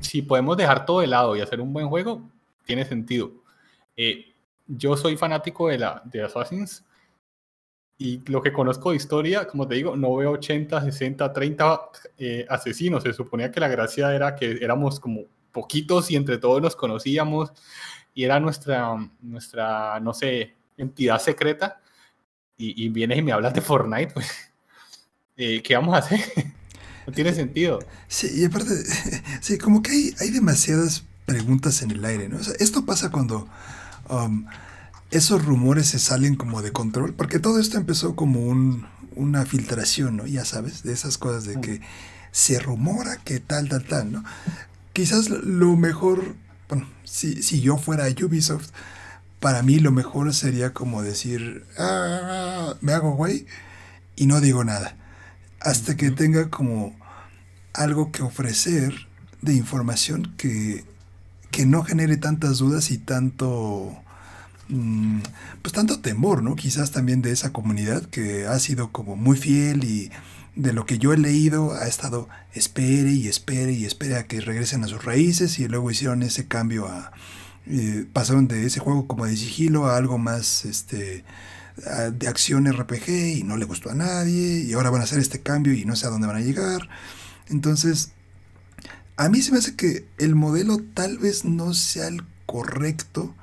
si 0.00 0.22
podemos 0.22 0.56
dejar 0.56 0.84
todo 0.84 1.00
de 1.00 1.06
lado 1.06 1.36
y 1.36 1.40
hacer 1.40 1.60
un 1.60 1.72
buen 1.72 1.88
juego, 1.88 2.22
tiene 2.64 2.84
sentido. 2.84 3.30
Eh, 3.96 4.29
yo 4.70 4.96
soy 4.96 5.16
fanático 5.16 5.68
de, 5.68 5.78
la, 5.78 6.02
de 6.04 6.22
Assassins 6.22 6.84
y 7.98 8.20
lo 8.30 8.40
que 8.40 8.52
conozco 8.52 8.90
de 8.90 8.96
historia, 8.96 9.46
como 9.46 9.68
te 9.68 9.74
digo, 9.74 9.96
no 9.96 10.16
veo 10.16 10.32
80, 10.32 10.82
60, 10.82 11.32
30 11.32 11.80
asesinos. 12.48 13.02
Se 13.02 13.12
suponía 13.12 13.50
que 13.50 13.60
la 13.60 13.68
gracia 13.68 14.14
era 14.14 14.34
que 14.34 14.52
éramos 14.62 14.98
como 14.98 15.24
poquitos 15.52 16.10
y 16.10 16.16
entre 16.16 16.38
todos 16.38 16.62
nos 16.62 16.76
conocíamos 16.76 17.52
y 18.14 18.24
era 18.24 18.40
nuestra, 18.40 18.96
nuestra 19.20 20.00
no 20.00 20.14
sé, 20.14 20.54
entidad 20.76 21.20
secreta. 21.20 21.80
Y, 22.56 22.90
vienes 22.90 23.18
y 23.18 23.22
me 23.22 23.32
hablas 23.32 23.54
de 23.54 23.62
Fortnite, 23.62 24.12
pues, 24.12 24.30
eh, 25.36 25.62
¿qué 25.62 25.74
vamos 25.74 25.94
a 25.94 25.98
hacer? 25.98 26.20
No 27.06 27.14
tiene 27.14 27.32
sentido. 27.32 27.78
Sí, 28.08 28.28
y 28.30 28.44
aparte, 28.44 28.74
sí, 29.40 29.56
como 29.56 29.82
que 29.82 29.90
hay, 29.90 30.14
hay 30.20 30.30
demasiadas 30.30 31.02
preguntas 31.24 31.80
en 31.82 31.92
el 31.92 32.04
aire, 32.04 32.28
esto 32.58 32.84
pasa 32.84 33.10
cuando 33.10 33.48
um, 34.10 34.46
esos 35.10 35.44
rumores 35.44 35.88
se 35.88 35.98
salen 35.98 36.36
como 36.36 36.62
de 36.62 36.72
control, 36.72 37.14
porque 37.14 37.38
todo 37.38 37.58
esto 37.58 37.78
empezó 37.78 38.14
como 38.14 38.40
un, 38.40 38.86
una 39.16 39.44
filtración, 39.44 40.16
¿no? 40.16 40.26
Ya 40.26 40.44
sabes, 40.44 40.82
de 40.82 40.92
esas 40.92 41.18
cosas 41.18 41.44
de 41.44 41.60
que 41.60 41.80
se 42.32 42.58
rumora 42.60 43.16
que 43.16 43.40
tal, 43.40 43.68
tal, 43.68 43.84
tal, 43.84 44.12
¿no? 44.12 44.24
Quizás 44.92 45.30
lo 45.30 45.76
mejor, 45.76 46.36
bueno, 46.68 46.86
si, 47.04 47.42
si 47.42 47.60
yo 47.60 47.78
fuera 47.78 48.04
Ubisoft, 48.04 48.70
para 49.40 49.62
mí 49.62 49.78
lo 49.78 49.90
mejor 49.90 50.34
sería 50.34 50.72
como 50.72 51.02
decir, 51.02 51.64
ah, 51.78 52.74
me 52.80 52.92
hago 52.92 53.12
güey 53.12 53.46
y 54.16 54.26
no 54.26 54.40
digo 54.40 54.64
nada 54.64 54.96
hasta 55.60 55.96
que 55.96 56.10
tenga 56.10 56.48
como 56.48 56.96
algo 57.74 58.10
que 58.10 58.22
ofrecer 58.22 58.94
de 59.42 59.54
información 59.54 60.34
que, 60.36 60.84
que 61.50 61.66
no 61.66 61.82
genere 61.84 62.16
tantas 62.16 62.58
dudas 62.58 62.90
y 62.90 62.98
tanto 62.98 63.92
mm, 64.68 65.20
pues 65.62 65.72
tanto 65.72 66.00
temor, 66.00 66.42
¿no? 66.42 66.56
Quizás 66.56 66.90
también 66.90 67.22
de 67.22 67.32
esa 67.32 67.52
comunidad 67.52 68.02
que 68.06 68.46
ha 68.46 68.58
sido 68.58 68.92
como 68.92 69.16
muy 69.16 69.36
fiel 69.36 69.84
y 69.84 70.10
de 70.56 70.72
lo 70.72 70.86
que 70.86 70.98
yo 70.98 71.12
he 71.12 71.18
leído 71.18 71.72
ha 71.72 71.86
estado 71.86 72.28
espere 72.54 73.12
y 73.12 73.28
espere 73.28 73.72
y 73.72 73.84
espere 73.84 74.16
a 74.16 74.26
que 74.26 74.40
regresen 74.40 74.84
a 74.84 74.88
sus 74.88 75.04
raíces 75.04 75.58
y 75.58 75.68
luego 75.68 75.90
hicieron 75.90 76.22
ese 76.22 76.46
cambio 76.46 76.86
a 76.88 77.12
eh, 77.66 78.04
pasaron 78.12 78.48
de 78.48 78.66
ese 78.66 78.80
juego 78.80 79.06
como 79.06 79.26
de 79.26 79.36
sigilo 79.36 79.86
a 79.86 79.96
algo 79.96 80.18
más 80.18 80.64
este 80.64 81.24
de 82.12 82.28
acción 82.28 82.70
RPG 82.70 83.38
y 83.38 83.42
no 83.42 83.56
le 83.56 83.64
gustó 83.64 83.90
a 83.90 83.94
nadie 83.94 84.64
y 84.64 84.72
ahora 84.74 84.90
van 84.90 85.00
a 85.00 85.04
hacer 85.04 85.18
este 85.18 85.40
cambio 85.40 85.72
y 85.72 85.84
no 85.84 85.96
sé 85.96 86.06
a 86.06 86.10
dónde 86.10 86.26
van 86.26 86.36
a 86.36 86.40
llegar. 86.40 86.88
Entonces, 87.48 88.12
a 89.20 89.28
mí 89.28 89.42
se 89.42 89.52
me 89.52 89.58
hace 89.58 89.76
que 89.76 90.06
el 90.16 90.34
modelo 90.34 90.78
tal 90.94 91.18
vez 91.18 91.44
no 91.44 91.74
sea 91.74 92.08
el 92.08 92.24
correcto, 92.46 93.34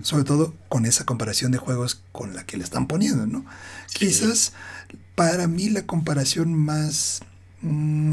sobre 0.00 0.24
todo 0.24 0.54
con 0.70 0.86
esa 0.86 1.04
comparación 1.04 1.52
de 1.52 1.58
juegos 1.58 2.02
con 2.12 2.34
la 2.34 2.46
que 2.46 2.56
le 2.56 2.64
están 2.64 2.86
poniendo, 2.86 3.26
¿no? 3.26 3.44
Quizás 3.92 4.54
para 5.14 5.46
mí 5.48 5.68
la 5.68 5.82
comparación 5.82 6.54
más... 6.54 7.20
Mm, 7.60 8.12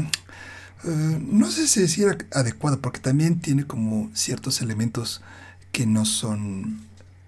eh, 0.84 1.18
no 1.22 1.50
sé 1.50 1.68
si 1.68 1.80
decir 1.80 2.28
adecuada, 2.34 2.76
porque 2.76 3.00
también 3.00 3.40
tiene 3.40 3.66
como 3.66 4.10
ciertos 4.12 4.60
elementos 4.60 5.22
que 5.72 5.86
no 5.86 6.04
son 6.04 6.82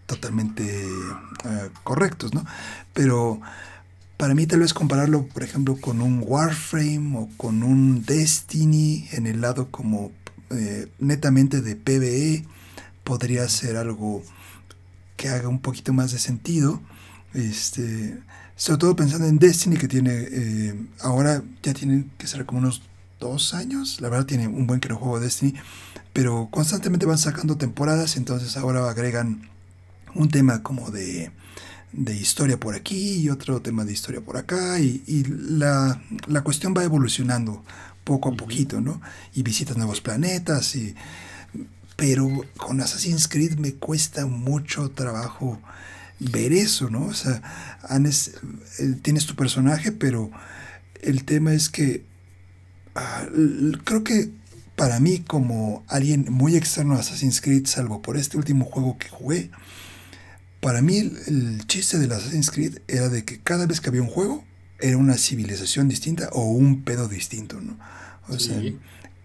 totalmente 0.04 0.84
eh, 0.84 1.70
correctos, 1.82 2.34
¿no? 2.34 2.44
Pero 2.92 3.40
para 4.20 4.34
mí 4.34 4.46
tal 4.46 4.60
vez 4.60 4.74
compararlo, 4.74 5.26
por 5.28 5.42
ejemplo, 5.42 5.80
con 5.80 6.02
un 6.02 6.22
Warframe 6.22 7.16
o 7.16 7.30
con 7.38 7.62
un 7.62 8.04
Destiny 8.04 9.08
en 9.12 9.26
el 9.26 9.40
lado 9.40 9.70
como 9.70 10.12
eh, 10.50 10.88
netamente 10.98 11.62
de 11.62 11.74
PvE 11.74 12.44
podría 13.02 13.48
ser 13.48 13.78
algo 13.78 14.22
que 15.16 15.30
haga 15.30 15.48
un 15.48 15.58
poquito 15.58 15.94
más 15.94 16.12
de 16.12 16.18
sentido. 16.18 16.82
Este, 17.32 18.18
sobre 18.56 18.78
todo 18.80 18.94
pensando 18.94 19.26
en 19.26 19.38
Destiny 19.38 19.78
que 19.78 19.88
tiene 19.88 20.12
eh, 20.12 20.86
ahora 21.00 21.42
ya 21.62 21.72
tiene 21.72 22.04
que 22.18 22.26
ser 22.26 22.44
como 22.44 22.60
unos 22.60 22.82
dos 23.20 23.54
años. 23.54 24.02
La 24.02 24.10
verdad 24.10 24.26
tiene 24.26 24.48
un 24.48 24.66
buen 24.66 24.80
que 24.80 24.90
no 24.90 24.96
juego 24.96 25.18
Destiny, 25.18 25.54
pero 26.12 26.48
constantemente 26.50 27.06
van 27.06 27.16
sacando 27.16 27.56
temporadas, 27.56 28.18
entonces 28.18 28.58
ahora 28.58 28.86
agregan 28.90 29.48
un 30.14 30.28
tema 30.28 30.62
como 30.62 30.90
de, 30.90 31.32
de 31.92 32.14
historia 32.14 32.58
por 32.58 32.74
aquí 32.74 33.16
y 33.20 33.30
otro 33.30 33.60
tema 33.60 33.84
de 33.84 33.92
historia 33.92 34.20
por 34.20 34.36
acá 34.36 34.78
y, 34.78 35.02
y 35.06 35.24
la, 35.24 36.02
la, 36.26 36.42
cuestión 36.42 36.74
va 36.76 36.84
evolucionando 36.84 37.64
poco 38.04 38.30
a 38.30 38.36
poquito, 38.36 38.80
¿no? 38.80 39.00
Y 39.34 39.42
visitas 39.42 39.76
nuevos 39.76 40.00
planetas 40.00 40.74
y... 40.76 40.94
Pero 41.96 42.46
con 42.56 42.80
Assassin's 42.80 43.28
Creed 43.28 43.58
me 43.58 43.74
cuesta 43.74 44.24
mucho 44.24 44.90
trabajo 44.90 45.60
ver 46.18 46.52
eso, 46.54 46.88
¿no? 46.88 47.06
O 47.06 47.14
sea, 47.14 47.42
eh, 47.90 48.96
tienes 49.02 49.26
tu 49.26 49.34
personaje, 49.36 49.92
pero 49.92 50.30
el 51.02 51.24
tema 51.24 51.52
es 51.52 51.68
que 51.68 52.04
ah, 52.94 53.26
creo 53.84 54.02
que 54.02 54.30
para 54.76 54.98
mí 54.98 55.18
como 55.18 55.84
alguien 55.88 56.26
muy 56.30 56.56
externo 56.56 56.94
a 56.94 57.00
Assassin's 57.00 57.42
Creed, 57.42 57.66
salvo 57.66 58.00
por 58.00 58.16
este 58.16 58.38
último 58.38 58.64
juego 58.64 58.96
que 58.96 59.10
jugué, 59.10 59.50
para 60.60 60.82
mí 60.82 60.98
el, 60.98 61.66
chiste 61.66 61.98
de 61.98 62.14
Assassin's 62.14 62.50
Creed 62.50 62.78
era 62.86 63.08
de 63.08 63.24
que 63.24 63.40
cada 63.40 63.66
vez 63.66 63.80
que 63.80 63.88
había 63.88 64.02
un 64.02 64.08
juego 64.08 64.44
era 64.78 64.96
una 64.96 65.16
civilización 65.16 65.88
distinta 65.88 66.28
o 66.32 66.44
un 66.44 66.82
pedo 66.84 67.08
distinto, 67.08 67.60
¿no? 67.60 67.78
O 68.28 68.38
sea, 68.38 68.60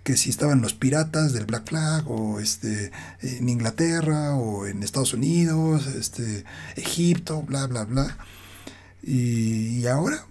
que 0.03 0.17
si 0.17 0.29
estaban 0.29 0.61
los 0.61 0.73
piratas 0.73 1.33
del 1.33 1.45
Black 1.45 1.67
Flag 1.67 2.09
o 2.09 2.39
este 2.39 2.91
en 3.21 3.49
Inglaterra 3.49 4.35
o 4.35 4.65
en 4.65 4.83
Estados 4.83 5.13
Unidos, 5.13 5.87
este 5.87 6.43
Egipto, 6.75 7.41
bla 7.41 7.67
bla 7.67 7.85
bla. 7.85 8.17
Y, 9.03 9.85
ahora, 9.85 10.25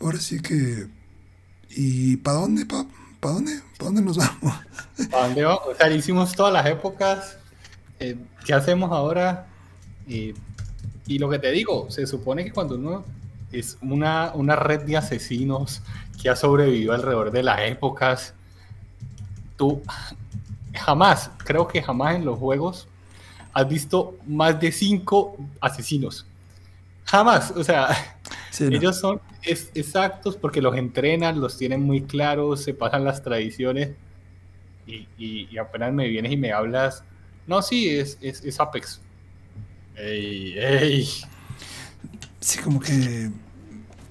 ahora 0.00 0.18
sí 0.18 0.40
que 0.40 0.86
¿y 1.70 2.16
para 2.18 2.38
dónde, 2.38 2.64
¿Para 2.64 2.86
dónde? 3.34 3.60
¿Para 3.76 3.86
dónde 3.86 4.02
nos 4.02 4.16
vamos? 4.16 4.54
¿Para 5.10 5.26
dónde 5.26 5.44
vamos? 5.44 5.62
O 5.66 5.74
sea, 5.74 5.90
hicimos 5.90 6.32
todas 6.34 6.52
las 6.52 6.66
épocas. 6.66 7.36
Eh, 8.00 8.16
¿Qué 8.44 8.54
hacemos 8.54 8.92
ahora? 8.92 9.47
Y 10.08 11.18
lo 11.18 11.28
que 11.28 11.38
te 11.38 11.50
digo, 11.50 11.90
se 11.90 12.06
supone 12.06 12.44
que 12.44 12.52
cuando 12.52 12.74
uno 12.76 13.04
es 13.52 13.78
una, 13.80 14.32
una 14.34 14.56
red 14.56 14.82
de 14.82 14.96
asesinos 14.96 15.82
que 16.20 16.28
ha 16.28 16.36
sobrevivido 16.36 16.92
alrededor 16.92 17.30
de 17.30 17.42
las 17.42 17.60
épocas, 17.62 18.34
tú 19.56 19.82
jamás, 20.74 21.30
creo 21.38 21.66
que 21.66 21.82
jamás 21.82 22.16
en 22.16 22.24
los 22.24 22.38
juegos 22.38 22.88
has 23.52 23.68
visto 23.68 24.16
más 24.26 24.58
de 24.60 24.70
cinco 24.72 25.36
asesinos. 25.60 26.26
Jamás, 27.04 27.52
o 27.52 27.64
sea, 27.64 27.88
ellos 28.60 29.00
son 29.00 29.20
exactos 29.42 30.36
porque 30.36 30.60
los 30.60 30.76
entrenan, 30.76 31.40
los 31.40 31.56
tienen 31.56 31.82
muy 31.82 32.02
claros, 32.02 32.62
se 32.62 32.74
pasan 32.74 33.04
las 33.04 33.22
tradiciones 33.22 33.90
y, 34.86 35.56
apenas 35.58 35.92
me 35.92 36.08
vienes 36.08 36.32
y 36.32 36.36
me 36.36 36.52
hablas, 36.52 37.02
no, 37.46 37.62
sí, 37.62 37.88
es, 37.88 38.18
es, 38.20 38.60
Apex. 38.60 39.00
Ey, 39.98 40.54
ey. 40.58 41.08
Sí, 42.40 42.58
como 42.60 42.78
que, 42.78 43.30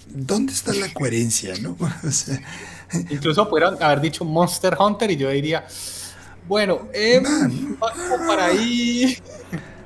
¿dónde 0.10 0.54
está 0.54 0.74
la 0.74 0.94
coherencia, 0.94 1.54
no? 1.62 1.78
Incluso 3.10 3.50
pudieron 3.50 3.82
haber 3.82 4.02
dicho 4.02 4.26
Monster 4.26 4.76
Hunter 4.78 5.12
y 5.12 5.18
yo 5.18 5.30
diría, 5.30 5.66
bueno, 6.48 6.88
eh, 6.94 7.22
para 8.28 8.46
ahí. 8.48 9.18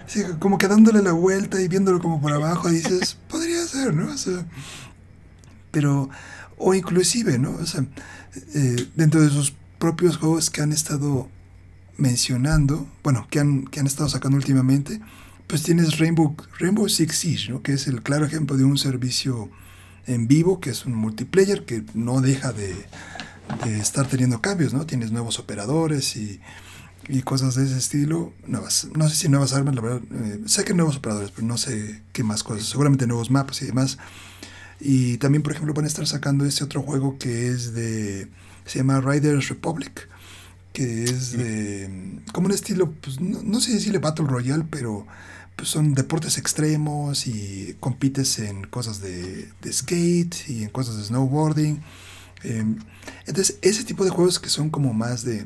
Sí, 0.07 0.23
como 0.39 0.57
que 0.57 0.67
dándole 0.67 1.01
la 1.01 1.13
vuelta 1.13 1.61
y 1.61 1.67
viéndolo 1.67 1.99
como 1.99 2.19
por 2.19 2.33
abajo, 2.33 2.69
dices, 2.69 3.17
podría 3.29 3.65
ser, 3.65 3.93
¿no? 3.93 4.11
O 4.11 4.17
sea, 4.17 4.45
pero, 5.71 6.09
o 6.57 6.73
inclusive, 6.73 7.39
¿no? 7.39 7.51
O 7.51 7.65
sea, 7.65 7.85
eh, 8.55 8.87
dentro 8.95 9.21
de 9.21 9.29
sus 9.29 9.53
propios 9.79 10.17
juegos 10.17 10.49
que 10.49 10.61
han 10.61 10.71
estado 10.71 11.29
mencionando, 11.97 12.87
bueno, 13.03 13.27
que 13.29 13.39
han, 13.39 13.65
que 13.65 13.79
han 13.79 13.87
estado 13.87 14.09
sacando 14.09 14.37
últimamente, 14.37 14.99
pues 15.51 15.63
tienes 15.63 15.99
Rainbow, 15.99 16.33
Rainbow 16.59 16.87
Six 16.87 17.13
Siege, 17.13 17.51
¿no? 17.51 17.61
Que 17.61 17.73
es 17.73 17.85
el 17.87 18.01
claro 18.01 18.25
ejemplo 18.25 18.55
de 18.55 18.63
un 18.63 18.77
servicio 18.77 19.51
en 20.07 20.25
vivo, 20.25 20.61
que 20.61 20.69
es 20.69 20.85
un 20.85 20.95
multiplayer 20.95 21.65
que 21.65 21.83
no 21.93 22.21
deja 22.21 22.53
de, 22.53 22.73
estar 23.65 24.07
teniendo 24.07 24.39
cambios, 24.39 24.73
¿no? 24.73 24.85
Tienes 24.85 25.11
nuevos 25.11 25.39
operadores 25.39 26.15
y, 26.15 26.39
cosas 27.25 27.55
de 27.55 27.65
ese 27.65 27.77
estilo. 27.77 28.31
Nuevas, 28.47 28.87
no 28.95 29.09
sé 29.09 29.15
si 29.17 29.27
nuevas 29.27 29.51
armas, 29.51 29.75
la 29.75 29.81
verdad. 29.81 30.01
Eh, 30.09 30.39
sé 30.45 30.63
que 30.63 30.73
nuevos 30.73 30.95
operadores, 30.95 31.31
pero 31.31 31.45
no 31.45 31.57
sé 31.57 32.01
qué 32.13 32.23
más 32.23 32.43
cosas. 32.43 32.67
Seguramente 32.67 33.05
nuevos 33.05 33.29
mapas 33.29 33.61
y 33.61 33.65
demás. 33.65 33.97
Y 34.79 35.17
también, 35.17 35.43
por 35.43 35.51
ejemplo, 35.51 35.73
van 35.73 35.83
a 35.83 35.89
estar 35.89 36.07
sacando 36.07 36.45
este 36.45 36.63
otro 36.63 36.81
juego 36.81 37.17
que 37.17 37.49
es 37.49 37.73
de. 37.73 38.29
Se 38.65 38.79
llama 38.79 39.01
Riders 39.01 39.49
Republic. 39.49 40.07
Que 40.71 41.03
es 41.03 41.33
de. 41.33 42.21
Como 42.31 42.47
un 42.47 42.53
estilo, 42.53 42.93
pues 43.01 43.19
no, 43.19 43.41
no 43.43 43.59
sé 43.59 43.73
decirle 43.73 43.99
Battle 43.99 44.27
Royale, 44.27 44.63
pero 44.71 45.05
pues 45.55 45.69
son 45.69 45.93
deportes 45.93 46.37
extremos 46.37 47.27
y 47.27 47.75
compites 47.79 48.39
en 48.39 48.63
cosas 48.63 49.01
de, 49.01 49.49
skate 49.71 50.49
y 50.49 50.63
en 50.63 50.69
cosas 50.69 50.97
de 50.97 51.03
snowboarding. 51.03 51.81
Em, 52.43 52.77
entonces, 53.27 53.57
ese 53.61 53.83
tipo 53.83 54.03
de 54.03 54.09
juegos 54.09 54.39
que 54.39 54.49
son 54.49 54.69
como 54.69 54.93
más 54.93 55.23
de 55.23 55.45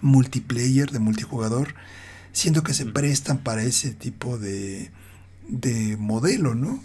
multiplayer, 0.00 0.90
de 0.90 0.98
multijugador, 0.98 1.74
siento 2.32 2.62
que 2.62 2.74
se 2.74 2.86
prestan 2.86 3.38
para 3.38 3.62
ese 3.62 3.90
tipo 3.90 4.38
de, 4.38 4.90
de 5.48 5.96
modelo, 5.96 6.54
¿no? 6.54 6.82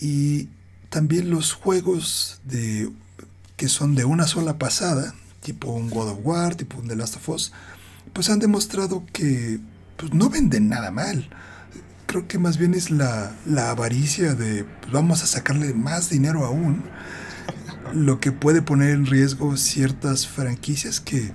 Y 0.00 0.48
también 0.90 1.30
los 1.30 1.52
juegos 1.52 2.40
de, 2.44 2.90
que 3.56 3.68
son 3.68 3.94
de 3.94 4.04
una 4.04 4.26
sola 4.26 4.58
pasada, 4.58 5.14
tipo 5.42 5.70
un 5.70 5.90
God 5.90 6.10
of 6.10 6.18
War, 6.22 6.54
tipo 6.54 6.78
un 6.78 6.88
The 6.88 6.96
Last 6.96 7.16
of 7.16 7.28
Us, 7.28 7.52
pues 8.12 8.30
han 8.30 8.38
demostrado 8.38 9.04
que 9.12 9.60
pues 9.98 10.14
no 10.14 10.30
venden 10.30 10.68
nada 10.68 10.90
mal. 10.90 11.28
Creo 12.06 12.26
que 12.26 12.38
más 12.38 12.56
bien 12.56 12.72
es 12.72 12.90
la, 12.90 13.34
avaricia 13.68 14.34
de 14.34 14.64
pues, 14.64 14.92
vamos 14.92 15.22
a 15.22 15.26
sacarle 15.26 15.74
más 15.74 16.08
dinero 16.08 16.46
aún, 16.46 16.82
lo 17.92 18.20
que 18.20 18.32
puede 18.32 18.62
poner 18.62 18.90
en 18.90 19.06
riesgo 19.06 19.56
ciertas 19.58 20.26
franquicias 20.26 21.00
que 21.00 21.32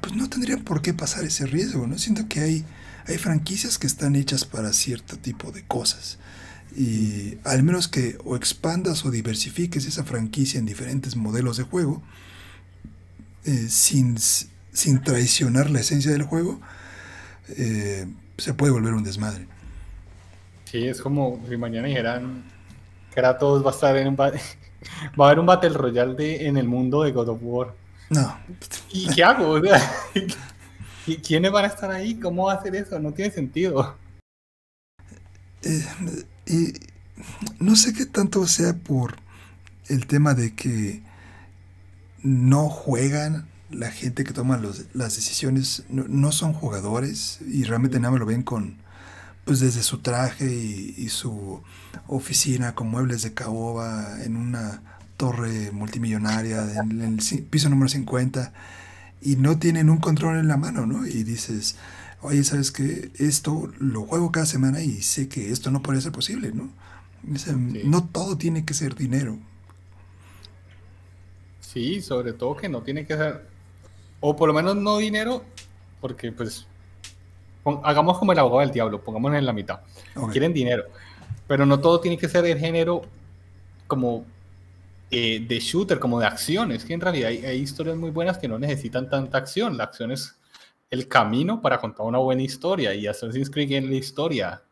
pues 0.00 0.14
no 0.14 0.28
tendrían 0.28 0.62
por 0.62 0.82
qué 0.82 0.94
pasar 0.94 1.24
ese 1.24 1.46
riesgo, 1.46 1.86
¿no? 1.86 1.98
Siento 1.98 2.28
que 2.28 2.40
hay, 2.40 2.64
hay 3.06 3.18
franquicias 3.18 3.78
que 3.78 3.86
están 3.86 4.14
hechas 4.14 4.44
para 4.44 4.72
cierto 4.72 5.18
tipo 5.18 5.50
de 5.50 5.64
cosas. 5.64 6.18
Y 6.76 7.38
al 7.44 7.62
menos 7.62 7.88
que 7.88 8.18
o 8.24 8.36
expandas 8.36 9.04
o 9.04 9.10
diversifiques 9.10 9.86
esa 9.86 10.04
franquicia 10.04 10.58
en 10.58 10.66
diferentes 10.66 11.16
modelos 11.16 11.56
de 11.56 11.64
juego, 11.64 12.02
eh, 13.44 13.66
sin, 13.68 14.16
sin 14.72 15.02
traicionar 15.02 15.70
la 15.70 15.80
esencia 15.80 16.12
del 16.12 16.22
juego, 16.22 16.60
eh, 17.56 18.06
se 18.36 18.54
puede 18.54 18.72
volver 18.72 18.94
un 18.94 19.04
desmadre. 19.04 19.46
Sí, 20.64 20.86
es 20.86 21.00
como 21.00 21.40
si 21.48 21.56
mañana 21.56 21.88
dijeran 21.88 22.44
Kratos 23.14 23.64
va 23.64 23.70
a 23.70 23.74
estar 23.74 23.96
en 23.96 24.08
un 24.08 24.16
va 24.16 24.32
a 24.32 25.26
haber 25.26 25.38
un 25.38 25.46
Battle 25.46 25.70
Royale 25.70 26.14
de, 26.14 26.46
en 26.46 26.56
el 26.56 26.68
mundo 26.68 27.02
de 27.02 27.12
God 27.12 27.28
of 27.28 27.38
War. 27.42 27.74
No. 28.10 28.38
¿Y 28.90 29.08
qué 29.08 29.24
hago? 29.24 29.58
¿Y 31.06 31.16
quiénes 31.16 31.50
van 31.50 31.64
a 31.64 31.68
estar 31.68 31.90
ahí? 31.90 32.18
¿Cómo 32.20 32.46
va 32.46 32.54
a 32.54 32.56
hacer 32.56 32.76
eso? 32.76 32.98
No 32.98 33.12
tiene 33.12 33.30
sentido. 33.30 33.96
Eh, 35.62 35.84
y 36.46 36.72
no 37.58 37.76
sé 37.76 37.92
qué 37.92 38.06
tanto 38.06 38.46
sea 38.46 38.74
por 38.74 39.16
el 39.88 40.06
tema 40.06 40.34
de 40.34 40.54
que 40.54 41.02
no 42.22 42.68
juegan 42.68 43.48
la 43.70 43.90
gente 43.90 44.24
que 44.24 44.32
toma 44.32 44.60
las 44.94 45.14
decisiones 45.14 45.84
no, 45.88 46.32
son 46.32 46.52
jugadores 46.52 47.40
y 47.46 47.64
realmente 47.64 48.00
nada 48.00 48.12
me 48.12 48.18
lo 48.18 48.26
ven 48.26 48.42
con, 48.42 48.76
pues 49.44 49.60
desde 49.60 49.82
su 49.82 49.98
traje 49.98 50.50
y, 50.50 51.08
su 51.08 51.62
oficina 52.06 52.74
con 52.74 52.88
muebles 52.88 53.22
de 53.22 53.34
caoba 53.34 54.22
en 54.24 54.36
una 54.36 54.82
torre 55.16 55.70
multimillonaria 55.72 56.80
en, 56.80 57.02
el 57.02 57.42
piso 57.44 57.68
número 57.68 57.88
50 57.88 58.52
y 59.20 59.36
no 59.36 59.58
tienen 59.58 59.90
un 59.90 59.98
control 59.98 60.38
en 60.38 60.48
la 60.48 60.56
mano, 60.56 60.86
¿no? 60.86 61.06
Y 61.06 61.24
dices, 61.24 61.76
oye, 62.22 62.44
¿sabes 62.44 62.70
qué? 62.70 63.10
Esto 63.18 63.70
lo 63.78 64.02
juego 64.02 64.32
cada 64.32 64.46
semana 64.46 64.80
y 64.80 65.02
sé 65.02 65.28
que 65.28 65.50
esto 65.50 65.70
no 65.70 65.82
puede 65.82 66.00
ser 66.00 66.12
posible, 66.12 66.52
¿no? 66.52 66.70
No 67.84 68.04
todo 68.04 68.38
tiene 68.38 68.64
que 68.64 68.74
ser 68.74 68.94
dinero. 68.94 69.38
Sí, 71.60 72.00
sobre 72.00 72.32
todo 72.32 72.56
que 72.56 72.68
no 72.68 72.82
tiene 72.82 73.06
que 73.06 73.16
ser 73.16 73.57
o 74.20 74.34
por 74.34 74.48
lo 74.48 74.54
menos 74.54 74.76
no 74.76 74.98
dinero, 74.98 75.44
porque 76.00 76.32
pues 76.32 76.66
hagamos 77.82 78.18
como 78.18 78.32
el 78.32 78.38
abogado 78.38 78.60
del 78.60 78.70
diablo, 78.70 79.02
pongámonos 79.02 79.38
en 79.38 79.46
la 79.46 79.52
mitad. 79.52 79.80
Quieren 80.32 80.52
dinero, 80.52 80.84
pero 81.46 81.66
no 81.66 81.78
todo 81.80 82.00
tiene 82.00 82.18
que 82.18 82.28
ser 82.28 82.44
el 82.46 82.58
género 82.58 83.02
como 83.86 84.24
eh, 85.10 85.44
de 85.46 85.58
shooter, 85.58 85.98
como 85.98 86.20
de 86.20 86.26
acción. 86.26 86.72
Es 86.72 86.84
que 86.84 86.94
en 86.94 87.00
realidad 87.00 87.28
hay, 87.28 87.56
historias 87.56 87.96
muy 87.96 88.10
buenas 88.10 88.38
que 88.38 88.48
no 88.48 88.58
necesitan 88.58 89.08
tanta 89.08 89.38
acción. 89.38 89.76
La 89.76 89.84
acción 89.84 90.12
es 90.12 90.36
el 90.90 91.08
camino 91.08 91.60
para 91.60 91.78
contar 91.78 92.06
una 92.06 92.18
buena 92.18 92.42
historia 92.42 92.94
y 92.94 93.06
Assassin's 93.06 93.50
Creed 93.50 93.72
es 93.72 93.84
la 93.84 93.96
historia. 93.96 94.62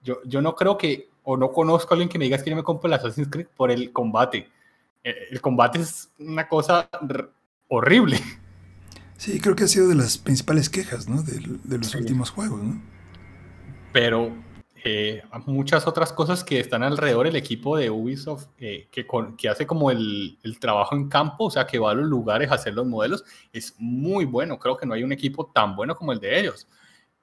Yo, 0.00 0.18
yo 0.24 0.40
no 0.40 0.54
creo 0.54 0.78
que, 0.78 1.08
o 1.24 1.36
no 1.36 1.50
conozco 1.50 1.92
a 1.92 1.94
alguien 1.94 2.08
que 2.08 2.18
me 2.18 2.26
diga 2.26 2.38
que 2.38 2.50
yo 2.50 2.56
me 2.56 2.62
compro 2.62 2.88
el 2.88 2.94
Assassin's 2.94 3.28
Creed 3.28 3.48
por 3.56 3.70
el 3.70 3.92
combate. 3.92 4.48
El, 5.02 5.12
eh, 5.12 5.28
el 5.30 5.40
combate 5.40 5.80
es 5.80 6.10
una 6.18 6.48
cosa 6.48 6.88
horrible. 7.68 8.18
Sí, 9.18 9.40
creo 9.40 9.56
que 9.56 9.64
ha 9.64 9.68
sido 9.68 9.88
de 9.88 9.96
las 9.96 10.16
principales 10.16 10.70
quejas, 10.70 11.08
¿no? 11.08 11.22
De, 11.24 11.40
los 11.76 11.94
últimos 11.96 12.30
juegos, 12.30 12.62
¿no? 12.62 12.80
Pero 13.92 14.32
eh, 14.84 15.22
muchas 15.46 15.88
otras 15.88 16.12
cosas 16.12 16.44
que 16.44 16.60
están 16.60 16.84
alrededor 16.84 17.26
el 17.26 17.34
equipo 17.34 17.76
de 17.76 17.90
Ubisoft 17.90 18.46
eh, 18.58 18.86
que, 18.92 19.08
que 19.36 19.48
hace 19.48 19.66
como 19.66 19.90
el, 19.90 20.38
el, 20.44 20.60
trabajo 20.60 20.94
en 20.94 21.08
campo, 21.08 21.46
o 21.46 21.50
sea, 21.50 21.66
que 21.66 21.80
va 21.80 21.90
a 21.90 21.94
los 21.94 22.06
lugares 22.06 22.48
a 22.52 22.54
hacer 22.54 22.74
los 22.74 22.86
modelos, 22.86 23.24
es 23.52 23.74
muy 23.78 24.24
bueno. 24.24 24.56
Creo 24.60 24.76
que 24.76 24.86
no 24.86 24.94
hay 24.94 25.02
un 25.02 25.10
equipo 25.10 25.46
tan 25.46 25.74
bueno 25.74 25.96
como 25.96 26.12
el 26.12 26.20
de 26.20 26.38
ellos. 26.38 26.68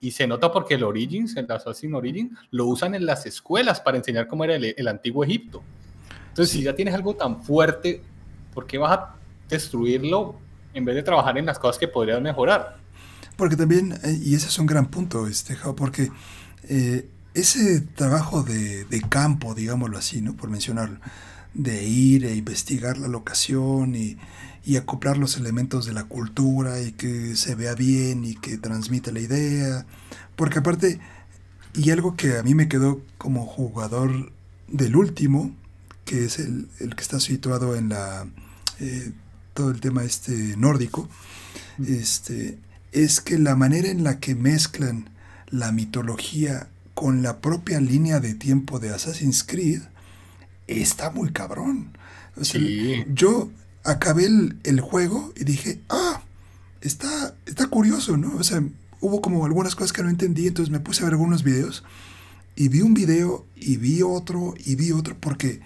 Y 0.02 0.12
se 0.12 0.28
nota 0.28 0.52
porque 0.52 0.74
el 0.74 0.84
Origins, 0.84 1.38
el 1.38 1.50
Assassin's 1.50 1.96
Origins, 1.96 2.38
lo 2.52 2.66
usan 2.66 2.94
en 2.94 3.06
las 3.06 3.26
escuelas 3.26 3.80
para 3.80 3.96
enseñar 3.96 4.28
cómo 4.28 4.44
era 4.44 4.56
el, 4.56 4.76
el 4.78 4.88
antiguo 4.90 5.24
Egipto. 5.24 5.64
Entonces, 6.28 6.52
si 6.52 6.62
ya 6.62 6.76
tienes 6.76 6.94
algo 6.94 7.16
tan 7.16 7.42
fuerte, 7.42 8.02
¿por 8.54 8.68
qué 8.68 8.78
vas 8.78 8.92
a 8.92 9.16
destruirlo 9.48 10.44
en 10.76 10.86
vez 10.86 10.96
de 10.96 11.04
trabajar 11.04 11.38
en 11.38 11.46
las 11.46 11.58
cosas 11.58 11.80
que 11.80 11.88
podrías 11.88 12.22
mejorar. 12.22 12.78
Porque 13.36 13.56
también, 13.56 13.94
eh, 14.04 14.20
y 14.22 14.36
ese 14.36 14.48
es 14.48 14.60
un 14.60 14.66
gran 14.66 14.88
punto, 14.88 15.28
este, 15.28 15.58
porque 15.76 16.12
eh, 16.64 17.10
ese 17.34 17.82
trabajo 17.82 18.44
de, 18.44 18.86
campo, 19.10 19.56
digámoslo 19.56 19.98
así, 19.98 20.22
¿no? 20.22 20.36
por 20.36 20.50
mencionarlo, 20.50 21.00
de 21.54 21.86
ir 21.86 22.26
e 22.26 22.36
investigar 22.36 22.98
la 22.98 23.08
locación 23.08 23.96
y, 23.96 24.18
y 24.66 24.78
acoplar 24.78 25.18
los 25.18 25.38
elementos 25.38 25.86
de 25.86 25.94
la 25.94 26.04
cultura 26.04 26.82
y 26.82 26.92
que 26.92 27.36
se 27.36 27.56
vea 27.56 27.76
bien 27.76 28.26
y 28.26 28.36
que 28.36 28.58
transmita 28.58 29.12
la 29.12 29.22
idea. 29.22 29.86
Porque 30.36 30.60
aparte, 30.60 31.00
y 31.74 31.92
algo 31.92 32.16
que 32.16 32.38
a 32.38 32.44
mí 32.44 32.56
me 32.56 32.68
quedó 32.68 33.02
como 33.18 33.46
jugador 33.46 34.32
del 34.68 34.96
último, 34.96 35.56
que 36.04 36.26
es 36.26 36.40
el, 36.40 36.68
que 36.80 37.02
está 37.02 37.20
situado 37.20 37.76
en 37.76 37.90
la 37.90 38.28
eh, 38.80 39.12
todo 39.56 39.72
el 39.72 39.80
tema 39.80 40.04
este 40.04 40.56
nórdico, 40.58 41.10
este, 41.88 42.60
es 42.92 43.22
que 43.22 43.40
la 43.40 43.56
manera 43.56 43.90
en 43.90 44.04
la 44.04 44.20
que 44.20 44.36
mezclan 44.36 45.10
la 45.50 45.72
mitología 45.72 46.68
con 46.94 47.24
la 47.24 47.40
propia 47.40 47.80
línea 47.80 48.20
de 48.20 48.36
tiempo 48.36 48.80
de 48.80 48.94
Assassin's 48.94 49.44
Creed 49.44 49.82
está 50.68 51.10
muy 51.10 51.32
cabrón. 51.32 51.98
Yo 53.14 53.50
acabé 53.84 54.28
el, 54.64 54.82
juego 54.82 55.34
y 55.38 55.46
dije, 55.46 55.80
ah, 55.90 56.22
está, 56.82 57.34
está 57.46 57.68
curioso, 57.68 58.18
¿no? 58.18 58.36
O 58.36 58.44
sea, 58.44 58.62
hubo 59.00 59.22
como 59.22 59.46
algunas 59.46 59.76
cosas 59.76 59.94
que 59.94 60.04
no 60.04 60.10
entendí, 60.10 60.48
entonces 60.48 60.72
me 60.72 60.82
puse 60.82 61.02
a 61.02 61.06
ver 61.06 61.14
algunos 61.14 61.44
videos 61.44 61.84
y 62.58 62.68
vi 62.68 62.82
un 62.82 62.94
video 62.94 63.46
y 63.56 63.78
vi 63.78 64.02
otro 64.02 64.54
y 64.66 64.76
vi 64.76 64.92
otro 64.92 65.16
porque 65.18 65.62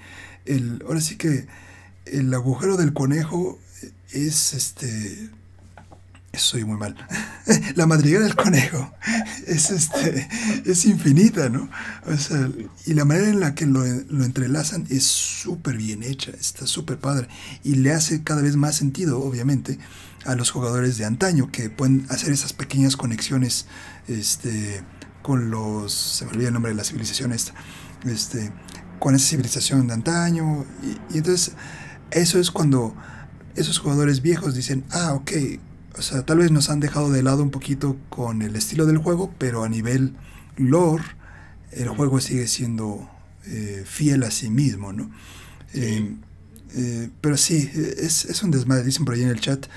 el, 0.46 0.84
ahora 0.86 1.02
sí 1.02 1.16
que 1.16 1.48
el 2.06 2.32
agujero 2.34 2.78
del 2.78 2.94
conejo 2.94 3.60
es 4.12 4.54
este 4.54 5.30
soy 6.38 6.64
muy 6.64 6.78
mal. 6.78 6.96
La 7.76 7.86
madriguera 7.86 8.24
del 8.24 8.36
conejo 8.36 8.94
es, 9.48 9.72
este, 9.72 10.28
es 10.66 10.86
infinita, 10.86 11.50
¿no? 11.50 11.70
O 12.06 12.18
sea, 12.18 12.50
y 12.86 12.94
la 12.94 13.06
manera 13.06 13.30
en 13.30 13.40
la 13.40 13.56
que 13.56 13.66
lo, 13.66 13.84
lo 13.84 14.24
entrelazan 14.24 14.86
es 14.90 15.04
súper 15.04 15.78
bien 15.78 16.04
hecha, 16.04 16.32
está 16.32 16.68
súper 16.68 17.00
padre. 17.00 17.28
Y 17.64 17.76
le 17.76 17.94
hace 17.94 18.24
cada 18.24 18.42
vez 18.42 18.56
más 18.56 18.76
sentido, 18.76 19.20
obviamente, 19.22 19.80
a 20.26 20.36
los 20.36 20.52
jugadores 20.52 20.98
de 20.98 21.06
antaño 21.06 21.52
que 21.52 21.70
pueden 21.70 22.06
hacer 22.10 22.32
esas 22.32 22.54
pequeñas 22.54 22.96
conexiones 22.96 23.66
este, 24.08 24.84
con 25.22 25.50
los. 25.50 25.94
Se 25.94 26.26
me 26.26 26.32
olvida 26.32 26.48
el 26.50 26.54
nombre 26.54 26.72
de 26.72 26.78
la 26.78 26.84
civilización 26.84 27.32
esta. 27.34 27.54
Este, 28.06 28.52
con 29.00 29.16
esa 29.16 29.30
civilización 29.30 29.88
de 29.88 29.94
antaño. 29.94 30.66
Y, 30.84 31.16
y 31.16 31.18
entonces, 31.18 31.54
eso 32.12 32.40
es 32.40 32.52
cuando 32.52 32.96
esos 33.60 33.80
jugadores 33.80 34.22
viejos 34.22 34.56
dicen: 34.56 34.84
Ah, 34.92 35.14
ok 35.14 35.32
o 36.00 36.02
sea, 36.02 36.24
tal 36.24 36.38
vez 36.38 36.50
nos 36.50 36.70
han 36.70 36.80
dejado 36.80 37.12
de 37.12 37.24
lado 37.24 37.44
un 37.44 37.52
poquito 37.52 37.98
con 38.10 38.42
el 38.42 38.56
estilo 38.56 38.86
del 38.86 38.98
juego, 38.98 39.34
pero 39.38 39.64
a 39.66 39.70
nivel 39.70 40.14
lore, 40.56 41.04
el 41.72 41.90
juego 41.90 42.22
sigue 42.22 42.48
siendo 42.48 43.10
eh, 43.46 43.84
fiel 43.86 44.24
a 44.24 44.32
sí 44.32 44.50
mismo, 44.50 44.94
¿no? 44.94 45.12
Eh, 45.74 46.16
eh, 46.76 47.10
pero 47.20 47.36
sí, 47.36 47.70
es, 47.74 48.42
un 48.44 48.52
desmadre, 48.52 48.86
dicen 48.86 49.04
por 49.04 49.16
ahí 49.16 49.24
en 49.24 49.30
el 49.30 49.42
chat. 49.42 49.68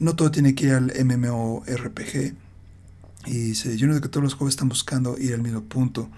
no 0.00 0.16
todo 0.16 0.32
tiene 0.32 0.54
que 0.54 0.66
ir 0.66 0.72
al 0.72 0.92
MMORPG. 1.04 2.34
Y 3.26 3.38
dice, 3.38 3.76
yo 3.76 3.86
no 3.86 4.00
que 4.00 4.08
todos 4.08 4.24
los 4.24 4.34
juegos 4.34 4.54
están 4.54 4.68
buscando 4.68 5.16
ir 5.16 5.32
al 5.34 5.42
mismo 5.42 5.62
punto. 5.62 6.10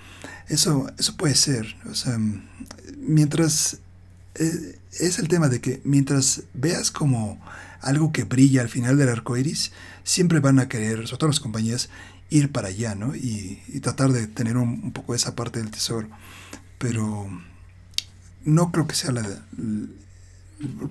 Eso, 0.49 0.91
eso 0.99 1.17
puede 1.19 1.35
ser. 1.35 1.77
O 1.91 1.95
sea, 1.95 2.19
mientras... 2.99 3.81
es 4.35 5.19
el 5.19 5.29
tema 5.29 5.49
de 5.49 5.61
que 5.61 5.81
mientras 5.85 6.43
veas 6.55 6.91
como 6.91 7.41
algo 7.81 8.13
que 8.13 8.25
brilla 8.25 8.63
al 8.63 8.69
final 8.69 8.97
del 8.97 9.09
arco 9.09 9.37
iris, 9.37 9.73
siempre 10.03 10.41
van 10.41 10.59
a 10.59 10.69
querer, 10.69 11.07
sobre 11.07 11.19
todo 11.19 11.31
las 11.31 11.41
compañías, 11.41 11.91
ir 12.31 12.51
para 12.51 12.69
allá, 12.69 12.95
¿no? 12.95 13.15
Y, 13.15 13.61
tratar 13.83 14.13
de 14.13 14.27
tener 14.27 14.57
un, 14.57 14.93
poco 14.93 15.15
esa 15.15 15.37
parte 15.37 15.61
del 15.61 15.71
tesoro. 15.71 16.09
Pero 16.79 17.29
no 18.45 18.73
creo 18.73 18.87
que 18.87 18.95
sea 18.95 19.13
la, 19.13 19.23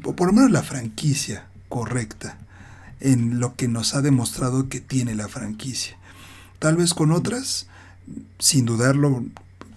por 0.01 0.27
lo 0.27 0.33
menos 0.33 0.51
la 0.51 0.63
franquicia 0.63 1.47
correcta 1.69 2.37
en 2.99 3.39
lo 3.39 3.55
que 3.55 3.67
nos 3.67 3.95
ha 3.95 4.01
demostrado 4.01 4.69
que 4.69 4.79
tiene 4.79 5.15
la 5.15 5.27
franquicia. 5.27 5.97
Tal 6.59 6.77
vez 6.77 6.93
con 6.93 7.11
otras, 7.11 7.67
sin 8.39 8.65
dudarlo, 8.65 9.25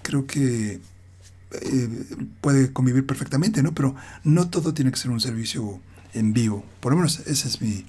creo 0.02 0.26
que 0.26 0.80
eh, 1.62 2.06
puede 2.40 2.72
convivir 2.72 3.06
perfectamente, 3.06 3.62
¿no? 3.62 3.74
Pero 3.74 3.94
no 4.24 4.48
todo 4.48 4.74
tiene 4.74 4.90
que 4.90 4.98
ser 4.98 5.10
un 5.10 5.20
servicio 5.20 5.80
en 6.14 6.32
vivo. 6.32 6.64
Por 6.80 6.92
lo 6.92 6.96
menos 6.96 7.20
ese 7.26 7.48
es 7.48 7.60
mi, 7.60 7.84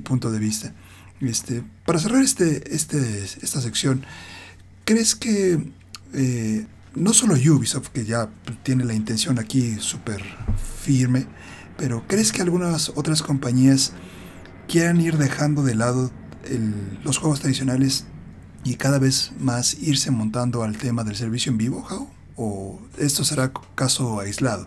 punto 0.00 0.30
de 0.30 0.38
vista. 0.38 0.72
Este, 1.20 1.62
para 1.84 1.98
cerrar 1.98 2.22
este, 2.22 2.74
este, 2.74 3.24
esta 3.24 3.60
sección, 3.60 4.04
¿crees 4.84 5.14
que 5.14 5.62
eh, 6.14 6.66
no 6.94 7.12
solo 7.12 7.34
Ubisoft, 7.34 7.88
que 7.88 8.04
ya 8.04 8.28
tiene 8.62 8.84
la 8.84 8.94
intención 8.94 9.38
aquí 9.38 9.76
súper 9.78 10.22
firme, 10.82 11.26
pero 11.78 12.04
¿crees 12.06 12.32
que 12.32 12.42
algunas 12.42 12.90
otras 12.90 13.22
compañías 13.22 13.92
quieran 14.68 15.00
ir 15.00 15.16
dejando 15.16 15.62
de 15.62 15.74
lado 15.74 16.10
los 17.04 17.18
juegos 17.18 17.40
tradicionales 17.40 18.04
y 18.64 18.74
cada 18.74 18.98
vez 18.98 19.32
más 19.38 19.74
irse 19.74 20.10
montando 20.10 20.62
al 20.62 20.76
tema 20.76 21.04
del 21.04 21.16
servicio 21.16 21.50
en 21.50 21.58
vivo, 21.58 22.08
¿O 22.36 22.80
esto 22.98 23.24
será 23.24 23.52
caso 23.74 24.20
aislado? 24.20 24.66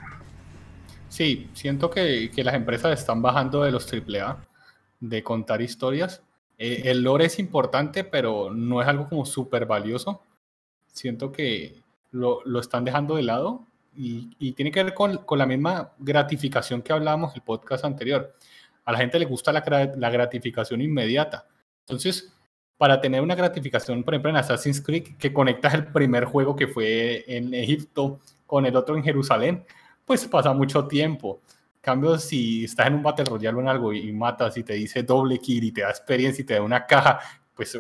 Sí, 1.10 1.50
siento 1.54 1.90
que, 1.90 2.30
las 2.36 2.56
empresas 2.56 3.00
están 3.00 3.22
bajando 3.22 3.64
de 3.64 3.72
los 3.72 3.92
AAA, 3.92 4.46
de 5.00 5.24
contar 5.24 5.62
historias. 5.62 6.22
Eh, 6.58 6.84
el 6.86 7.04
lore 7.04 7.26
es 7.26 7.40
importante, 7.40 8.04
pero 8.04 8.54
no 8.54 8.82
es 8.82 8.88
algo 8.88 9.08
como 9.08 9.26
súper 9.26 9.66
valioso. 9.66 10.22
Siento 10.88 11.32
que 11.32 11.82
lo, 12.12 12.42
están 12.60 12.84
dejando 12.84 13.16
de 13.16 13.24
lado 13.24 13.66
y, 13.96 14.52
tiene 14.54 14.72
que 14.72 14.84
ver 14.84 14.94
con, 14.94 15.20
la 15.38 15.46
misma 15.46 15.94
gratificación 16.00 16.82
que 16.82 16.94
hablábamos 16.94 17.32
en 17.32 17.38
el 17.38 17.44
podcast 17.44 17.86
anterior. 17.86 18.36
A 18.84 18.92
la 18.92 18.98
gente 18.98 19.18
le 19.18 19.26
gusta 19.26 19.54
la, 19.54 19.64
la 19.96 20.10
gratificación 20.10 20.82
inmediata. 20.82 21.48
Entonces, 21.82 22.35
para 22.78 23.00
tener 23.00 23.22
una 23.22 23.36
gratificación, 23.36 24.04
por 24.04 24.14
ejemplo, 24.14 24.32
en 24.32 24.38
Assassin's 24.38 24.82
Creed, 24.82 25.18
que 25.18 25.32
conectas 25.32 25.74
el 25.74 25.88
primer 25.88 26.26
juego 26.26 26.56
que 26.56 26.68
fue 26.68 27.24
en 27.28 27.54
Egipto 27.54 28.20
con 28.46 28.66
el 28.66 28.76
otro 28.76 28.96
en 28.96 29.04
Jerusalén, 29.04 29.66
pues 30.04 30.28
pasa 30.28 30.54
mucho 30.54 30.88
tiempo. 30.88 31.42
En 31.76 31.82
cambio, 31.82 32.18
si 32.18 32.66
estás 32.66 32.88
en 32.88 32.96
un 32.96 33.04
Battle 33.04 33.26
Royale 33.26 33.58
o 33.58 33.62
en 33.62 33.68
algo 33.70 33.94
y, 33.94 34.12
matas 34.12 34.58
y 34.58 34.64
te 34.64 34.74
dice 34.74 35.04
doble 35.04 35.40
kill 35.40 35.64
y 35.64 35.72
te 35.72 35.82
da 35.82 35.90
experiencia 35.90 36.42
y 36.42 36.46
te 36.46 36.56
da 36.56 36.62
una 36.62 36.86
caja, 36.86 37.20
pues 37.54 37.78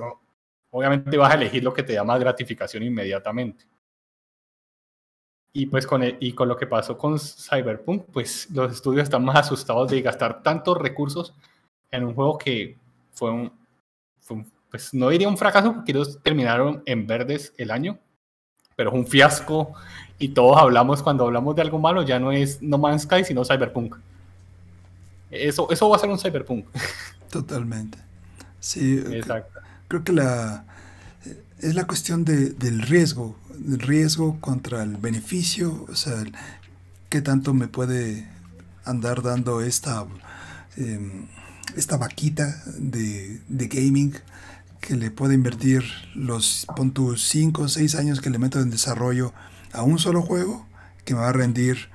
obviamente 0.70 1.18
vas 1.18 1.32
a 1.32 1.36
elegir 1.36 1.64
lo 1.64 1.74
que 1.74 1.84
te 1.84 1.94
da 1.94 2.04
más 2.04 2.20
gratificación 2.20 2.84
inmediatamente. 2.84 3.66
Y 5.52 5.68
pues 5.68 5.88
con, 5.88 6.04
y 6.04 6.34
con 6.34 6.50
lo 6.50 6.58
que 6.58 6.68
pasó 6.68 6.98
con 6.98 7.18
Cyberpunk, 7.18 8.06
pues 8.12 8.50
los 8.52 8.74
estudios 8.74 9.04
están 9.04 9.24
más 9.24 9.38
asustados 9.38 9.90
de 9.90 10.02
gastar 10.02 10.44
tantos 10.44 10.78
recursos 10.78 11.34
en 11.92 12.04
un 12.04 12.14
juego 12.14 12.38
que 12.38 12.78
fue 13.14 13.32
un, 13.32 13.54
pues 14.76 14.94
no 14.94 15.08
diría 15.08 15.30
un 15.30 15.38
fracaso 15.38 15.74
porque 15.74 15.94
ellos 15.94 16.20
terminaron 16.22 16.84
en 16.86 17.08
verdes 17.08 17.54
el 17.58 17.72
año, 17.72 17.98
pero 18.76 18.90
es 18.90 18.96
un 18.98 19.08
fiasco 19.08 19.74
y 20.20 20.28
todos 20.30 20.58
hablamos, 20.58 21.02
cuando 21.02 21.24
hablamos 21.24 21.56
de 21.56 21.62
algo 21.62 21.80
malo, 21.80 22.04
ya 22.04 22.20
no 22.20 22.34
es 22.34 22.62
No 22.62 22.78
Man's 22.78 23.04
Sky, 23.04 23.24
sino 23.24 23.46
Cyberpunk. 23.46 23.96
Eso, 25.32 25.72
eso 25.72 25.88
va 25.88 25.96
a 25.96 26.00
ser 26.00 26.10
un 26.10 26.20
Cyberpunk. 26.20 26.66
Totalmente. 27.32 27.98
Sí, 28.60 29.02
Exacto. 29.14 29.62
creo 29.88 30.04
que 30.04 30.12
la, 30.12 30.66
es 31.62 31.74
la 31.74 31.88
cuestión 31.88 32.26
de, 32.26 32.50
del 32.50 32.82
riesgo, 32.82 33.38
del 33.58 33.80
riesgo 33.80 34.42
contra 34.42 34.84
el 34.84 34.98
beneficio, 34.98 35.86
o 35.88 35.96
sea, 35.96 36.22
qué 37.08 37.22
tanto 37.22 37.54
me 37.54 37.70
puede 37.70 38.28
andar 38.84 39.22
dando 39.22 39.62
esta, 39.62 40.06
em, 40.76 41.28
esta 41.78 41.96
vaquita 41.96 42.62
de, 42.78 43.40
de 43.48 43.68
gaming 43.68 44.14
que 44.86 44.96
le 44.96 45.10
puede 45.10 45.34
invertir 45.34 45.84
los, 46.14 46.68
pon 46.76 46.92
tus 46.92 47.28
5 47.28 47.64
o 47.64 47.68
6 47.68 47.96
años 47.96 48.22
que 48.22 48.30
le 48.30 48.38
meto 48.38 48.60
en 48.60 48.70
desarrollo 48.70 49.34
a 49.74 49.82
un 49.82 49.98
solo 49.98 50.22
juego 50.22 50.68
que 51.06 51.16
me 51.16 51.22
va 51.22 51.30
a 51.30 51.34
rendir 51.34 51.90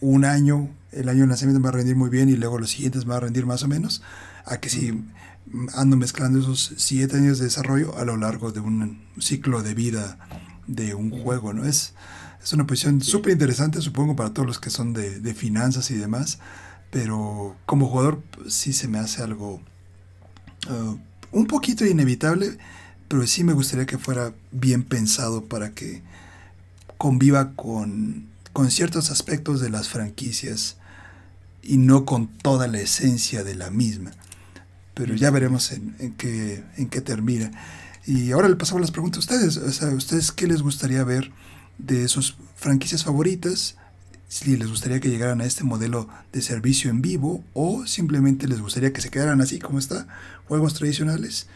un 0.00 0.24
año, 0.24 0.70
el 0.92 1.08
año 1.08 1.20
de 1.22 1.26
lanzamiento 1.28 1.60
me 1.60 1.64
va 1.64 1.70
a 1.70 1.78
rendir 1.78 1.96
muy 1.96 2.08
bien 2.08 2.28
y 2.30 2.36
luego 2.36 2.58
los 2.58 2.70
siguientes 2.70 3.04
me 3.04 3.10
va 3.10 3.18
a 3.18 3.20
rendir 3.20 3.44
más 3.44 3.62
o 3.62 3.68
menos, 3.68 4.02
a 4.46 4.58
que 4.58 4.70
si 4.70 5.04
ando 5.74 5.96
mezclando 5.96 6.38
esos 6.38 6.72
7 6.76 7.16
años 7.16 7.38
de 7.38 7.44
desarrollo 7.44 7.96
a 7.98 8.04
lo 8.04 8.16
largo 8.16 8.52
de 8.52 8.60
un 8.60 9.02
ciclo 9.18 9.62
de 9.62 9.74
vida 9.74 10.18
de 10.66 10.94
un 10.94 11.10
juego, 11.10 11.52
¿no? 11.52 11.66
Es, 11.66 11.92
es 12.42 12.52
una 12.54 12.66
posición 12.66 13.02
súper 13.02 13.32
interesante, 13.32 13.82
supongo, 13.82 14.16
para 14.16 14.32
todos 14.32 14.46
los 14.46 14.60
que 14.60 14.70
son 14.70 14.94
de, 14.94 15.34
finanzas 15.34 15.90
y 15.90 15.94
demás, 15.94 16.38
pero 16.90 17.56
como 17.66 17.86
jugador 17.86 18.22
sí 18.48 18.72
se 18.72 18.88
me 18.88 18.98
hace 18.98 19.22
algo 19.22 19.60
uh, 20.70 20.98
un 21.34 21.46
poquito 21.46 21.84
inevitable, 21.84 22.56
pero 23.08 23.26
sí 23.26 23.44
me 23.44 23.52
gustaría 23.52 23.86
que 23.86 23.98
fuera 23.98 24.32
bien 24.52 24.84
pensado 24.84 25.44
para 25.44 25.74
que 25.74 26.02
conviva 26.96 27.52
con, 27.52 28.28
con 28.52 28.70
ciertos 28.70 29.10
aspectos 29.10 29.60
de 29.60 29.68
las 29.68 29.88
franquicias 29.88 30.76
y 31.62 31.76
no 31.76 32.04
con 32.04 32.28
toda 32.28 32.68
la 32.68 32.80
esencia 32.80 33.44
de 33.44 33.56
la 33.56 33.70
misma. 33.70 34.12
Pero 34.94 35.14
ya 35.14 35.30
veremos 35.30 35.72
en, 35.72 35.96
en, 35.98 36.14
qué, 36.14 36.64
en 36.76 36.88
qué 36.88 37.00
termina. 37.00 37.50
Y 38.06 38.30
ahora 38.30 38.48
le 38.48 38.56
pasamos 38.56 38.80
las 38.80 38.92
preguntas 38.92 39.18
a 39.18 39.20
ustedes. 39.20 39.56
O 39.56 39.72
sea, 39.72 39.88
¿ustedes 39.88 40.30
qué 40.30 40.46
les 40.46 40.62
gustaría 40.62 41.02
ver 41.02 41.32
de 41.78 42.06
sus 42.06 42.36
franquicias 42.54 43.02
favoritas? 43.02 43.76
si 44.34 44.56
les 44.56 44.68
gustaría 44.68 44.98
que 44.98 45.10
llegaran 45.10 45.40
a 45.40 45.44
este 45.44 45.62
modelo 45.62 46.08
de 46.32 46.42
servicio 46.42 46.90
en 46.90 47.02
vivo 47.02 47.44
o 47.52 47.86
simplemente 47.86 48.48
les 48.48 48.60
gustaría 48.60 48.92
que 48.92 49.00
se 49.00 49.08
quedaran 49.08 49.40
así 49.40 49.60
como 49.60 49.78
está, 49.78 50.08
juegos 50.46 50.74
tradicionales 50.74 51.46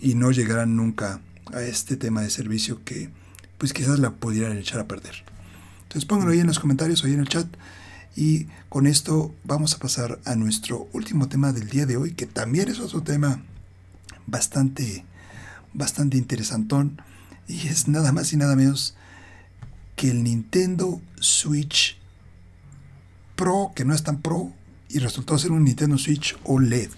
y 0.00 0.14
no 0.14 0.30
llegaran 0.30 0.76
nunca 0.76 1.20
a 1.52 1.62
este 1.62 1.96
tema 1.96 2.22
de 2.22 2.30
servicio 2.30 2.82
que 2.84 3.10
pues 3.58 3.72
quizás 3.72 3.98
la 3.98 4.10
pudieran 4.10 4.56
echar 4.58 4.80
a 4.80 4.88
perder. 4.88 5.24
Entonces 5.84 6.04
pónganlo 6.04 6.32
ahí 6.32 6.40
en 6.40 6.46
los 6.46 6.58
comentarios 6.58 7.04
ahí 7.04 7.14
en 7.14 7.20
el 7.20 7.28
chat 7.28 7.46
y 8.16 8.46
con 8.68 8.86
esto 8.86 9.34
vamos 9.44 9.74
a 9.74 9.78
pasar 9.78 10.20
a 10.24 10.34
nuestro 10.34 10.88
último 10.92 11.28
tema 11.28 11.52
del 11.52 11.68
día 11.68 11.86
de 11.86 11.96
hoy, 11.96 12.12
que 12.12 12.26
también 12.26 12.68
es 12.68 12.80
otro 12.80 13.02
tema 13.02 13.42
bastante, 14.26 15.04
bastante 15.72 16.16
interesantón 16.16 17.00
y 17.48 17.68
es 17.68 17.88
nada 17.88 18.12
más 18.12 18.32
y 18.32 18.36
nada 18.36 18.56
menos 18.56 18.94
que 19.96 20.10
el 20.10 20.22
Nintendo 20.22 21.00
Switch 21.20 21.98
Pro, 23.36 23.72
que 23.74 23.84
no 23.84 23.94
es 23.94 24.02
tan 24.02 24.20
Pro, 24.20 24.52
y 24.88 24.98
resultó 24.98 25.38
ser 25.38 25.52
un 25.52 25.64
Nintendo 25.64 25.98
Switch 25.98 26.36
OLED. 26.44 26.90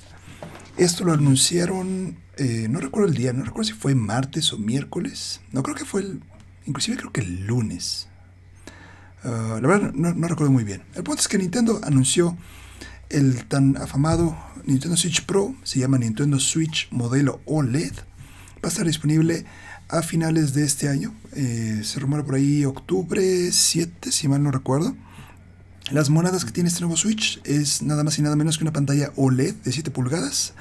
Esto 0.78 1.04
lo 1.04 1.14
anunciaron, 1.14 2.18
eh, 2.36 2.66
no 2.68 2.80
recuerdo 2.80 3.08
el 3.08 3.16
día, 3.16 3.32
no 3.32 3.44
recuerdo 3.44 3.68
si 3.68 3.72
fue 3.72 3.94
martes 3.94 4.52
o 4.52 4.58
miércoles, 4.58 5.40
no 5.50 5.62
creo 5.62 5.74
que 5.74 5.86
fue 5.86 6.02
el, 6.02 6.20
inclusive 6.66 6.98
creo 6.98 7.12
que 7.12 7.22
el 7.22 7.46
lunes. 7.46 8.08
Ah, 9.24 9.58
la 9.60 9.68
verdad 9.68 9.92
no, 9.94 10.28
recuerdo 10.28 10.52
muy 10.52 10.64
bien. 10.64 10.82
El 10.94 11.02
punto 11.02 11.20
es 11.22 11.28
que 11.28 11.38
Nintendo 11.38 11.80
anunció 11.82 12.36
el 13.08 13.46
tan 13.46 13.76
afamado 13.78 14.36
Nintendo 14.66 14.96
Switch 14.96 15.24
Pro, 15.24 15.54
se 15.62 15.78
llama 15.78 15.96
Nintendo 15.96 16.38
Switch 16.38 16.88
modelo 16.90 17.40
OLED. 17.46 17.94
Va 18.56 18.64
a 18.64 18.68
estar 18.68 18.86
disponible 18.86 19.46
a 19.88 20.02
finales 20.02 20.52
de 20.52 20.64
este 20.64 20.88
año. 20.88 21.14
Eh, 21.32 21.80
se 21.84 21.98
rumora 22.00 22.24
por 22.24 22.34
ahí 22.34 22.64
octubre 22.64 23.50
7, 23.50 24.12
si 24.12 24.28
mal 24.28 24.42
no 24.42 24.50
recuerdo. 24.50 24.94
Las 25.92 26.10
monedas 26.10 26.44
que 26.44 26.50
tiene 26.50 26.68
este 26.68 26.80
nuevo 26.80 26.96
Switch 26.96 27.40
es 27.44 27.80
nada 27.80 28.02
más 28.02 28.18
y 28.18 28.22
nada 28.22 28.34
menos 28.34 28.58
que 28.58 28.64
una 28.64 28.72
pantalla 28.72 29.12
OLED 29.14 29.54
de 29.54 29.70
7 29.70 29.92
pulgadas. 29.92 30.52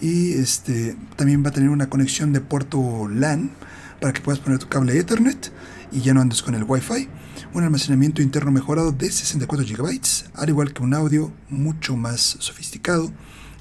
Y 0.00 0.32
este 0.32 0.96
también 1.16 1.44
va 1.44 1.50
a 1.50 1.52
tener 1.52 1.68
una 1.68 1.90
conexión 1.90 2.32
de 2.32 2.40
puerto 2.40 3.06
LAN 3.08 3.50
para 4.00 4.14
que 4.14 4.22
puedas 4.22 4.40
poner 4.40 4.58
tu 4.58 4.68
cable 4.68 4.98
Ethernet 4.98 5.52
y 5.92 6.00
ya 6.00 6.14
no 6.14 6.22
andes 6.22 6.42
con 6.42 6.54
el 6.54 6.64
Wi-Fi. 6.64 7.08
Un 7.52 7.62
almacenamiento 7.62 8.22
interno 8.22 8.50
mejorado 8.52 8.90
de 8.90 9.10
64 9.10 9.66
GB, 9.66 10.00
al 10.32 10.48
igual 10.48 10.72
que 10.72 10.82
un 10.82 10.94
audio 10.94 11.30
mucho 11.50 11.94
más 11.94 12.36
sofisticado. 12.40 13.12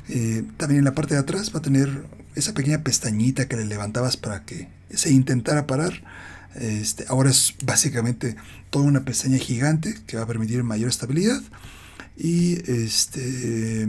Eh, 0.07 0.45
también 0.55 0.79
en 0.79 0.85
la 0.85 0.95
parte 0.95 1.15
de 1.15 1.19
atrás 1.19 1.53
va 1.53 1.59
a 1.59 1.61
tener 1.61 2.07
esa 2.35 2.53
pequeña 2.53 2.81
pestañita 2.81 3.49
que 3.49 3.57
le 3.57 3.65
levantabas 3.65 4.15
para 4.15 4.45
que 4.45 4.69
se 4.89 5.11
intentara 5.11 5.67
parar. 5.67 6.01
Este, 6.55 7.05
ahora 7.09 7.29
es 7.29 7.55
básicamente 7.65 8.37
toda 8.73 8.85
una 8.85 9.05
pestaña 9.05 9.37
gigante 9.37 9.95
que 10.07 10.17
va 10.17 10.23
a 10.23 10.27
permitir 10.27 10.63
mayor 10.63 10.89
estabilidad. 10.89 11.41
Y 12.17 12.55
este. 12.69 13.87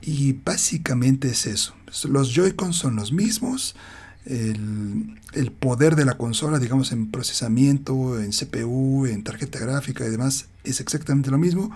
Y 0.00 0.32
básicamente 0.32 1.28
es 1.28 1.46
eso. 1.46 1.74
Los 2.08 2.34
Joy-Cons 2.34 2.76
son 2.76 2.96
los 2.96 3.12
mismos. 3.12 3.76
El, 4.24 5.20
el, 5.34 5.52
poder 5.52 5.96
de 5.96 6.06
la 6.06 6.16
consola, 6.16 6.58
digamos, 6.58 6.92
en 6.92 7.10
procesamiento, 7.10 8.18
en 8.18 8.30
CPU, 8.30 9.04
en 9.04 9.22
tarjeta 9.22 9.58
gráfica 9.58 10.06
y 10.06 10.10
demás, 10.10 10.46
es 10.64 10.80
exactamente 10.80 11.30
lo 11.30 11.36
mismo. 11.36 11.70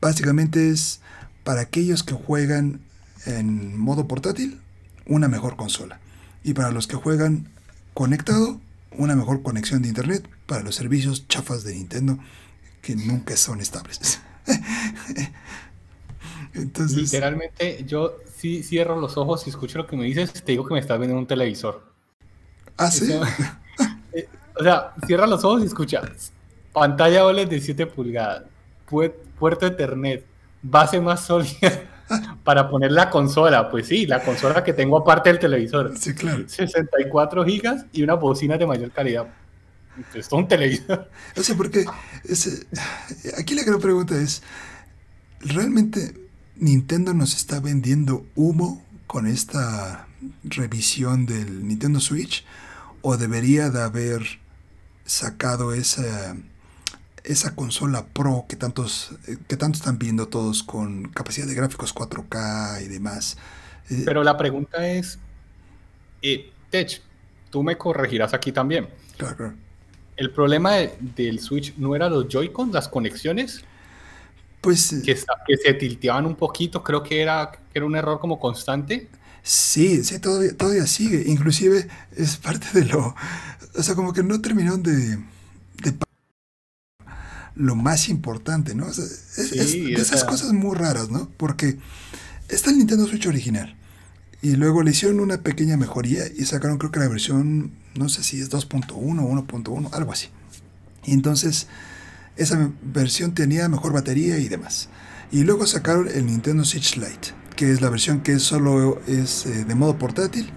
Básicamente 0.00 0.70
es 0.70 1.00
para 1.42 1.62
aquellos 1.62 2.04
que 2.04 2.14
juegan 2.14 2.80
en 3.26 3.76
modo 3.76 4.06
portátil, 4.06 4.60
una 5.04 5.26
mejor 5.26 5.56
consola. 5.56 5.98
Y 6.44 6.54
para 6.54 6.70
los 6.70 6.86
que 6.86 6.94
juegan 6.94 7.48
conectado, 7.92 8.60
una 8.96 9.16
mejor 9.16 9.42
conexión 9.42 9.82
de 9.82 9.88
internet 9.88 10.28
para 10.48 10.64
los 10.64 10.74
servicios 10.74 11.28
chafas 11.28 11.62
de 11.62 11.74
Nintendo 11.74 12.18
que 12.80 12.96
nunca 12.96 13.36
son 13.36 13.60
estables. 13.60 14.20
Entonces, 16.54 16.96
Literalmente, 16.96 17.84
yo 17.86 18.16
sí 18.34 18.62
cierro 18.62 18.98
los 18.98 19.18
ojos 19.18 19.46
y 19.46 19.50
escucho 19.50 19.78
lo 19.78 19.86
que 19.86 19.96
me 19.96 20.06
dices, 20.06 20.32
te 20.32 20.52
digo 20.52 20.66
que 20.66 20.72
me 20.72 20.80
estás 20.80 20.98
viendo 20.98 21.16
un 21.16 21.26
televisor. 21.26 21.84
¿Ah, 22.76 22.90
sí? 22.90 23.12
Eh, 24.10 24.26
o 24.58 24.64
sea, 24.64 24.94
cierra 25.06 25.26
los 25.26 25.44
ojos 25.44 25.62
y 25.62 25.66
escucha. 25.66 26.00
Pantalla 26.72 27.26
OLED 27.26 27.46
de 27.46 27.60
7 27.60 27.86
pulgadas, 27.86 28.44
puerto 29.38 29.66
Ethernet, 29.66 30.24
base 30.62 30.98
más 30.98 31.26
sólida 31.26 31.84
para 32.42 32.70
poner 32.70 32.90
la 32.90 33.10
consola. 33.10 33.70
Pues 33.70 33.86
sí, 33.86 34.06
la 34.06 34.22
consola 34.22 34.64
que 34.64 34.72
tengo 34.72 34.96
aparte 34.96 35.28
del 35.28 35.38
televisor. 35.38 35.96
Sí, 35.96 36.14
claro. 36.14 36.48
64 36.48 37.44
gigas 37.44 37.84
y 37.92 38.02
una 38.02 38.14
bocina 38.14 38.56
de 38.56 38.66
mayor 38.66 38.90
calidad. 38.90 39.28
Es 40.14 40.30
un 40.32 40.48
televisor. 40.48 41.10
O 41.36 41.42
sea, 41.42 41.56
porque 41.56 41.84
aquí 43.36 43.54
la 43.54 43.64
gran 43.64 43.80
pregunta 43.80 44.20
es, 44.20 44.42
¿realmente 45.40 46.14
Nintendo 46.56 47.14
nos 47.14 47.34
está 47.34 47.60
vendiendo 47.60 48.26
humo 48.34 48.84
con 49.06 49.26
esta 49.26 50.06
revisión 50.44 51.26
del 51.26 51.66
Nintendo 51.66 52.00
Switch? 52.00 52.44
¿O 53.02 53.16
debería 53.16 53.70
de 53.70 53.82
haber 53.82 54.22
sacado 55.04 55.72
esa 55.72 56.36
esa 57.28 57.54
consola 57.54 58.06
Pro 58.06 58.46
que 58.48 58.56
tantos, 58.56 59.14
eh, 59.26 59.36
que 59.46 59.56
tanto 59.56 59.78
están 59.78 59.98
viendo 59.98 60.28
todos 60.28 60.62
con 60.62 61.08
capacidad 61.10 61.46
de 61.46 61.54
gráficos 61.54 61.94
4K 61.94 62.82
y 62.84 62.88
demás. 62.88 63.36
Eh, 63.90 64.02
Pero 64.04 64.24
la 64.24 64.36
pregunta 64.36 64.88
es, 64.88 65.18
eh, 66.22 66.50
Tech, 66.70 67.02
tú 67.50 67.62
me 67.62 67.76
corregirás 67.76 68.32
aquí 68.32 68.50
también. 68.50 68.88
Claro, 69.18 69.54
El 70.18 70.30
problema 70.30 70.74
del 71.16 71.40
Switch 71.40 71.74
no 71.76 71.94
era 71.94 72.08
los 72.08 72.28
Joy-Con, 72.28 72.72
las 72.72 72.88
conexiones. 72.88 73.62
Pues. 74.60 75.02
Que, 75.04 75.14
que, 75.14 75.56
se 75.56 75.74
tilteaban 75.74 76.26
un 76.26 76.34
poquito, 76.34 76.82
creo 76.82 77.02
que 77.02 77.22
era, 77.22 77.50
que 77.50 77.78
era 77.78 77.86
un 77.86 77.96
error 77.96 78.18
como 78.18 78.38
constante. 78.38 79.08
Sí, 79.42 80.02
sí, 80.04 80.18
todavía, 80.18 80.56
todavía 80.56 80.86
sigue. 80.86 81.24
Inclusive 81.26 81.88
es 82.16 82.36
parte 82.36 82.66
de 82.72 82.84
lo. 82.84 83.14
O 83.76 83.82
sea, 83.82 83.94
como 83.94 84.12
que 84.12 84.22
no 84.22 84.40
terminaron 84.40 84.82
de, 84.82 85.16
de 85.82 85.98
lo 87.58 87.74
más 87.74 88.08
importante, 88.08 88.74
¿no? 88.74 88.88
es, 88.88 89.36
de 89.36 89.94
esas 89.94 90.24
cosas 90.24 90.52
muy 90.52 90.76
raras, 90.76 91.10
¿no? 91.10 91.28
Porque 91.36 91.76
está 92.48 92.70
el 92.70 92.78
Nintendo 92.78 93.06
Switch 93.06 93.26
original. 93.26 93.76
Y 94.40 94.54
luego 94.54 94.82
le 94.82 94.92
hicieron 94.92 95.18
una 95.18 95.42
pequeña 95.42 95.76
mejoría 95.76 96.22
y 96.28 96.44
sacaron 96.44 96.78
creo 96.78 96.92
que 96.92 97.00
la 97.00 97.08
versión, 97.08 97.72
no 97.98 98.08
sé 98.08 98.22
si 98.22 98.40
es 98.40 98.50
2.1 98.50 98.92
o 98.92 99.02
1.1, 99.02 99.88
algo 99.92 100.12
así. 100.12 100.28
Y 101.04 101.12
entonces 101.12 101.66
esa 102.36 102.70
versión 102.82 103.34
tenía 103.34 103.68
mejor 103.68 103.92
batería 103.92 104.38
y 104.38 104.48
demás. 104.48 104.88
Y 105.30 105.44
luego 105.44 105.66
sacaron 105.66 106.08
el 106.08 106.26
Nintendo 106.26 106.64
Switch 106.64 106.96
Lite, 106.96 107.34
que 107.56 107.72
es 107.72 107.80
la 107.80 107.90
versión 107.90 108.20
que 108.20 108.38
solo 108.38 109.00
es 109.06 109.44
eh, 109.46 109.64
de 109.64 109.74
modo 109.74 109.98
portátil. 109.98 110.50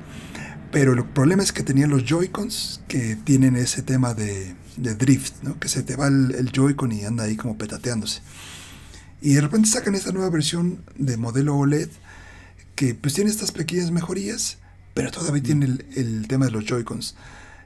Pero 0.71 0.93
el 0.93 1.03
problema 1.03 1.43
es 1.43 1.51
que 1.51 1.63
tenía 1.63 1.87
los 1.87 2.05
Joy-Cons 2.05 2.81
que 2.87 3.17
tienen 3.17 3.57
ese 3.57 3.81
tema 3.81 4.13
de, 4.13 4.55
drift, 4.77 5.43
¿no? 5.43 5.59
que 5.59 5.67
se 5.67 5.83
te 5.83 5.97
va 5.97 6.07
el, 6.07 6.51
Joy-Con 6.53 6.93
y 6.93 7.03
anda 7.03 7.25
ahí 7.25 7.35
como 7.35 7.57
petateándose. 7.57 8.21
Y 9.21 9.33
de 9.33 9.41
repente 9.41 9.67
sacan 9.67 9.95
esta 9.95 10.11
nueva 10.11 10.29
versión 10.29 10.83
de 10.95 11.17
modelo 11.17 11.57
OLED 11.57 11.89
que 12.75 12.95
pues 12.95 13.13
tiene 13.13 13.29
estas 13.29 13.51
pequeñas 13.51 13.91
mejorías, 13.91 14.57
pero 14.93 15.11
todavía 15.11 15.43
tiene 15.43 15.65
el, 15.95 16.27
tema 16.27 16.45
de 16.45 16.51
los 16.51 16.65
Joy-Cons. 16.65 17.15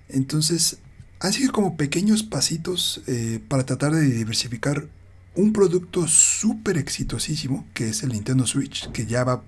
Entonces, 0.09 0.77
han 1.19 1.33
sido 1.33 1.51
como 1.51 1.77
pequeños 1.77 2.23
pasitos 2.23 3.01
eh, 3.07 3.39
para 3.47 3.65
tratar 3.65 3.93
de 3.93 4.03
diversificar 4.03 4.87
un 5.35 5.53
producto 5.53 6.07
súper 6.07 6.77
exitosísimo, 6.77 7.65
que 7.73 7.89
es 7.89 8.03
el 8.03 8.09
Nintendo 8.09 8.45
Switch, 8.47 8.89
que 8.91 9.05
ya 9.05 9.23
va 9.23 9.43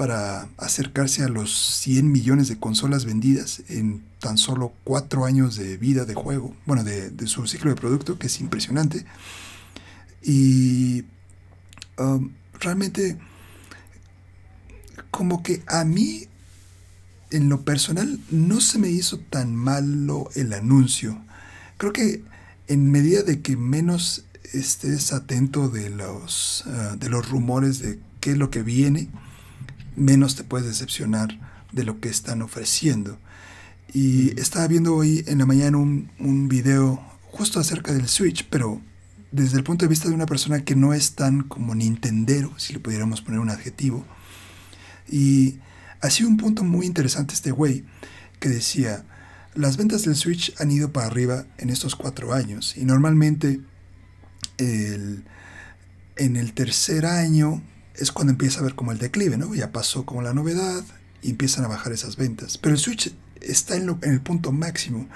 para 0.00 0.48
acercarse 0.56 1.22
a 1.22 1.28
los 1.28 1.54
100 1.82 2.10
millones 2.10 2.48
de 2.48 2.58
consolas 2.58 3.04
vendidas 3.04 3.62
en 3.68 4.02
tan 4.18 4.38
solo 4.38 4.72
4 4.84 5.26
años 5.26 5.56
de 5.56 5.76
vida 5.76 6.04
de 6.04 6.14
juego, 6.14 6.56
bueno, 6.64 6.84
de, 6.84 7.26
su 7.26 7.46
ciclo 7.46 7.70
de 7.70 7.76
producto, 7.76 8.18
que 8.18 8.28
es 8.28 8.40
impresionante. 8.40 9.04
Y 10.22 11.04
um, 11.98 12.32
realmente, 12.58 13.18
como 15.10 15.42
que 15.42 15.62
a 15.66 15.84
mí, 15.84 16.28
en 17.30 17.48
lo 17.48 17.62
personal, 17.64 18.18
no 18.30 18.60
se 18.60 18.78
me 18.78 18.88
hizo 18.88 19.18
tan 19.18 19.54
malo 19.54 20.28
el 20.34 20.52
anuncio. 20.52 21.20
Creo 21.76 21.92
que 21.92 22.22
en 22.66 22.90
medida 22.90 23.22
de 23.22 23.40
que 23.40 23.56
menos 23.56 24.24
estés 24.52 25.12
atento 25.12 25.68
de 25.68 25.90
los, 25.90 26.64
uh, 26.66 26.96
de 26.96 27.08
los 27.08 27.28
rumores 27.28 27.80
de 27.80 27.98
qué 28.20 28.32
es 28.32 28.38
lo 28.38 28.50
que 28.50 28.62
viene, 28.62 29.08
menos 29.96 30.36
te 30.36 30.44
puedes 30.44 30.66
decepcionar 30.66 31.38
de 31.72 31.84
lo 31.84 32.00
que 32.00 32.08
están 32.08 32.42
ofreciendo. 32.42 33.18
Y 33.92 34.38
estaba 34.40 34.66
viendo 34.68 34.94
hoy 34.94 35.24
en 35.26 35.38
la 35.38 35.46
mañana 35.46 35.78
un, 35.78 36.10
un 36.18 36.48
video 36.48 37.00
justo 37.24 37.60
acerca 37.60 37.92
del 37.92 38.08
Switch, 38.08 38.46
pero 38.48 38.80
desde 39.32 39.56
el 39.56 39.64
punto 39.64 39.84
de 39.84 39.88
vista 39.88 40.08
de 40.08 40.14
una 40.14 40.26
persona 40.26 40.64
que 40.64 40.76
no 40.76 40.92
es 40.92 41.14
tan 41.14 41.42
como 41.42 41.74
Nintendero, 41.74 42.52
si 42.58 42.72
le 42.72 42.80
pudiéramos 42.80 43.22
poner 43.22 43.40
un 43.40 43.50
adjetivo. 43.50 44.04
Y 45.08 45.58
ha 46.00 46.10
sido 46.10 46.28
un 46.28 46.36
punto 46.36 46.64
muy 46.64 46.86
interesante 46.86 47.34
este 47.34 47.50
güey, 47.50 47.84
que 48.38 48.48
decía, 48.48 49.04
las 49.54 49.76
ventas 49.76 50.04
del 50.04 50.16
Switch 50.16 50.54
han 50.58 50.70
ido 50.70 50.92
para 50.92 51.06
arriba 51.06 51.44
en 51.58 51.70
estos 51.70 51.96
cuatro 51.96 52.32
años 52.32 52.76
y 52.76 52.84
normalmente 52.84 53.60
en 54.58 55.24
el 56.16 56.52
tercer 56.54 57.06
año 57.06 57.62
es 57.94 58.12
cuando 58.12 58.32
empieza 58.32 58.60
a 58.60 58.62
ver 58.62 58.74
como 58.74 58.92
el 58.92 58.98
declive, 58.98 59.36
¿no? 59.36 59.54
Ya 59.54 59.72
pasó 59.72 60.06
como 60.06 60.22
la 60.22 60.34
novedad 60.34 60.84
y 61.22 61.30
empiezan 61.30 61.64
a 61.64 61.68
bajar 61.68 61.92
esas 61.92 62.16
ventas. 62.16 62.58
Pero 62.58 62.74
el 62.74 62.80
Switch 62.80 63.14
está 63.40 63.76
en, 63.76 63.88
en 64.02 64.12
el 64.12 64.20
punto 64.20 64.52
máximo. 64.52 65.08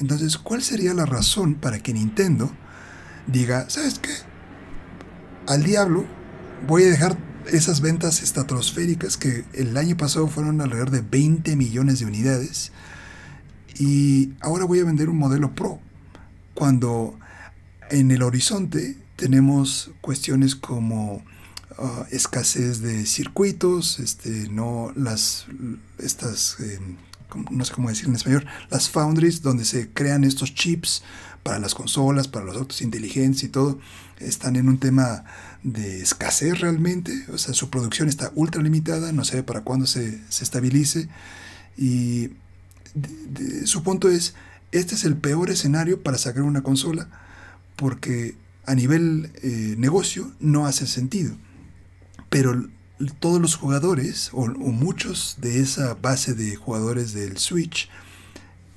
Entonces, 0.00 0.38
¿cuál 0.38 0.62
sería 0.62 0.94
la 0.94 1.06
razón 1.06 1.54
para 1.54 1.80
que 1.80 1.92
Nintendo 1.92 2.50
diga, 3.26 3.68
¿sabes 3.68 3.98
qué? 3.98 4.10
Al 5.46 5.62
diablo, 5.62 6.04
voy 6.66 6.84
a 6.84 6.88
dejar 6.88 7.16
esas 7.52 7.80
ventas 7.80 8.22
estratosféricas 8.22 9.16
que 9.16 9.44
el 9.52 9.76
año 9.76 9.96
pasado 9.96 10.28
fueron 10.28 10.60
alrededor 10.60 10.90
de 10.90 11.02
20 11.02 11.56
millones 11.56 12.00
de 12.00 12.06
unidades. 12.06 12.72
Y 13.78 14.32
ahora 14.40 14.64
voy 14.64 14.80
a 14.80 14.84
vender 14.84 15.08
un 15.08 15.18
modelo 15.18 15.54
Pro 15.54 15.80
cuando 16.54 17.18
en 17.90 18.10
el 18.10 18.22
horizonte 18.22 18.96
tenemos 19.16 19.90
cuestiones 20.00 20.54
como 20.54 21.24
uh, 21.78 22.04
escasez 22.10 22.80
de 22.80 23.06
circuitos, 23.06 23.98
este, 23.98 24.48
no 24.48 24.92
las 24.96 25.46
estas 25.98 26.58
eh, 26.60 26.78
no 27.50 27.64
sé 27.64 27.72
cómo 27.72 27.88
decir 27.88 28.06
en 28.06 28.14
español, 28.14 28.46
las 28.70 28.88
foundries 28.88 29.42
donde 29.42 29.64
se 29.64 29.90
crean 29.92 30.24
estos 30.24 30.54
chips 30.54 31.02
para 31.42 31.58
las 31.58 31.74
consolas, 31.74 32.28
para 32.28 32.44
los 32.44 32.56
autos 32.56 32.80
inteligentes 32.80 33.42
y 33.42 33.48
todo, 33.48 33.78
están 34.18 34.56
en 34.56 34.68
un 34.68 34.78
tema 34.78 35.24
de 35.64 36.02
escasez 36.02 36.60
realmente, 36.60 37.24
o 37.32 37.38
sea, 37.38 37.54
su 37.54 37.70
producción 37.70 38.08
está 38.08 38.30
ultra 38.34 38.62
limitada, 38.62 39.10
no 39.12 39.24
sé 39.24 39.42
para 39.42 39.62
cuándo 39.62 39.86
se, 39.86 40.20
estabilice 40.28 41.08
y 41.76 42.30
su 43.64 43.82
punto 43.82 44.08
es, 44.08 44.34
este 44.72 44.94
es 44.94 45.04
el 45.04 45.16
peor 45.16 45.50
escenario 45.50 46.02
para 46.02 46.18
sacar 46.18 46.42
una 46.42 46.62
consola 46.62 47.08
porque 47.76 48.36
a 48.66 48.74
nivel 48.74 49.32
eh, 49.42 49.74
negocio 49.78 50.32
no 50.38 50.66
hace 50.66 50.86
sentido, 50.86 51.34
pero 52.28 52.68
todos 53.18 53.40
los 53.40 53.56
jugadores 53.56 54.30
o, 54.32 54.46
muchos 54.46 55.38
de 55.40 55.60
esa 55.60 55.94
base 55.94 56.34
de 56.34 56.56
jugadores 56.56 57.14
del 57.14 57.38
Switch 57.38 57.88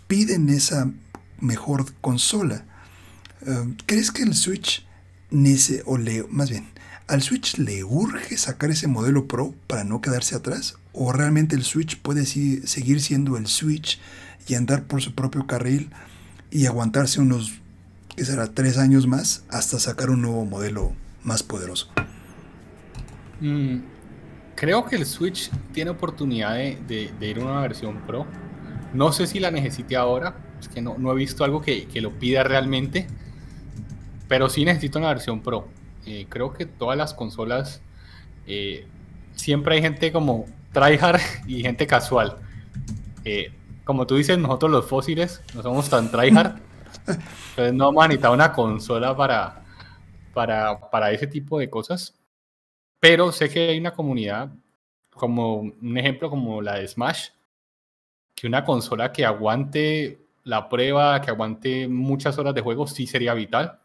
piden 0.08 0.50
esa 0.50 0.92
mejor 1.40 1.94
consola. 2.00 2.66
Eh, 3.46 3.76
¿Crees 3.86 4.12
que 4.12 4.24
el 4.24 4.34
Switch 4.34 4.88
o 5.86 5.98
le, 5.98 6.24
más 6.30 6.50
bien, 6.50 6.68
al 7.08 7.22
Switch 7.22 7.58
le 7.58 7.84
urge 7.84 8.38
sacar 8.38 8.70
ese 8.70 8.88
modelo 8.88 9.28
Pro 9.28 9.54
para 9.68 9.84
no 9.84 10.02
quedarse 10.02 10.36
atrás? 10.36 10.76
¿O 10.92 11.14
realmente 11.14 11.56
el 11.56 11.64
Switch 11.64 11.98
puede 11.98 12.26
seguir 12.26 13.02
siendo 13.02 13.38
el 13.38 13.48
Switch 13.48 14.00
y 14.48 14.56
andar 14.56 14.84
por 14.84 15.02
su 15.02 15.14
propio 15.16 15.48
carril 15.48 15.90
y 16.52 16.66
aguantarse 16.66 17.22
unos, 17.22 17.54
que 18.16 18.26
será, 18.26 18.48
tres 18.48 18.78
años 18.78 19.08
más 19.08 19.44
hasta 19.50 19.80
sacar 19.80 20.10
un 20.10 20.22
nuevo 20.22 20.46
modelo 20.46 20.94
más 21.24 21.44
poderoso? 21.44 21.90
Mm, 23.40 23.78
creo 24.56 24.86
que 24.86 24.98
el 24.98 25.06
Switch 25.06 25.50
tiene 25.72 25.92
oportunidad 25.92 26.56
de, 26.56 27.12
ir 27.22 27.40
a 27.40 27.46
una 27.46 27.62
versión 27.62 28.02
Pro. 28.06 28.26
No 28.94 29.12
sé 29.14 29.28
si 29.28 29.40
la 29.40 29.52
necesite 29.52 29.96
ahora, 29.96 30.36
es 30.60 30.68
que 30.68 30.82
no, 30.82 31.12
he 31.12 31.16
visto 31.16 31.44
algo 31.44 31.62
que, 31.62 31.88
que, 31.88 32.02
lo 32.02 32.18
pida 32.18 32.44
realmente, 32.44 33.08
pero 34.28 34.50
sí 34.50 34.66
necesito 34.66 35.00
una 35.00 35.10
versión 35.10 35.42
Pro. 35.42 35.77
Eh, 36.08 36.26
creo 36.30 36.54
que 36.54 36.66
todas 36.66 36.98
las 36.98 37.14
consolas, 37.14 37.82
eh, 38.46 38.88
siempre 39.36 39.76
hay 39.76 39.82
gente 39.82 40.10
como 40.14 40.46
tryhard 40.72 41.20
y 41.48 41.62
gente 41.62 41.86
casual. 41.86 42.38
Eh, 43.26 43.52
como 43.84 44.08
tú 44.08 44.16
dices, 44.16 44.38
nosotros 44.38 44.72
los 44.72 44.88
fósiles 44.88 45.44
no 45.54 45.62
somos 45.62 45.90
tan 45.90 46.10
tryhard, 46.10 46.62
entonces 47.08 47.74
no 47.74 47.88
vamos 47.88 48.06
a 48.06 48.08
necesitar 48.08 48.32
una 48.32 48.54
consola 48.54 49.16
para, 49.18 49.66
para, 50.34 50.80
para 50.90 51.12
ese 51.12 51.28
tipo 51.28 51.60
de 51.60 51.70
cosas. 51.70 52.18
Pero 53.02 53.34
sé 53.34 53.50
que 53.50 53.70
hay 53.70 53.78
una 53.78 53.94
comunidad, 53.94 54.50
como 55.12 55.58
un 55.58 55.98
ejemplo 55.98 56.30
como 56.30 56.62
la 56.62 56.76
de 56.76 56.88
Smash, 56.88 57.30
que 58.34 58.48
una 58.48 58.64
consola 58.64 59.12
que 59.12 59.26
aguante 59.26 60.26
la 60.46 60.70
prueba, 60.70 61.20
que 61.20 61.32
aguante 61.32 61.88
muchas 61.90 62.38
horas 62.38 62.56
de 62.56 62.62
juego, 62.62 62.88
sí 62.88 63.08
sería 63.08 63.34
vital. 63.34 63.80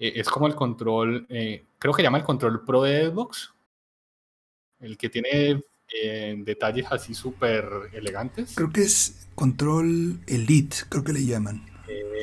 Eh, 0.00 0.14
es 0.16 0.28
como 0.28 0.46
el 0.46 0.54
control, 0.54 1.26
eh, 1.28 1.66
creo 1.78 1.92
que 1.92 2.02
llama 2.02 2.18
el 2.18 2.24
control 2.24 2.64
Pro 2.64 2.82
de 2.82 3.06
Xbox, 3.06 3.52
el 4.80 4.96
que 4.96 5.10
tiene 5.10 5.62
eh, 6.02 6.34
detalles 6.38 6.86
así 6.90 7.12
súper 7.12 7.68
elegantes. 7.92 8.54
Creo 8.56 8.72
que 8.72 8.80
es 8.80 9.28
control 9.34 10.18
Elite, 10.26 10.76
creo 10.88 11.04
que 11.04 11.12
le 11.12 11.26
llaman. 11.26 11.66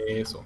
Eso. 0.08 0.46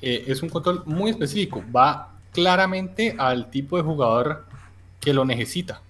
es 0.00 0.42
un 0.42 0.48
control 0.48 0.82
muy 0.84 1.10
específico, 1.10 1.64
va 1.74 2.18
claramente 2.32 3.14
al 3.16 3.50
tipo 3.50 3.76
de 3.76 3.82
jugador 3.82 4.44
que 5.00 5.14
lo 5.14 5.24
necesita. 5.24 5.82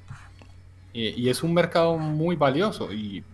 y 0.93 1.29
es 1.29 1.43
un 1.43 1.55
mercado 1.55 1.97
muy 1.97 2.37
valioso 2.37 2.93
y 2.93 3.25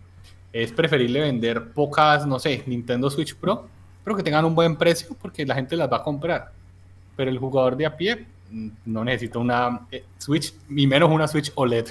es 0.53 0.73
preferible 0.73 1.21
vender 1.21 1.73
pocas, 1.73 2.27
no 2.27 2.39
sé, 2.39 2.63
Nintendo 2.67 3.11
Switch 3.11 3.35
Pro, 3.35 3.69
pero 4.05 4.17
que 4.17 4.23
tengan 4.23 4.45
un 4.45 4.55
buen 4.55 4.77
precio 4.77 5.17
porque 5.21 5.45
la 5.45 5.55
gente 5.55 5.77
las 5.77 5.91
va 5.91 5.99
a 5.99 6.03
comprar. 6.03 6.56
Pero 7.17 7.31
el 7.31 7.39
jugador 7.39 7.77
de 7.77 7.87
a 7.87 7.97
pie 7.97 8.27
mm, 8.51 8.69
no 8.87 9.05
necesita 9.05 9.39
una 9.39 9.87
eh, 9.91 10.05
Switch, 10.19 10.55
ni 10.69 10.87
menos 10.87 11.11
una 11.11 11.27
Switch 11.27 11.53
OLED. 11.55 11.87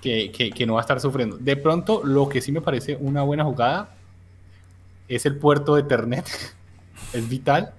Que, 0.00 0.30
que, 0.30 0.66
no 0.66 0.74
va 0.74 0.80
a 0.80 0.82
estar 0.82 1.00
sufriendo. 1.00 1.36
De 1.36 1.56
pronto, 1.56 2.02
lo 2.04 2.28
que 2.28 2.40
sí 2.40 2.52
me 2.52 2.60
parece 2.60 2.96
una 3.00 3.22
buena 3.22 3.44
jugada 3.44 3.94
es 5.08 5.26
el 5.26 5.36
puerto 5.36 5.74
de 5.74 5.82
Ethernet. 5.82 6.26
es 7.12 7.28
vital. 7.28 7.74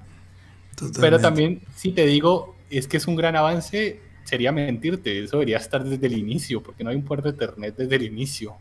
Pero 1.00 1.20
también, 1.20 1.62
si 1.76 1.92
te 1.92 2.06
digo, 2.06 2.56
es 2.70 2.88
que 2.88 2.98
es 2.98 3.08
un 3.08 3.16
gran 3.16 3.36
avance, 3.36 4.02
sería 4.24 4.52
mentirte. 4.52 5.24
Eso 5.24 5.38
debería 5.38 5.58
estar 5.58 5.84
desde 5.84 6.08
el 6.08 6.18
inicio, 6.18 6.62
porque 6.62 6.84
no 6.84 6.90
hay 6.90 6.96
un 6.96 7.04
puerto 7.04 7.32
de 7.32 7.36
Ethernet 7.36 7.76
desde 7.76 7.96
el 7.96 8.04
inicio. 8.04 8.56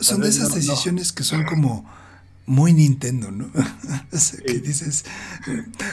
Son 0.00 0.20
de 0.20 0.28
esas 0.28 0.54
decisiones 0.54 1.12
que 1.12 1.22
son 1.22 1.44
como 1.44 1.88
muy 2.48 2.72
Nintendo, 2.72 3.30
¿no? 3.30 3.50
o 4.12 4.18
sea, 4.18 4.40
que 4.40 4.58
dices, 4.58 5.04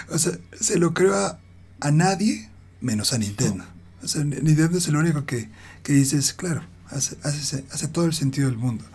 o 0.09 0.17
sea, 0.17 0.39
se 0.59 0.79
lo 0.79 0.93
creo 0.93 1.13
a, 1.13 1.91
nadie 1.91 2.49
menos 2.81 3.13
a 3.13 3.17
Nintendo. 3.17 3.65
O 4.01 4.07
sea, 4.07 4.23
Nintendo 4.23 4.77
es 4.77 4.87
el 4.87 4.95
único 4.95 5.25
que, 5.25 5.49
que 5.83 5.93
dices, 5.93 6.33
claro, 6.33 6.63
hace, 6.87 7.17
hace, 7.23 7.65
hace, 7.71 7.87
todo 7.89 8.05
el 8.05 8.13
sentido 8.13 8.47
del 8.47 8.57
mundo. 8.57 8.85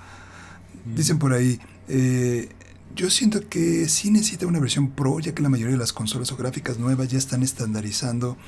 Dicen 0.96 1.18
por 1.18 1.34
ahí, 1.34 1.60
eh, 1.88 2.48
yo 2.96 3.10
siento 3.10 3.46
que 3.48 3.88
sí 3.88 4.10
necesita 4.10 4.46
una 4.46 4.58
versión 4.58 4.90
Pro, 4.90 5.20
ya 5.20 5.34
que 5.34 5.42
la 5.42 5.50
mayoría 5.50 5.74
de 5.74 5.78
las 5.78 5.92
consolas 5.92 6.32
o 6.32 6.36
gráficas 6.36 6.78
nuevas 6.78 7.08
ya 7.08 7.18
están 7.18 7.42
estandarizando 7.42 8.38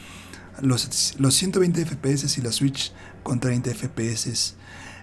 los, 0.63 1.17
los 1.19 1.35
120 1.35 1.85
FPS 1.85 2.39
y 2.39 2.41
la 2.41 2.51
Switch 2.51 2.93
con 3.23 3.41
30 3.41 3.75
FPS. 3.75 4.55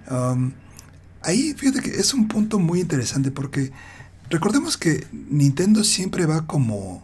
Um, 0.10 0.54
ahí 1.22 1.54
fíjate 1.56 1.82
que 1.82 1.92
es 1.92 2.14
un 2.16 2.28
punto 2.28 2.58
muy 2.58 2.80
interesante 2.80 3.30
porque 3.30 3.72
recordemos 4.30 4.78
que 4.78 5.08
Nintendo 5.12 5.84
siempre 5.84 6.26
va 6.26 6.46
como, 6.48 7.04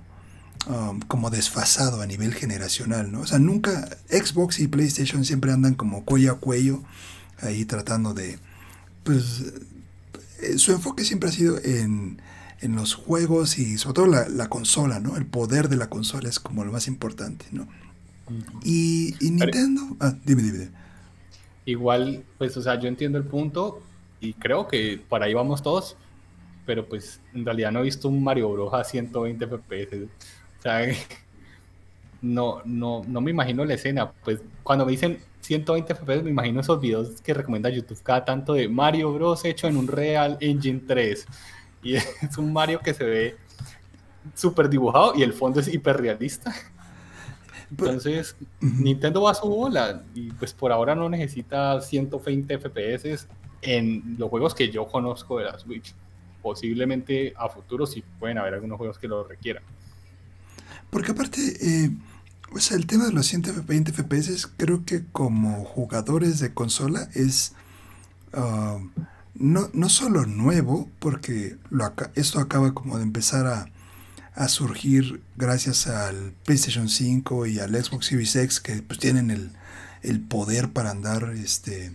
um, 0.67 0.99
como 1.01 1.30
desfasado 1.30 2.01
a 2.01 2.05
nivel 2.05 2.34
generacional, 2.34 3.11
¿no? 3.11 3.21
O 3.21 3.28
sea, 3.28 3.39
nunca 3.39 3.97
Xbox 4.09 4.59
y 4.59 4.67
PlayStation 4.67 5.26
siempre 5.26 5.51
andan 5.51 5.76
como 5.76 6.05
cuello 6.05 6.34
a 6.34 6.39
cuello 6.39 6.84
ahí 7.41 7.65
tratando 7.65 8.13
de... 8.13 8.39
Pues 9.03 9.43
eh, 10.41 10.57
su 10.57 10.71
enfoque 10.71 11.03
siempre 11.03 11.30
ha 11.30 11.32
sido 11.32 11.57
en, 11.63 12.21
los 12.61 12.95
juegos 12.95 13.59
y 13.59 13.78
sobre 13.78 13.93
todo 13.93 14.07
la, 14.07 14.49
consola, 14.49 14.99
¿no? 14.99 15.17
El 15.17 15.28
poder 15.28 15.69
de 15.69 15.76
la 15.76 15.88
consola 15.88 16.30
es 16.30 16.39
como 16.39 16.65
lo 16.65 16.71
más 16.71 16.88
importante, 16.88 17.45
¿no? 17.51 17.67
Y, 18.63 19.13
Nintendo... 19.21 19.82
ah, 19.99 20.15
dime, 20.26 20.41
dime. 20.41 20.69
Igual, 21.65 22.23
pues, 22.39 22.57
o 22.57 22.63
sea, 22.63 22.80
yo 22.80 22.88
entiendo 22.88 23.19
el 23.19 23.23
punto 23.23 23.84
y 24.19 24.34
creo 24.34 24.67
que 24.67 24.99
para 25.07 25.26
ahí 25.26 25.36
vamos 25.36 25.61
todos, 25.61 25.95
pero 26.66 26.86
pues 26.86 27.22
en 27.34 27.45
realidad 27.45 27.72
no 27.72 27.80
he 27.80 27.84
visto 27.84 28.07
un 28.07 28.24
Mario 28.24 28.51
Bros. 28.51 28.74
a 28.74 28.84
120 28.84 29.47
FPS. 29.47 30.03
O 30.03 30.61
sea, 30.61 30.82
no, 32.22 32.61
no, 32.66 33.03
no 33.07 33.22
me 33.22 33.32
imagino 33.32 33.63
la 33.66 33.76
escena. 33.76 34.11
Pues 34.24 34.41
cuando 34.63 34.86
me 34.86 34.91
dicen 34.91 35.20
120 35.41 35.95
FPS, 35.95 36.24
me 36.24 36.32
imagino 36.32 36.61
esos 36.61 36.80
videos 36.82 37.22
que 37.22 37.34
recomienda 37.34 37.70
YouTube 37.70 38.01
cada 38.01 38.26
tanto 38.26 38.53
de 38.53 38.68
Mario 38.68 39.13
Bros. 39.13 39.45
hecho 39.45 39.68
en 39.68 39.78
un 39.78 39.88
Real 39.88 40.38
Engine 40.41 40.82
3. 40.88 41.26
Y 41.84 41.95
es 41.95 42.38
un 42.38 42.51
Mario 42.51 42.80
que 42.80 42.93
se 42.93 43.03
ve 43.03 43.38
súper 44.34 44.70
dibujado 44.70 45.13
y 45.16 45.22
el 45.24 45.34
fondo 45.34 45.59
es 45.59 45.68
hiperrealista. 45.68 46.53
Entonces, 47.70 48.36
Nintendo 48.59 49.24
va 49.24 49.32
a 49.32 49.36
su 49.36 49.47
bola 49.47 50.03
y 50.13 50.32
pues 50.32 50.53
por 50.53 50.72
ahora 50.72 50.95
no 50.95 51.09
necesita 51.09 51.82
120 51.82 52.59
FPS 52.59 53.28
en 53.61 54.16
los 54.18 54.30
juegos 54.30 54.53
que 54.53 54.70
yo 54.70 54.88
conozco 54.88 55.39
de 55.39 55.45
la 55.45 55.57
Switch. 55.57 55.93
Posiblemente 56.45 57.33
a 57.37 57.49
futuro 57.49 57.87
sí 57.87 58.03
pueden 58.19 58.37
haber 58.37 58.53
algunos 58.53 58.77
juegos 58.77 58.99
que 58.99 59.07
lo 59.07 59.23
requieran. 59.23 59.63
Porque 60.91 61.09
aparte, 61.09 61.39
eh, 61.59 61.89
o 62.51 62.59
sea, 62.59 62.77
el 62.77 62.85
tema 62.85 63.05
de 63.05 63.13
los 63.13 63.25
120 63.25 63.91
FPS, 63.91 64.45
creo 64.55 64.85
que 64.85 65.05
como 65.11 65.65
jugadores 65.65 66.39
de 66.39 66.53
consola 66.53 67.09
es 67.15 67.53
ah, 68.33 68.77
no, 69.33 69.71
no 69.73 69.89
solo 69.89 70.27
nuevo, 70.27 70.87
porque 70.99 71.57
lo 71.71 71.91
esto 72.13 72.39
acaba 72.39 72.75
como 72.75 72.97
de 72.97 73.03
empezar 73.03 73.47
a, 73.47 73.65
a 74.35 74.47
surgir 74.47 75.23
gracias 75.37 75.87
al 75.87 76.35
PlayStation 76.45 76.89
5 76.89 77.47
y 77.47 77.57
al 77.57 77.73
Xbox 77.73 78.05
Series 78.05 78.35
X 78.35 78.59
que 78.59 78.83
pues 78.83 78.99
tienen 78.99 79.31
el, 79.31 79.49
el 80.03 80.19
poder 80.21 80.69
para 80.69 80.91
andar 80.91 81.33
este 81.35 81.91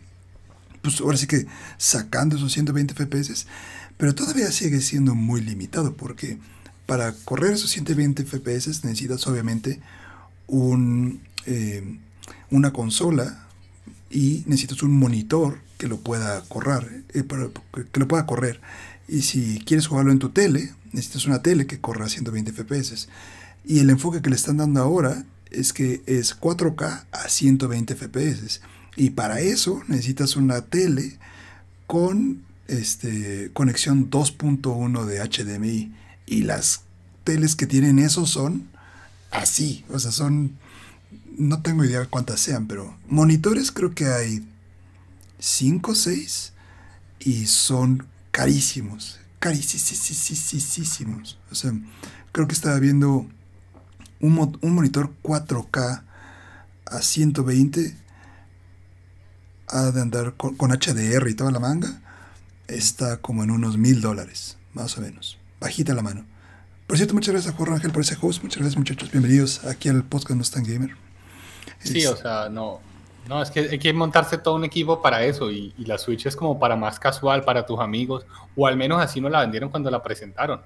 pues 0.83 1.01
ahora 1.01 1.17
sí 1.17 1.27
que 1.27 1.47
sacando 1.77 2.37
esos 2.37 2.53
120 2.53 2.95
FPS, 2.95 3.47
pero 4.01 4.15
todavía 4.15 4.51
sigue 4.51 4.81
siendo 4.81 5.15
muy 5.15 5.43
limitado 5.43 5.95
porque 5.95 6.39
para 6.87 7.13
correr 7.13 7.53
esos 7.53 7.71
120 7.71 8.25
FPS 8.25 8.83
necesitas 8.83 9.27
obviamente 9.27 9.79
un, 10.47 11.21
eh, 11.45 11.99
una 12.51 12.73
consola 12.73 13.47
y 14.11 14.43
necesitas 14.47 14.83
un 14.83 14.99
monitor 14.99 15.59
que 15.77 15.87
lo 15.87 15.99
pueda 15.99 16.43
correr, 16.49 17.05
eh, 17.13 17.25
que 17.93 18.01
lo 18.01 18.09
pueda 18.09 18.27
correr. 18.27 18.61
Y 19.07 19.23
si 19.23 19.61
quieres 19.67 19.87
jugarlo 19.87 20.13
en 20.13 20.19
tu 20.19 20.31
tele, 20.31 20.73
necesitas 20.93 21.27
una 21.27 21.43
tele 21.43 21.67
que 21.67 21.81
corra 21.81 22.07
a 22.07 22.09
120 22.09 22.53
FPS. 22.53 23.09
Y 23.65 23.81
el 23.81 23.91
enfoque 23.91 24.23
que 24.23 24.31
le 24.31 24.37
están 24.37 24.57
dando 24.57 24.81
ahora 24.81 25.25
es 25.51 25.73
que 25.73 26.03
es 26.07 26.39
4K 26.39 27.05
a 27.13 27.29
120 27.29 27.95
FPS. 27.95 28.63
Y 28.97 29.11
para 29.11 29.41
eso 29.41 29.83
necesitas 29.89 30.37
una 30.37 30.63
tele 30.63 31.19
con 31.87 32.50
este, 32.71 33.51
conexión 33.53 34.11
2.1 34.11 35.05
de 35.05 35.21
HDMI. 35.21 35.95
Y 36.27 36.43
las 36.43 36.83
teles 37.25 37.57
que 37.57 37.67
tienen 37.67 37.99
eso 37.99 38.27
son 38.27 38.69
así. 39.31 39.85
O 39.91 39.99
sea, 39.99 40.13
son... 40.13 40.59
No 41.37 41.63
tengo 41.63 41.85
idea 41.85 42.07
cuántas 42.07 42.41
sean, 42.41 42.67
pero 42.67 42.95
monitores 43.09 43.73
creo 43.73 43.95
que 43.95 44.07
hay 44.07 44.47
5 45.39 45.93
o 45.93 45.95
6 45.95 46.53
y 47.21 47.47
son 47.47 48.07
carísimos. 48.31 49.19
Carísimos. 49.39 51.39
O 51.51 51.55
sea, 51.55 51.73
creo 52.33 52.47
que 52.47 52.55
estaba 52.55 52.79
viendo 52.79 53.27
un, 54.21 54.59
un 54.61 54.75
monitor 54.75 55.13
4K 55.23 56.03
a 56.87 57.03
120 57.03 57.97
ha 59.71 59.91
de 59.91 60.01
andar 60.01 60.35
con, 60.37 60.71
HDR 60.71 61.29
y 61.29 61.35
toda 61.35 61.51
la 61.51 61.61
manga, 61.61 62.01
está 62.71 63.19
como 63.19 63.43
en 63.45 63.51
unos 63.51 63.77
mil 63.77 64.01
dólares, 64.01 64.57
más 64.73 64.97
o 64.99 65.01
menos. 65.01 65.39
Bajita 65.61 65.95
la 65.95 66.03
mano. 66.03 66.25
Por 66.87 66.97
cierto, 66.97 67.15
muchas 67.15 67.33
gracias 67.33 67.55
a 67.55 67.57
Juan 67.57 67.75
Ángel 67.75 67.93
por 67.93 68.03
ese 68.03 68.17
host. 68.21 68.43
Muchas 68.43 68.59
gracias, 68.59 68.77
muchachos. 68.77 69.11
Bienvenidos 69.11 69.65
aquí 69.65 69.89
al 69.89 70.05
podcast 70.05 70.37
No 70.37 70.43
Stan 70.43 70.65
Gamer. 70.65 70.97
Sí, 71.79 72.05
o 72.07 72.17
sea, 72.17 72.49
no. 72.49 72.81
No, 73.29 73.43
es 73.43 73.51
que 73.51 73.61
hay 73.61 73.79
que 73.79 73.93
montarse 73.93 74.39
todo 74.39 74.55
un 74.55 74.65
equipo 74.65 75.01
para 75.03 75.23
eso 75.23 75.51
y, 75.51 75.75
y, 75.79 75.85
la 75.85 75.99
Switch 75.99 76.27
es 76.27 76.35
como 76.35 76.59
para 76.59 76.75
más 76.75 76.99
casual, 76.99 77.45
para 77.45 77.65
tus 77.65 77.79
amigos, 77.79 78.27
o 78.57 78.67
al 78.67 78.77
menos 78.77 79.01
así 79.01 79.21
no 79.21 79.29
la 79.29 79.41
vendieron 79.41 79.71
cuando 79.71 79.91
la 79.91 80.03
presentaron. 80.03 80.63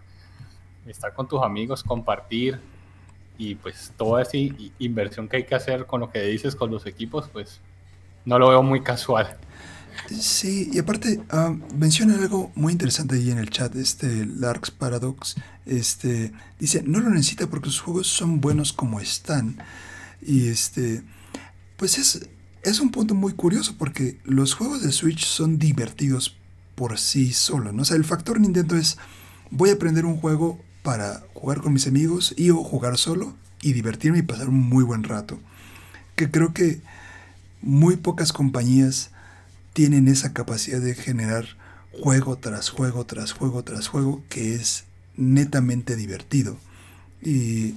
Estar 0.86 1.12
con 1.12 1.28
tus 1.28 1.42
amigos, 1.42 1.82
compartir 1.82 2.60
y 3.36 3.56
pues 3.56 3.92
toda 3.96 4.22
esa 4.22 4.36
inversión 4.78 5.28
que 5.28 5.38
hay 5.38 5.44
que 5.44 5.54
hacer 5.54 5.86
con 5.86 6.00
lo 6.00 6.10
que 6.10 6.22
dices 6.22 6.54
con 6.54 6.70
los 6.70 6.86
equipos, 6.86 7.28
pues 7.32 7.60
no 8.24 8.38
lo 8.38 8.48
veo 8.48 8.62
muy 8.62 8.82
casual. 8.82 9.36
Sí, 10.20 10.70
y 10.72 10.78
aparte 10.78 11.20
uh, 11.32 11.58
menciona 11.76 12.14
algo 12.14 12.52
muy 12.54 12.72
interesante 12.72 13.16
ahí 13.16 13.30
en 13.30 13.38
el 13.38 13.50
chat, 13.50 13.74
este 13.76 14.26
Larks 14.26 14.70
Paradox, 14.70 15.36
este 15.66 16.32
dice, 16.58 16.82
no 16.84 17.00
lo 17.00 17.10
necesita 17.10 17.48
porque 17.48 17.66
los 17.66 17.80
juegos 17.80 18.06
son 18.06 18.40
buenos 18.40 18.72
como 18.72 19.00
están. 19.00 19.58
Y 20.20 20.48
este, 20.48 21.02
pues 21.76 21.98
es, 21.98 22.28
es 22.62 22.80
un 22.80 22.90
punto 22.90 23.14
muy 23.14 23.32
curioso 23.32 23.74
porque 23.78 24.18
los 24.24 24.54
juegos 24.54 24.82
de 24.82 24.92
Switch 24.92 25.24
son 25.24 25.58
divertidos 25.58 26.36
por 26.74 26.98
sí 26.98 27.32
solos, 27.32 27.72
¿no? 27.74 27.82
O 27.82 27.84
sea, 27.84 27.96
el 27.96 28.04
factor 28.04 28.40
Nintendo 28.40 28.76
es, 28.76 28.98
voy 29.50 29.70
a 29.70 29.74
aprender 29.74 30.04
un 30.04 30.16
juego 30.16 30.60
para 30.82 31.22
jugar 31.34 31.60
con 31.60 31.72
mis 31.72 31.86
amigos 31.86 32.34
y 32.36 32.50
o 32.50 32.62
jugar 32.62 32.98
solo 32.98 33.34
y 33.62 33.72
divertirme 33.72 34.18
y 34.18 34.22
pasar 34.22 34.48
un 34.48 34.60
muy 34.60 34.84
buen 34.84 35.04
rato. 35.04 35.38
Que 36.16 36.30
creo 36.30 36.52
que 36.52 36.80
muy 37.62 37.96
pocas 37.96 38.32
compañías 38.32 39.10
tienen 39.74 40.08
esa 40.08 40.32
capacidad 40.32 40.80
de 40.80 40.94
generar 40.94 41.44
juego 41.92 42.38
tras 42.38 42.70
juego, 42.70 43.04
tras 43.04 43.32
juego, 43.32 43.62
tras 43.62 43.88
juego, 43.88 44.22
que 44.30 44.54
es 44.54 44.84
netamente 45.16 45.96
divertido. 45.96 46.56
Y 47.20 47.74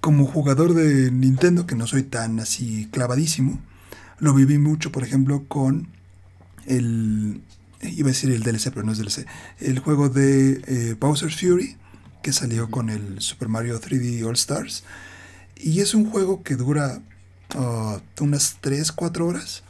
como 0.00 0.26
jugador 0.26 0.74
de 0.74 1.10
Nintendo, 1.10 1.66
que 1.66 1.76
no 1.76 1.86
soy 1.86 2.02
tan 2.02 2.40
así 2.40 2.88
clavadísimo, 2.90 3.60
lo 4.18 4.34
viví 4.34 4.58
mucho, 4.58 4.90
por 4.90 5.04
ejemplo, 5.04 5.44
con 5.46 5.88
el... 6.66 7.42
Iba 7.82 8.08
a 8.08 8.12
decir 8.12 8.30
el 8.30 8.42
DLC, 8.42 8.70
pero 8.70 8.84
no 8.84 8.92
es 8.92 8.98
DLC. 8.98 9.26
El 9.60 9.78
juego 9.78 10.08
de 10.08 10.62
eh, 10.66 10.96
Bowser's 10.98 11.38
Fury, 11.38 11.76
que 12.22 12.32
salió 12.32 12.70
con 12.70 12.88
el 12.88 13.20
Super 13.20 13.48
Mario 13.48 13.78
3D 13.80 14.24
All 14.24 14.34
Stars. 14.34 14.84
Y 15.56 15.80
es 15.80 15.94
un 15.94 16.10
juego 16.10 16.42
que 16.42 16.56
dura 16.56 17.02
uh, 17.54 17.98
unas 18.20 18.56
3, 18.60 18.92
4 18.92 19.26
horas, 19.26 19.62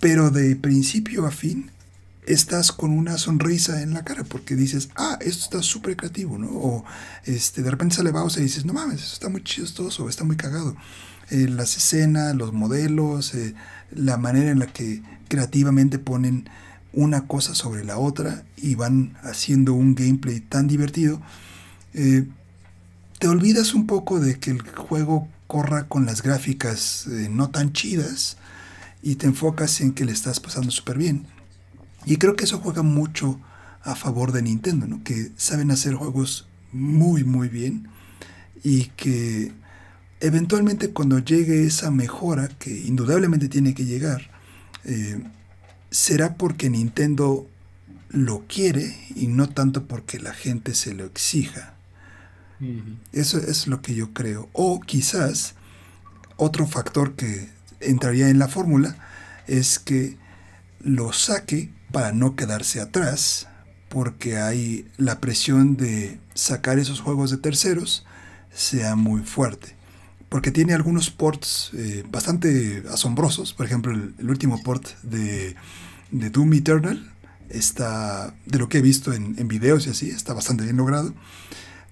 pero 0.00 0.30
de 0.30 0.56
principio 0.56 1.26
a 1.26 1.30
fin 1.30 1.70
estás 2.28 2.72
con 2.72 2.90
una 2.90 3.16
sonrisa 3.16 3.82
en 3.82 3.94
la 3.94 4.04
cara 4.04 4.22
porque 4.22 4.54
dices, 4.54 4.90
ah, 4.96 5.18
esto 5.20 5.44
está 5.44 5.62
súper 5.62 5.96
creativo, 5.96 6.38
¿no? 6.38 6.48
O 6.50 6.84
este, 7.24 7.62
de 7.62 7.70
repente 7.70 7.96
sale 7.96 8.12
Bowser 8.12 8.42
y 8.42 8.46
dices, 8.46 8.66
no 8.66 8.74
mames, 8.74 9.02
eso 9.02 9.14
está 9.14 9.28
muy 9.28 9.42
chistoso, 9.42 10.08
está 10.08 10.24
muy 10.24 10.36
cagado. 10.36 10.76
Eh, 11.30 11.48
las 11.48 11.76
escenas, 11.76 12.34
los 12.34 12.52
modelos, 12.52 13.34
eh, 13.34 13.54
la 13.90 14.16
manera 14.18 14.50
en 14.50 14.58
la 14.58 14.66
que 14.66 15.02
creativamente 15.28 15.98
ponen 15.98 16.48
una 16.92 17.26
cosa 17.26 17.54
sobre 17.54 17.84
la 17.84 17.98
otra 17.98 18.44
y 18.56 18.74
van 18.74 19.16
haciendo 19.22 19.72
un 19.74 19.94
gameplay 19.94 20.40
tan 20.40 20.68
divertido, 20.68 21.20
eh, 21.94 22.26
te 23.18 23.28
olvidas 23.28 23.74
un 23.74 23.86
poco 23.86 24.20
de 24.20 24.38
que 24.38 24.50
el 24.50 24.62
juego 24.62 25.28
corra 25.46 25.88
con 25.88 26.06
las 26.06 26.22
gráficas 26.22 27.06
no 27.30 27.50
tan 27.50 27.72
chidas 27.72 28.36
y 29.08 29.14
te 29.14 29.26
enfocas 29.26 29.80
en 29.80 29.94
que 29.94 30.04
le 30.04 30.12
estás 30.12 30.38
pasando 30.38 30.70
súper 30.70 30.98
bien. 30.98 31.26
Y 32.04 32.18
creo 32.18 32.36
que 32.36 32.44
eso 32.44 32.58
juega 32.58 32.82
mucho 32.82 33.40
a 33.82 33.94
favor 33.94 34.32
de 34.32 34.42
Nintendo, 34.42 34.86
¿no? 34.86 35.02
que 35.02 35.32
saben 35.36 35.70
hacer 35.70 35.94
juegos 35.94 36.46
muy 36.72 37.24
muy 37.24 37.48
bien 37.48 37.88
y 38.62 38.84
que 38.96 39.52
eventualmente 40.20 40.90
cuando 40.90 41.20
llegue 41.20 41.64
esa 41.64 41.90
mejora, 41.90 42.48
que 42.48 42.70
indudablemente 42.70 43.48
tiene 43.48 43.72
que 43.72 43.86
llegar, 43.86 44.30
eh, 44.84 45.22
será 45.90 46.34
porque 46.34 46.68
Nintendo 46.68 47.48
lo 48.10 48.44
quiere 48.46 48.94
y 49.14 49.28
no 49.28 49.48
tanto 49.48 49.86
porque 49.86 50.18
la 50.18 50.34
gente 50.34 50.74
se 50.74 50.92
lo 50.92 51.06
exija. 51.06 51.74
Eso 53.12 53.38
es 53.38 53.68
lo 53.68 53.80
que 53.80 53.94
yo 53.94 54.12
creo. 54.12 54.50
O 54.52 54.80
quizás 54.80 55.54
otro 56.36 56.66
factor 56.66 57.14
que 57.14 57.56
entraría 57.80 58.28
en 58.28 58.38
la 58.38 58.48
fórmula 58.48 58.96
es 59.46 59.78
que 59.78 60.16
lo 60.80 61.12
saque 61.12 61.70
para 61.92 62.12
no 62.12 62.36
quedarse 62.36 62.80
atrás, 62.80 63.48
porque 63.88 64.38
hay 64.38 64.86
la 64.96 65.20
presión 65.20 65.76
de 65.76 66.20
sacar 66.34 66.78
esos 66.78 67.00
juegos 67.00 67.30
de 67.30 67.38
terceros 67.38 68.04
sea 68.52 68.96
muy 68.96 69.22
fuerte. 69.22 69.76
Porque 70.28 70.50
tiene 70.50 70.74
algunos 70.74 71.10
ports 71.10 71.70
eh, 71.72 72.04
bastante 72.10 72.82
asombrosos. 72.90 73.54
Por 73.54 73.64
ejemplo, 73.64 73.92
el, 73.92 74.28
último 74.28 74.62
port 74.62 74.86
de, 75.02 75.56
de, 76.10 76.30
Doom 76.30 76.52
Eternal 76.52 77.12
está, 77.48 78.34
de 78.44 78.58
lo 78.58 78.68
que 78.68 78.78
he 78.78 78.82
visto 78.82 79.14
en, 79.14 79.36
en 79.38 79.48
videos 79.48 79.86
y 79.86 79.90
así, 79.90 80.10
está 80.10 80.34
bastante 80.34 80.64
bien 80.64 80.76
logrado 80.76 81.14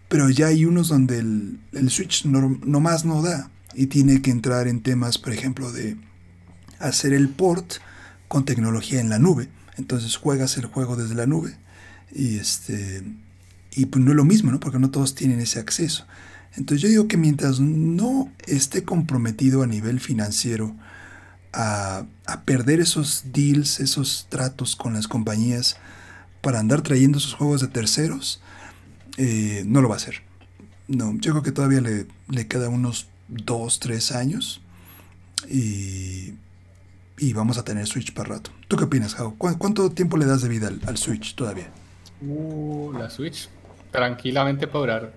pero 0.09 0.30
ya 0.30 0.49
hay 0.49 0.64
unos 0.64 0.89
donde 0.89 1.18
el, 1.18 1.91
Switch 1.91 2.24
no, 2.24 2.80
más 2.80 3.05
no 3.05 3.22
da 3.22 3.51
y 3.77 3.87
tiene 3.87 4.22
que 4.22 4.31
entrar 4.31 4.68
en 4.68 4.81
temas, 4.81 5.18
por 5.18 5.33
ejemplo, 5.33 5.70
de 5.70 5.97
hacer 6.79 7.12
el 7.12 7.29
port 7.29 7.74
con 8.27 8.45
tecnología 8.45 9.01
en 9.01 9.11
la 9.11 9.18
nube. 9.18 9.49
Entonces 9.77 10.16
juegas 10.16 10.57
el 10.57 10.66
juego 10.66 10.97
desde 10.97 11.14
la 11.14 11.27
nube 11.27 11.57
y 12.12 12.39
este 12.39 13.05
y 13.72 13.87
pues 13.87 14.03
no 14.03 14.12
es 14.12 14.16
lo 14.16 14.24
mismo, 14.24 14.51
¿no? 14.51 14.59
Porque 14.59 14.79
no 14.79 14.91
todos 14.91 15.14
tienen 15.14 15.39
ese 15.41 15.61
acceso. 15.61 16.07
Entonces 16.57 16.81
yo 16.81 16.89
digo 16.89 17.09
que 17.09 17.18
mientras 17.18 17.61
no 17.61 18.33
esté 18.47 18.83
comprometido 18.83 19.62
a 19.62 19.66
nivel 19.66 20.01
financiero 20.01 20.74
a, 21.53 22.07
a 22.24 22.43
perder 22.45 22.81
esos 22.81 23.24
deals, 23.35 23.79
esos 23.81 24.27
tratos 24.31 24.74
con 24.74 24.95
las 24.95 25.07
compañías 25.07 25.77
para 26.41 26.59
andar 26.59 26.81
trayendo 26.81 27.18
esos 27.18 27.35
juegos 27.35 27.61
de 27.61 27.68
terceros, 27.68 28.41
eh, 29.18 29.64
no 29.66 29.83
lo 29.83 29.91
va 29.91 29.97
a 29.97 29.99
hacer. 29.99 30.22
No, 30.89 31.14
yo 31.18 31.33
creo 31.33 31.43
que 31.43 31.53
todavía 31.53 31.83
le, 31.83 32.07
le 32.31 32.47
queda 32.47 32.70
unos 32.70 33.11
2, 33.29 33.81
3 33.81 34.12
años 34.12 34.61
y, 35.49 36.35
y, 37.18 37.33
vamos 37.33 37.59
a 37.59 37.64
tener 37.64 37.87
Switch 37.87 38.12
para 38.12 38.31
rato. 38.31 38.51
¿Tú 38.68 38.77
qué 38.77 38.85
opinas, 38.85 39.14
Jao? 39.14 39.35
¿Cuánto 39.37 39.91
tiempo 39.91 40.16
le 40.16 40.27
das 40.27 40.43
de 40.43 40.49
vida 40.49 40.70
al, 40.87 40.97
Switch 40.97 41.35
todavía? 41.35 41.68
Uh, 42.20 42.93
la 42.93 43.11
Switch 43.11 43.49
tranquilamente 43.91 44.66
puede 44.66 44.87
durar 44.87 45.12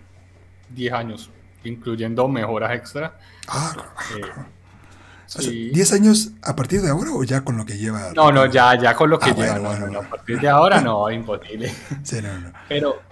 10 0.70 0.94
años, 0.94 1.30
incluyendo 1.64 2.28
mejoras 2.28 2.76
extra. 2.76 3.18
Ah, 3.48 3.76
eh, 4.18 5.72
¿10 5.74 5.94
años 5.94 6.32
a 6.42 6.56
partir 6.56 6.82
de 6.82 6.90
ahora 6.90 7.12
o 7.12 7.24
ya 7.24 7.42
con 7.42 7.58
lo 7.58 7.66
que 7.66 7.78
lleva? 7.78 8.12
No, 8.14 8.32
no, 8.32 8.46
ya, 8.46 8.80
ya 8.80 8.94
con 8.96 9.10
lo 9.10 9.18
que 9.18 9.32
ah, 9.32 9.36
lleva. 9.36 9.80
no, 9.80 10.00
a 10.00 10.04
partir 10.04 10.40
de 10.40 10.50
ahora 10.50 10.82
no, 10.82 11.10
imposible. 11.12 11.74
Sí, 12.04 12.22
no, 12.22 12.38
no. 12.40 12.52
Pero 12.68 13.10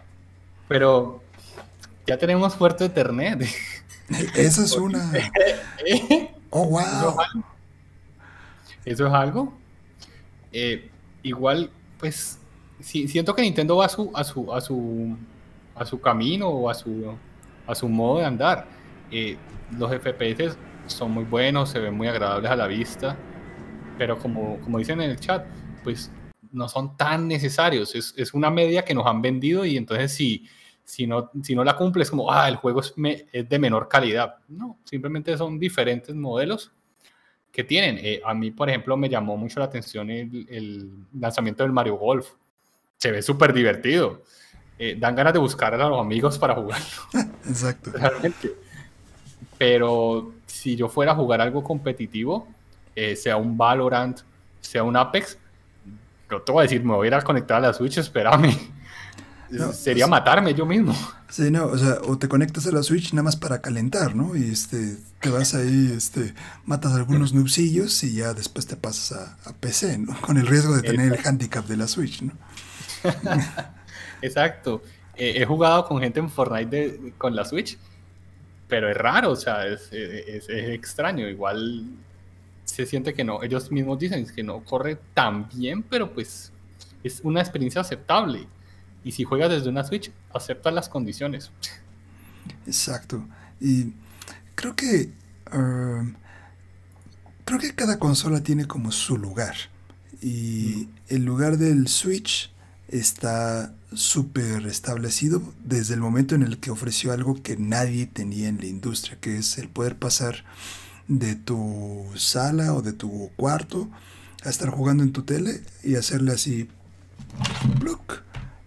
pero 0.68 1.22
Ya 2.06 2.18
tenemos 2.18 2.56
puerto 2.56 2.86
Ethernet. 2.86 3.44
Esa 4.36 4.64
es 4.64 4.74
una. 4.74 5.12
Oh, 6.50 6.66
wow. 6.66 7.18
Eso 8.86 9.06
es 9.06 9.14
algo. 9.14 9.54
Eh, 10.54 10.90
igual, 11.22 11.70
pues, 12.00 12.40
siento 12.80 13.36
que 13.36 13.42
Nintendo 13.42 13.76
va 13.76 13.86
a 13.86 13.90
su, 13.90 14.10
a 14.16 14.24
su, 14.24 14.54
a 14.54 14.62
su, 14.62 15.18
a 15.76 15.86
su 15.86 16.00
camino 16.00 16.48
o 16.48 16.70
a 16.70 16.74
su, 16.74 17.18
a 17.68 17.76
su 17.76 17.90
modo 17.90 18.20
de 18.20 18.26
andar. 18.26 18.66
Eh, 19.12 19.38
los 19.78 19.92
FPS 19.92 20.58
son 20.86 21.12
muy 21.12 21.26
buenos, 21.26 21.70
se 21.70 21.80
ven 21.80 21.96
muy 21.96 22.08
agradables 22.08 22.50
a 22.50 22.56
la 22.56 22.68
vista, 22.68 23.18
pero 23.98 24.18
como, 24.18 24.58
como 24.62 24.78
dicen 24.78 25.02
en 25.02 25.12
el 25.12 25.20
chat, 25.20 25.46
pues 25.84 26.10
no 26.54 26.70
son 26.70 26.96
tan 26.96 27.28
necesarios. 27.28 27.94
Es, 27.94 28.14
es 28.16 28.34
una 28.34 28.50
media 28.50 28.86
que 28.86 28.94
nos 28.94 29.06
han 29.06 29.22
vendido 29.22 29.66
y 29.66 29.76
entonces 29.76 30.14
si, 30.14 30.48
si, 30.88 31.06
no, 31.06 31.30
si 31.44 31.54
no 31.54 31.66
la 31.66 31.76
cumples, 31.76 32.10
como, 32.10 32.32
ah, 32.32 32.48
el 32.48 32.56
juego 32.56 32.80
es, 32.80 32.94
es 33.34 33.50
de 33.50 33.60
menor 33.60 33.90
calidad. 33.90 34.36
No, 34.48 34.80
simplemente 34.86 35.38
son 35.38 35.60
diferentes 35.60 36.16
modelos 36.16 36.72
que 37.52 37.66
tienen. 37.66 37.98
Eh, 38.02 38.22
a 38.26 38.34
mí, 38.34 38.52
por 38.52 38.70
ejemplo, 38.70 38.96
me 38.96 39.10
llamó 39.10 39.36
mucho 39.36 39.60
la 39.60 39.66
atención 39.66 40.10
el, 40.10 40.48
el 40.50 40.90
lanzamiento 41.20 41.64
del 41.64 41.74
Mario 41.74 41.98
Golf. 41.98 42.30
Se 42.96 43.12
ve 43.12 43.22
súper 43.22 43.52
divertido. 43.52 44.24
Eh, 44.80 44.96
dan 44.98 45.14
ganas 45.14 45.34
de 45.34 45.40
buscar 45.40 45.74
a 45.74 45.90
los 45.90 46.00
amigos 46.00 46.40
para 46.40 46.56
jugarlo. 46.56 46.86
Exacto. 47.46 47.92
Realmente. 47.92 48.54
Pero 49.58 50.36
si 50.46 50.78
yo 50.78 50.88
fuera 50.88 51.12
a 51.12 51.16
jugar 51.16 51.42
algo 51.42 51.66
competitivo, 51.66 52.48
eh, 52.96 53.18
sea 53.18 53.36
un 53.36 53.58
Valorant, 53.58 54.22
sea 54.62 54.84
un 54.84 54.96
Apex, 54.96 55.38
no 56.32 56.42
te 56.42 56.52
voy 56.52 56.62
a 56.62 56.64
decir, 56.64 56.82
me 56.82 56.94
voy 56.94 57.08
a 57.08 57.10
ir 57.10 57.14
a 57.14 57.22
conectar 57.22 57.58
a 57.58 57.68
la 57.68 57.74
Switch, 57.74 57.98
espérame. 57.98 58.77
Sería 59.74 60.08
matarme 60.08 60.54
yo 60.54 60.66
mismo. 60.66 60.96
Sí, 61.30 61.52
no, 61.52 61.66
o 61.66 61.78
sea, 61.78 61.98
o 62.08 62.18
te 62.18 62.28
conectas 62.28 62.68
a 62.68 62.72
la 62.72 62.84
Switch 62.84 63.14
nada 63.14 63.24
más 63.24 63.36
para 63.36 63.62
calentar, 63.62 64.16
¿no? 64.16 64.36
Y 64.36 64.50
este, 64.50 64.98
te 65.20 65.30
vas 65.30 65.54
ahí, 65.54 65.92
este, 65.96 66.34
matas 66.66 66.94
algunos 66.94 67.34
noobsillos 67.34 68.04
y 68.04 68.16
ya 68.16 68.34
después 68.34 68.66
te 68.66 68.76
pasas 68.76 69.38
a, 69.46 69.54
PC, 69.54 69.98
¿no? 70.00 70.16
Con 70.22 70.38
el 70.38 70.48
riesgo 70.48 70.76
de 70.76 70.82
tener 70.82 71.14
el 71.14 71.20
handicap 71.26 71.66
de 71.66 71.78
la 71.78 71.88
Switch, 71.88 72.22
¿no? 72.22 72.34
Exacto. 74.22 74.82
he 75.16 75.46
jugado 75.46 75.86
con 75.88 76.00
gente 76.00 76.20
en 76.20 76.30
Fortnite 76.30 77.14
con 77.18 77.36
la 77.36 77.46
Switch, 77.46 77.78
pero 78.68 78.90
es 78.90 78.98
raro, 78.98 79.32
o 79.32 79.36
sea, 79.36 79.68
es, 79.68 79.90
es, 79.92 80.50
extraño. 80.50 81.28
Igual 81.28 81.86
se 82.66 82.86
siente 82.86 83.14
que 83.14 83.24
no, 83.24 83.44
ellos 83.44 83.72
mismos 83.72 84.00
dicen 84.00 84.26
que 84.26 84.44
no 84.44 84.64
corre 84.64 84.98
tan 85.14 85.48
bien, 85.50 85.84
pero 85.84 86.12
pues 86.12 86.52
es 87.04 87.22
una 87.24 87.42
experiencia 87.42 87.82
aceptable. 87.82 88.48
Y 89.04 89.12
si 89.12 89.24
juegas 89.24 89.50
desde 89.50 89.70
una 89.70 89.84
Switch, 89.84 90.12
acepta 90.34 90.72
las 90.72 90.90
condiciones. 90.90 91.52
Exacto. 92.66 93.26
Y 93.60 93.94
creo 94.56 94.76
que 94.76 95.12
um, 95.54 96.14
creo 97.46 97.60
que 97.60 97.74
cada 97.74 97.98
consola 97.98 98.42
tiene 98.42 98.68
como 98.68 98.92
su 98.92 99.18
lugar. 99.18 99.56
Y 100.22 100.90
el 101.08 101.24
lugar 101.24 101.58
del 101.58 101.88
Switch 101.88 102.52
está 102.90 103.74
súper 103.94 104.66
establecido 104.68 105.42
desde 105.64 105.94
el 105.94 106.02
momento 106.02 106.36
en 106.36 106.44
el 106.44 106.58
que 106.58 106.72
ofreció 106.72 107.14
algo 107.14 107.42
que 107.42 107.56
nadie 107.56 108.06
tenía 108.06 108.50
en 108.50 108.58
la 108.58 108.66
industria, 108.66 109.18
que 109.20 109.38
es 109.38 109.58
el 109.58 109.70
poder 109.70 109.98
pasar 109.98 110.44
de 111.08 111.36
tu 111.36 112.06
sala 112.16 112.74
o 112.74 112.82
de 112.82 112.94
tu 112.94 113.32
cuarto 113.38 113.90
a 114.44 114.50
estar 114.50 114.70
jugando 114.70 115.04
en 115.04 115.14
tu 115.14 115.24
tele 115.24 115.62
y 115.84 115.96
hacerle 115.96 116.34
así 116.34 116.68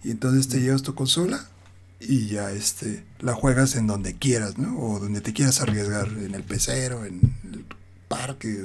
y 0.02 0.10
entonces 0.10 0.48
te 0.48 0.60
llevas 0.60 0.82
tu 0.82 0.94
consola 0.94 1.48
y 2.00 2.28
ya 2.28 2.50
este 2.52 3.04
la 3.20 3.34
juegas 3.34 3.76
en 3.76 3.86
donde 3.86 4.14
quieras, 4.14 4.58
¿no? 4.58 4.78
O 4.78 4.98
donde 4.98 5.20
te 5.20 5.32
quieras 5.32 5.60
arriesgar, 5.60 6.08
en 6.08 6.34
el 6.34 6.42
pecero, 6.42 7.04
en 7.04 7.20
el 7.52 7.66
parque. 8.08 8.58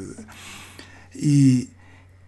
Y 1.13 1.69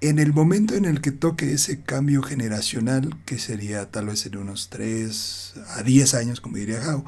en 0.01 0.19
el 0.19 0.33
momento 0.33 0.75
en 0.75 0.85
el 0.85 1.01
que 1.01 1.11
toque 1.11 1.53
ese 1.53 1.81
cambio 1.81 2.21
generacional, 2.21 3.17
que 3.25 3.39
sería 3.39 3.89
tal 3.89 4.07
vez 4.07 4.25
en 4.25 4.37
unos 4.37 4.69
3 4.69 5.53
a 5.75 5.83
10 5.83 6.13
años, 6.13 6.41
como 6.41 6.57
diría 6.57 6.81
Jao, 6.81 7.03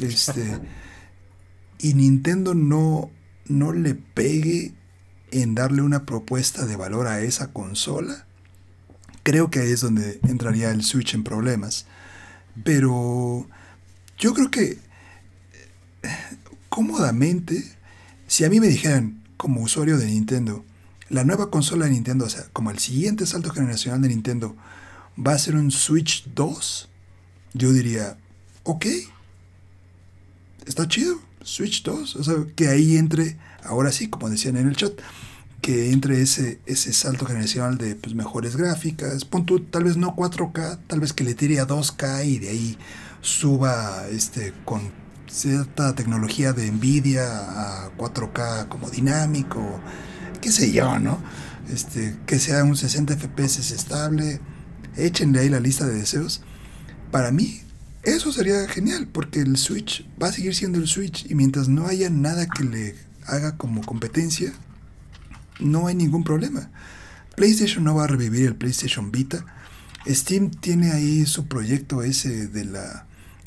este, 0.00 0.58
y 1.78 1.94
Nintendo 1.94 2.54
no, 2.54 3.10
no 3.46 3.72
le 3.72 3.94
pegue 3.94 4.72
en 5.30 5.54
darle 5.54 5.82
una 5.82 6.06
propuesta 6.06 6.64
de 6.66 6.76
valor 6.76 7.06
a 7.06 7.20
esa 7.20 7.52
consola, 7.52 8.26
creo 9.22 9.50
que 9.50 9.60
ahí 9.60 9.70
es 9.70 9.80
donde 9.80 10.20
entraría 10.28 10.70
el 10.70 10.82
Switch 10.82 11.14
en 11.14 11.24
problemas. 11.24 11.86
Pero 12.64 13.48
yo 14.18 14.34
creo 14.34 14.50
que 14.50 14.78
cómodamente, 16.68 17.64
si 18.26 18.44
a 18.44 18.50
mí 18.50 18.60
me 18.60 18.68
dijeran 18.68 19.22
como 19.36 19.62
usuario 19.62 19.98
de 19.98 20.06
Nintendo, 20.06 20.64
la 21.08 21.24
nueva 21.24 21.50
consola 21.50 21.84
de 21.84 21.92
Nintendo, 21.92 22.24
o 22.24 22.30
sea, 22.30 22.44
como 22.52 22.70
el 22.70 22.78
siguiente 22.78 23.26
salto 23.26 23.50
generacional 23.50 24.00
de 24.00 24.08
Nintendo, 24.08 24.56
va 25.18 25.32
a 25.32 25.38
ser 25.38 25.56
un 25.56 25.70
Switch 25.70 26.24
2, 26.34 26.88
yo 27.52 27.72
diría, 27.72 28.16
ok, 28.62 28.86
está 30.66 30.88
chido, 30.88 31.20
Switch 31.42 31.82
2, 31.82 32.16
o 32.16 32.24
sea, 32.24 32.34
que 32.56 32.68
ahí 32.68 32.96
entre, 32.96 33.38
ahora 33.64 33.92
sí, 33.92 34.08
como 34.08 34.30
decían 34.30 34.56
en 34.56 34.68
el 34.68 34.76
chat, 34.76 34.92
que 35.62 35.92
entre 35.92 36.20
ese, 36.20 36.60
ese 36.66 36.92
salto 36.92 37.24
generacional 37.24 37.78
de 37.78 37.94
pues, 37.94 38.14
mejores 38.14 38.56
gráficas, 38.56 39.24
pon 39.24 39.46
tal 39.70 39.84
vez 39.84 39.96
no 39.96 40.14
4K, 40.14 40.80
tal 40.88 41.00
vez 41.00 41.12
que 41.12 41.24
le 41.24 41.34
tire 41.34 41.60
a 41.60 41.66
2K 41.66 42.26
y 42.26 42.38
de 42.40 42.48
ahí 42.50 42.78
suba 43.20 44.08
este 44.10 44.52
con 44.64 44.90
cierta 45.30 45.94
tecnología 45.94 46.52
de 46.52 46.70
Nvidia 46.70 47.24
a 47.86 47.96
4K 47.96 48.68
como 48.68 48.90
dinámico, 48.90 49.80
qué 50.40 50.50
sé 50.50 50.72
yo, 50.72 50.98
¿no? 50.98 51.18
Este, 51.72 52.18
que 52.26 52.40
sea 52.40 52.64
un 52.64 52.76
60 52.76 53.16
FPS 53.16 53.72
estable, 53.72 54.40
échenle 54.96 55.40
ahí 55.40 55.48
la 55.48 55.60
lista 55.60 55.86
de 55.86 55.94
deseos. 55.94 56.42
Para 57.12 57.30
mí, 57.30 57.62
eso 58.02 58.32
sería 58.32 58.66
genial, 58.66 59.06
porque 59.06 59.40
el 59.40 59.56
Switch 59.56 60.04
va 60.20 60.26
a 60.26 60.32
seguir 60.32 60.56
siendo 60.56 60.78
el 60.78 60.88
Switch 60.88 61.24
y 61.30 61.36
mientras 61.36 61.68
no 61.68 61.86
haya 61.86 62.10
nada 62.10 62.46
que 62.48 62.64
le 62.64 62.96
haga 63.26 63.56
como 63.56 63.80
competencia, 63.82 64.52
no 65.60 65.86
hay 65.86 65.94
ningún 65.94 66.24
problema. 66.24 66.70
PlayStation 67.36 67.84
no 67.84 67.94
va 67.94 68.04
a 68.04 68.08
revivir 68.08 68.46
el 68.46 68.56
PlayStation 68.56 69.10
Vita. 69.10 69.44
Steam 70.06 70.50
tiene 70.50 70.92
ahí 70.92 71.24
su 71.26 71.46
proyecto 71.46 72.02
ese 72.02 72.48
de 72.48 72.64
la, 72.64 73.06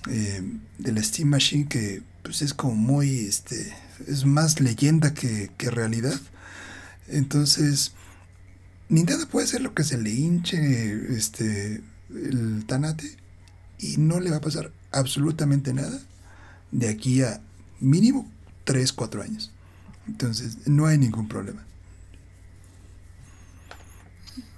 eh, 0.09 0.41
de 0.77 0.91
la 0.91 1.03
Steam 1.03 1.29
Machine 1.29 1.67
que 1.67 2.01
pues 2.23 2.41
es 2.41 2.53
como 2.53 2.75
muy, 2.75 3.19
este, 3.19 3.73
es 4.07 4.25
más 4.25 4.59
leyenda 4.59 5.13
que, 5.13 5.51
que 5.57 5.69
realidad. 5.69 6.19
Entonces, 7.07 7.93
Nintendo 8.89 9.27
puede 9.27 9.45
hacer 9.45 9.61
lo 9.61 9.73
que 9.73 9.83
se 9.83 9.97
le 9.97 10.11
hinche 10.11 11.15
este, 11.15 11.81
el 12.09 12.65
tanate 12.65 13.17
y 13.77 13.97
no 13.97 14.19
le 14.19 14.31
va 14.31 14.37
a 14.37 14.41
pasar 14.41 14.71
absolutamente 14.91 15.73
nada 15.73 15.99
de 16.71 16.89
aquí 16.89 17.21
a 17.21 17.41
mínimo 17.79 18.29
3, 18.63 18.91
4 18.93 19.21
años. 19.21 19.51
Entonces, 20.07 20.67
no 20.67 20.87
hay 20.87 20.97
ningún 20.97 21.27
problema. 21.27 21.65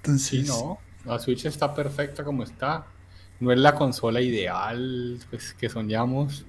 Entonces, 0.08 0.28
sí, 0.28 0.44
no, 0.44 0.80
la 1.06 1.20
Switch 1.20 1.46
está 1.46 1.74
perfecta 1.74 2.24
como 2.24 2.44
está. 2.44 2.86
No 3.40 3.52
es 3.52 3.60
la 3.60 3.76
consola 3.76 4.20
ideal 4.20 5.20
pues, 5.30 5.54
que 5.54 5.70
soñamos, 5.70 6.46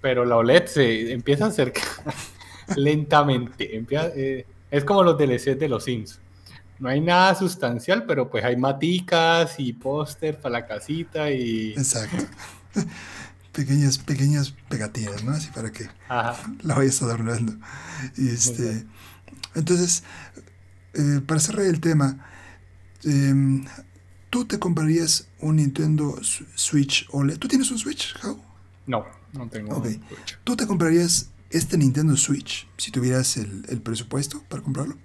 pero 0.00 0.24
la 0.24 0.36
OLED 0.36 0.66
se 0.66 1.12
empieza 1.12 1.46
a 1.46 1.48
acercar 1.48 1.84
lentamente. 2.76 3.76
Empieza, 3.76 4.08
eh, 4.14 4.46
es 4.70 4.84
como 4.84 5.02
los 5.02 5.18
DLCs 5.18 5.58
de 5.58 5.68
los 5.68 5.84
Sims. 5.84 6.20
No 6.78 6.88
hay 6.88 7.00
nada 7.00 7.34
sustancial, 7.34 8.04
pero 8.04 8.28
pues 8.28 8.44
hay 8.44 8.56
maticas 8.56 9.58
y 9.58 9.72
póster 9.72 10.38
para 10.38 10.60
la 10.60 10.66
casita 10.66 11.30
y... 11.30 11.72
Exacto. 11.72 12.24
pequeñas, 13.52 13.98
pequeñas 13.98 14.54
pegatinas, 14.68 15.22
¿no? 15.22 15.32
Así 15.32 15.50
para 15.50 15.70
que 15.70 15.88
la 16.08 16.74
vayas 16.74 17.00
adornando. 17.02 17.54
Y 18.16 18.28
este, 18.28 18.84
entonces, 19.54 20.02
eh, 20.94 21.20
para 21.26 21.40
cerrar 21.40 21.66
el 21.66 21.80
tema, 21.80 22.26
em, 23.04 23.64
¿tú 24.30 24.44
te 24.44 24.58
comprarías 24.58 25.28
un 25.40 25.56
Nintendo 25.56 26.16
Switch 26.22 27.06
OLED? 27.10 27.38
¿Tú 27.38 27.48
tienes 27.48 27.70
un 27.70 27.78
Switch, 27.78 28.14
How? 28.24 28.40
No, 28.86 29.06
no 29.32 29.48
tengo 29.48 29.76
un 29.76 29.84
Switch. 29.84 30.38
¿Tú 30.44 30.56
te 30.56 30.66
comprarías 30.66 31.30
este 31.50 31.78
Nintendo 31.78 32.16
Switch, 32.16 32.66
si 32.76 32.90
tuvieras 32.90 33.36
el, 33.36 33.80
presupuesto 33.80 34.42
para 34.48 34.62
comprarlo? 34.62 34.96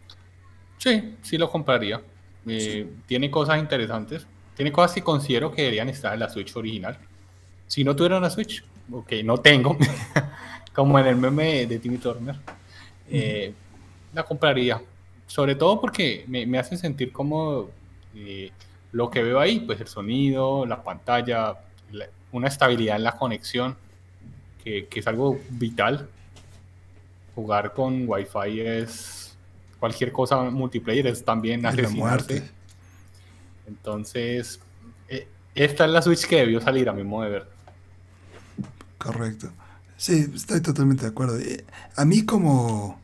Sí, 0.78 1.16
sí 1.22 1.38
lo 1.38 1.50
compraría. 1.50 2.02
Eh, 2.47 2.89
tiene 3.06 3.30
cosas 3.30 3.60
interesantes. 3.60 4.26
Tiene 4.56 4.72
cosas 4.72 4.93
que 4.95 5.04
considero 5.04 5.52
que 5.52 5.62
deberían 5.62 5.89
estar 5.89 6.14
en 6.14 6.20
la 6.20 6.30
Switch 6.30 6.56
original. 6.56 6.97
Si 7.68 7.84
no 7.84 7.95
tuviera 7.95 8.18
una 8.18 8.30
Switch, 8.30 8.64
ok, 8.91 9.14
no 9.24 9.38
tengo, 9.38 9.78
como 10.74 10.97
en 11.00 11.08
el 11.08 11.16
meme 11.16 11.66
de 11.66 11.80
Timmy 11.80 11.97
Turner, 11.97 12.36
eh, 13.10 13.54
la 14.14 14.24
compraría. 14.24 14.82
Sobre 15.28 15.56
todo 15.56 15.80
porque 15.80 16.26
me, 16.28 16.58
hace 16.58 16.76
sentir 16.76 17.12
como 17.12 17.70
eh, 18.16 18.51
lo 18.91 19.10
que 19.10 19.24
veo 19.24 19.39
ahí, 19.39 19.60
pues 19.60 19.80
el 19.82 19.88
sonido, 19.88 20.66
la 20.66 20.84
pantalla, 20.84 21.55
una 22.32 22.47
estabilidad 22.47 22.95
en 22.95 23.03
la 23.03 23.14
conexión 23.14 23.76
que, 24.64 24.88
es 24.93 25.07
algo 25.07 25.39
vital. 25.49 26.10
Jugar 27.36 27.74
con 27.74 28.07
Wi-Fi 28.07 28.62
es 28.62 29.38
cualquier 29.80 30.12
cosa 30.12 30.41
multiplayer, 30.49 31.07
es 31.07 31.24
también 31.24 31.66
asesinarse. 31.66 32.43
Entonces, 33.68 34.60
eh, 35.07 35.28
esta 35.55 35.86
es 35.86 35.91
la 35.91 36.01
Switch 36.01 36.26
que 36.26 36.38
debió 36.38 36.60
salir 36.60 36.89
a 36.89 36.93
mi 36.93 37.03
modo 37.03 37.26
de 37.26 37.30
ver. 37.30 37.47
Correcto. 38.97 39.51
Sí, 39.95 40.32
estoy 40.34 40.62
totalmente 40.62 41.03
de 41.03 41.10
acuerdo. 41.10 41.38
Eh, 41.39 41.66
a 41.95 42.05
mí 42.05 42.26
como, 42.26 42.99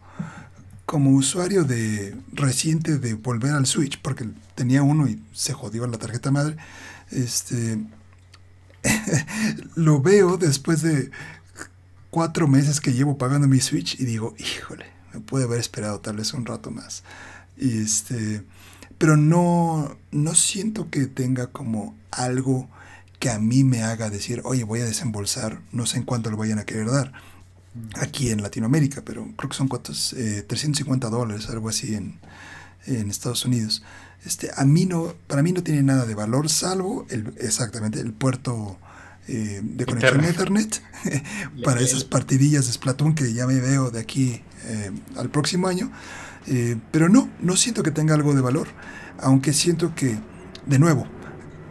como 0.86 1.12
usuario 1.12 1.64
de 1.64 2.16
reciente 2.32 2.98
de 3.00 3.16
volver 3.16 3.54
al 3.54 3.66
Switch, 3.66 4.00
porque 4.02 4.30
tenía 4.54 4.84
uno 4.84 5.08
y 5.08 5.22
se 5.34 5.54
jodió 5.54 5.88
la 5.88 5.98
tarjeta 5.98 6.32
madre, 6.32 6.58
este 7.12 7.80
lo 9.76 10.02
veo 10.02 10.38
después 10.38 10.82
de 10.82 11.10
cuatro 12.12 12.48
meses 12.48 12.80
que 12.80 12.94
llevo 12.94 13.18
pagando 13.18 13.48
mi 13.48 13.60
Switch 13.60 14.00
y 14.00 14.06
digo, 14.06 14.36
híjole, 14.38 14.86
me 15.14 15.20
puede 15.22 15.46
haber 15.46 15.60
esperado 15.60 16.00
tal 16.00 16.18
vez 16.18 16.34
un 16.34 16.46
rato 16.46 16.70
más. 16.72 17.04
Y 17.58 17.80
este, 17.80 18.44
pero 18.98 19.18
no, 19.18 19.98
no 20.12 20.36
siento 20.36 20.90
que 20.90 21.08
tenga 21.08 21.48
como 21.48 21.98
algo 22.12 22.70
que 23.20 23.30
a 23.30 23.40
mí 23.40 23.64
me 23.64 23.82
haga 23.82 24.10
decir, 24.10 24.42
oye, 24.44 24.64
voy 24.64 24.82
a 24.82 24.86
desembolsar, 24.86 25.62
no 25.72 25.86
sé 25.86 25.98
en 25.98 26.04
cuánto 26.04 26.30
lo 26.30 26.38
vayan 26.38 26.60
a 26.60 26.66
querer 26.66 26.92
dar 26.92 27.14
aquí 28.00 28.30
en 28.30 28.42
Latinoamérica, 28.42 29.04
pero 29.04 29.28
creo 29.36 29.50
que 29.50 29.56
son 29.56 29.68
cuántos, 29.68 30.16
350 30.48 31.08
eh, 31.08 31.10
dólares, 31.10 31.50
algo 31.50 31.70
así 31.70 31.96
en, 31.96 32.20
en 32.88 33.10
Estados 33.10 33.46
Unidos. 33.46 33.84
Este, 34.26 34.50
a 34.56 34.66
mí 34.66 34.86
no, 34.86 35.14
para 35.28 35.44
mí 35.44 35.52
no 35.52 35.64
tiene 35.64 35.84
nada 35.84 36.06
de 36.06 36.16
valor, 36.16 36.50
salvo 36.50 37.06
el, 37.10 37.34
exactamente 37.40 38.00
el 38.00 38.12
puerto 38.12 38.80
eh, 39.28 39.62
de 39.64 39.86
conexión 39.86 40.24
Ethernet, 40.24 40.82
para 41.64 41.82
esas 41.82 42.04
partidillas 42.04 42.66
de 42.66 42.74
Splatoon 42.74 43.14
que 43.14 43.34
ya 43.34 43.46
me 43.46 43.60
veo 43.60 43.92
de 43.92 44.00
aquí 44.00 44.42
eh, 44.66 44.92
al 45.16 45.30
próximo 45.30 45.68
año. 45.68 45.92
Eh, 46.48 46.78
pero 46.92 47.10
no, 47.10 47.30
no 47.40 47.56
siento 47.56 47.82
que 47.82 47.92
tenga 47.92 48.14
algo 48.14 48.34
de 48.36 48.42
valor, 48.42 48.68
aunque 49.20 49.54
siento 49.54 49.96
que, 49.96 50.18
de 50.66 50.80
nuevo, 50.80 51.08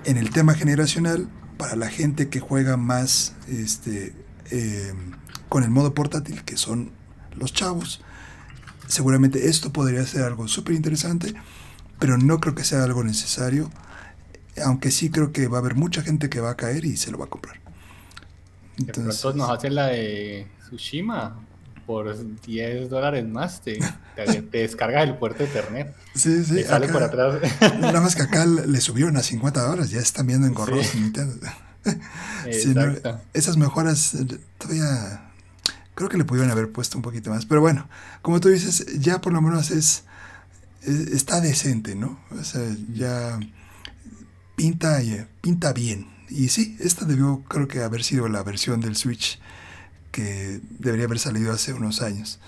en 0.05 0.17
el 0.17 0.31
tema 0.31 0.55
generacional, 0.55 1.29
para 1.57 1.77
la 1.77 1.89
gente 1.89 2.29
que 2.29 2.41
juega 2.41 2.77
más 2.77 3.35
este, 3.49 4.13
con 5.49 5.63
el 5.63 5.71
modo 5.71 5.95
portátil, 5.95 6.45
que 6.45 6.57
son 6.57 6.91
los 7.37 7.53
chavos, 7.53 8.01
seguramente 8.87 9.49
esto 9.49 9.73
podría 9.73 10.07
ser 10.07 10.23
algo 10.23 10.47
súper 10.49 10.75
interesante 10.75 11.35
pero 11.99 12.19
no 12.19 12.41
creo 12.41 12.55
que 12.55 12.65
sea 12.65 12.83
algo 12.85 13.05
necesario, 13.05 13.71
aunque 14.65 14.91
sí 14.91 15.11
creo 15.11 15.33
que 15.33 15.49
va 15.49 15.59
a 15.59 15.61
haber 15.61 15.75
mucha 15.75 16.03
gente 16.03 16.29
que 16.29 16.41
va 16.41 16.51
a 16.51 16.57
caer 16.57 16.85
y 16.85 16.97
se 16.97 17.11
lo 17.11 17.19
va 17.19 17.27
a 17.27 17.29
comprar. 17.29 17.61
Entonces, 18.77 19.23
de 19.23 19.35
nos 19.35 19.51
hacen 19.51 19.75
la 19.75 19.87
de 19.87 20.47
Tsushima 20.61 21.41
por 21.87 22.15
10 22.43 22.91
dólares 22.91 23.27
más, 23.27 23.61
te, 23.61 23.79
te, 24.17 24.59
descargas 24.59 25.05
el 25.05 25.17
puerto 25.17 25.45
de 25.45 25.51
Ethernet. 25.51 25.95
Sí, 26.15 26.45
sí. 26.45 26.65
sale 26.65 26.89
por 26.89 27.03
atrás. 27.03 27.41
Nada 27.81 28.01
más 28.01 28.17
que 28.17 28.23
acá 28.23 28.47
le 28.47 28.81
subieron 28.81 29.17
a 29.17 29.23
50 29.23 29.63
dólares, 29.63 29.91
ya 29.91 30.01
están 30.01 30.27
viendo 30.27 30.47
en 30.47 30.55
correos 30.55 30.95
Nintendo. 30.95 31.35
esas 33.35 33.57
mejoras 33.57 34.15
eh, 34.15 34.27
todavía 34.59 35.34
creo 35.95 36.09
que 36.09 36.19
le 36.19 36.25
pudieron 36.25 36.51
haber 36.51 36.71
puesto 36.71 36.99
un 36.99 37.03
poquito 37.03 37.31
más. 37.31 37.47
Pero 37.47 37.61
bueno, 37.61 37.89
como 38.23 38.41
tú 38.41 38.49
dices, 38.49 38.87
ya 38.99 39.21
por 39.21 39.33
lo 39.33 39.41
menos 39.41 39.71
es 39.71 40.05
está 40.87 41.41
decente, 41.41 41.95
¿no? 41.95 42.19
O 42.31 42.45
sea, 42.45 42.63
ya 42.93 43.39
pinta, 44.57 45.01
pinta 45.41 45.73
bien. 45.73 46.07
Y 46.29 46.49
sí, 46.49 46.77
esta 46.81 47.05
debió 47.05 47.43
creo 47.49 47.69
que 47.69 47.83
haber 47.83 48.03
sido 48.03 48.29
la 48.29 48.43
versión 48.43 48.81
del 48.81 48.97
Switch 48.97 49.39
que 50.11 50.61
debería 50.79 51.07
haber 51.07 51.19
salido 51.19 51.53
hace 51.53 51.73
unos 51.73 52.03
años. 52.03 52.39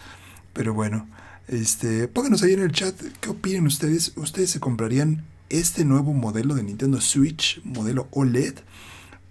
Pero 0.53 0.75
bueno, 0.75 1.07
este, 1.49 2.09
pónganos 2.09 2.43
ahí 2.43 2.53
en 2.53 2.63
el 2.63 2.73
chat 2.73 2.95
qué 3.21 3.31
opinan 3.31 3.67
ustedes. 3.67 4.13
¿Ustedes 4.17 4.51
se 4.51 4.61
comprarían 4.61 5.25
este 5.49 5.85
nuevo 5.85 6.13
modelo 6.13 6.55
de 6.55 6.63
Nintendo 6.63 7.01
Switch, 7.01 7.61
modelo 7.65 8.09
OLED? 8.11 8.55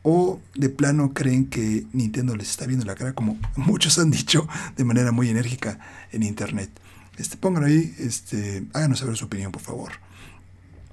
¿O 0.08 0.39
de 0.53 0.70
plano 0.70 1.14
creen 1.16 1.47
que 1.47 1.88
Nintendo 1.91 2.36
les 2.36 2.51
está 2.51 2.68
viendo 2.68 2.86
la 2.86 2.93
cara, 2.93 3.14
como 3.14 3.39
muchos 3.56 3.97
han 3.97 4.12
dicho 4.12 4.47
de 4.78 4.84
manera 4.84 5.12
muy 5.12 5.30
enérgica 5.30 5.80
en 6.12 6.22
Internet? 6.22 6.70
Este, 7.18 7.38
pónganlo 7.38 7.68
ahí, 7.68 7.91
este, 7.97 8.68
háganos 8.74 8.99
saber 8.99 9.18
su 9.18 9.26
opinión, 9.26 9.51
por 9.51 9.64
favor. 9.64 9.93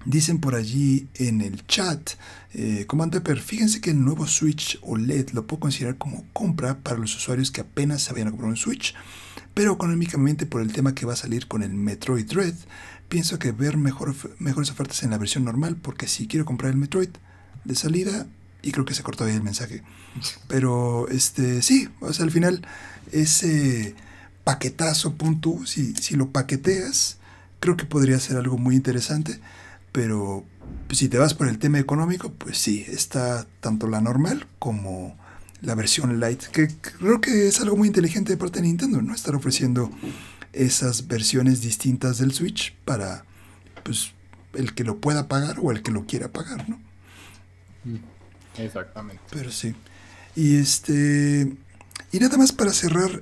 Dicen 0.06 0.38
por 0.40 0.54
allí 0.54 1.08
en 1.16 1.42
el 1.42 1.66
chat, 1.66 2.12
eh, 2.54 2.86
Comando 2.86 3.22
pero 3.22 3.38
fíjense 3.38 3.82
que 3.82 3.90
el 3.90 4.02
nuevo 4.02 4.26
Switch 4.26 4.78
OLED 4.80 5.32
lo 5.32 5.46
puedo 5.46 5.60
considerar 5.60 5.98
como 5.98 6.24
compra 6.32 6.78
para 6.78 6.96
los 6.96 7.14
usuarios 7.14 7.50
que 7.50 7.60
apenas 7.60 8.02
se 8.02 8.12
vayan 8.14 8.28
a 8.28 8.30
comprar 8.30 8.48
un 8.48 8.56
Switch, 8.56 8.94
pero 9.52 9.74
económicamente 9.74 10.46
por 10.46 10.62
el 10.62 10.72
tema 10.72 10.94
que 10.94 11.04
va 11.04 11.12
a 11.12 11.16
salir 11.16 11.48
con 11.48 11.62
el 11.62 11.74
Metroid 11.74 12.24
Dread, 12.24 12.54
pienso 13.10 13.38
que 13.38 13.52
ver 13.52 13.76
mejor, 13.76 14.14
mejores 14.38 14.70
ofertas 14.70 15.02
en 15.02 15.10
la 15.10 15.18
versión 15.18 15.44
normal, 15.44 15.76
porque 15.76 16.08
si 16.08 16.26
quiero 16.26 16.46
comprar 16.46 16.72
el 16.72 16.78
Metroid 16.78 17.10
de 17.64 17.74
salida, 17.74 18.26
y 18.62 18.72
creo 18.72 18.84
que 18.84 18.94
se 18.94 19.02
cortó 19.02 19.24
ahí 19.24 19.34
el 19.34 19.42
mensaje, 19.42 19.82
pero 20.48 21.08
este 21.08 21.62
sí, 21.62 21.88
o 22.00 22.12
sea, 22.12 22.24
al 22.24 22.30
final 22.30 22.66
ese 23.10 23.94
paquetazo, 24.44 25.14
punto, 25.14 25.64
si, 25.66 25.94
si 25.94 26.16
lo 26.16 26.30
paqueteas, 26.30 27.18
creo 27.60 27.76
que 27.76 27.84
podría 27.84 28.18
ser 28.18 28.36
algo 28.36 28.58
muy 28.58 28.74
interesante, 28.74 29.40
pero 29.92 30.44
si 30.90 31.08
te 31.08 31.18
vas 31.18 31.34
por 31.34 31.48
el 31.48 31.58
tema 31.58 31.78
económico, 31.78 32.32
pues 32.32 32.58
sí, 32.58 32.84
está 32.88 33.46
tanto 33.60 33.86
la 33.86 34.00
normal 34.00 34.46
como 34.58 35.16
la 35.60 35.74
versión 35.74 36.18
light, 36.18 36.42
que 36.46 36.68
creo 36.98 37.20
que 37.20 37.46
es 37.48 37.60
algo 37.60 37.76
muy 37.76 37.88
inteligente 37.88 38.32
de 38.32 38.36
parte 38.36 38.60
de 38.60 38.66
Nintendo, 38.66 39.00
¿no? 39.00 39.14
Estar 39.14 39.34
ofreciendo 39.34 39.90
esas 40.52 41.06
versiones 41.06 41.60
distintas 41.60 42.18
del 42.18 42.32
Switch 42.32 42.74
para 42.84 43.24
pues 43.84 44.12
el 44.54 44.74
que 44.74 44.84
lo 44.84 44.98
pueda 44.98 45.28
pagar 45.28 45.58
o 45.62 45.70
el 45.70 45.82
que 45.82 45.92
lo 45.92 46.04
quiera 46.04 46.32
pagar, 46.32 46.68
¿no? 46.68 46.78
Mm, 47.84 47.96
exactamente. 48.58 49.22
Pero 49.30 49.50
sí. 49.50 49.74
Y 50.34 50.58
este 50.58 51.52
y 52.12 52.18
nada 52.18 52.36
más 52.36 52.52
para 52.52 52.72
cerrar 52.72 53.10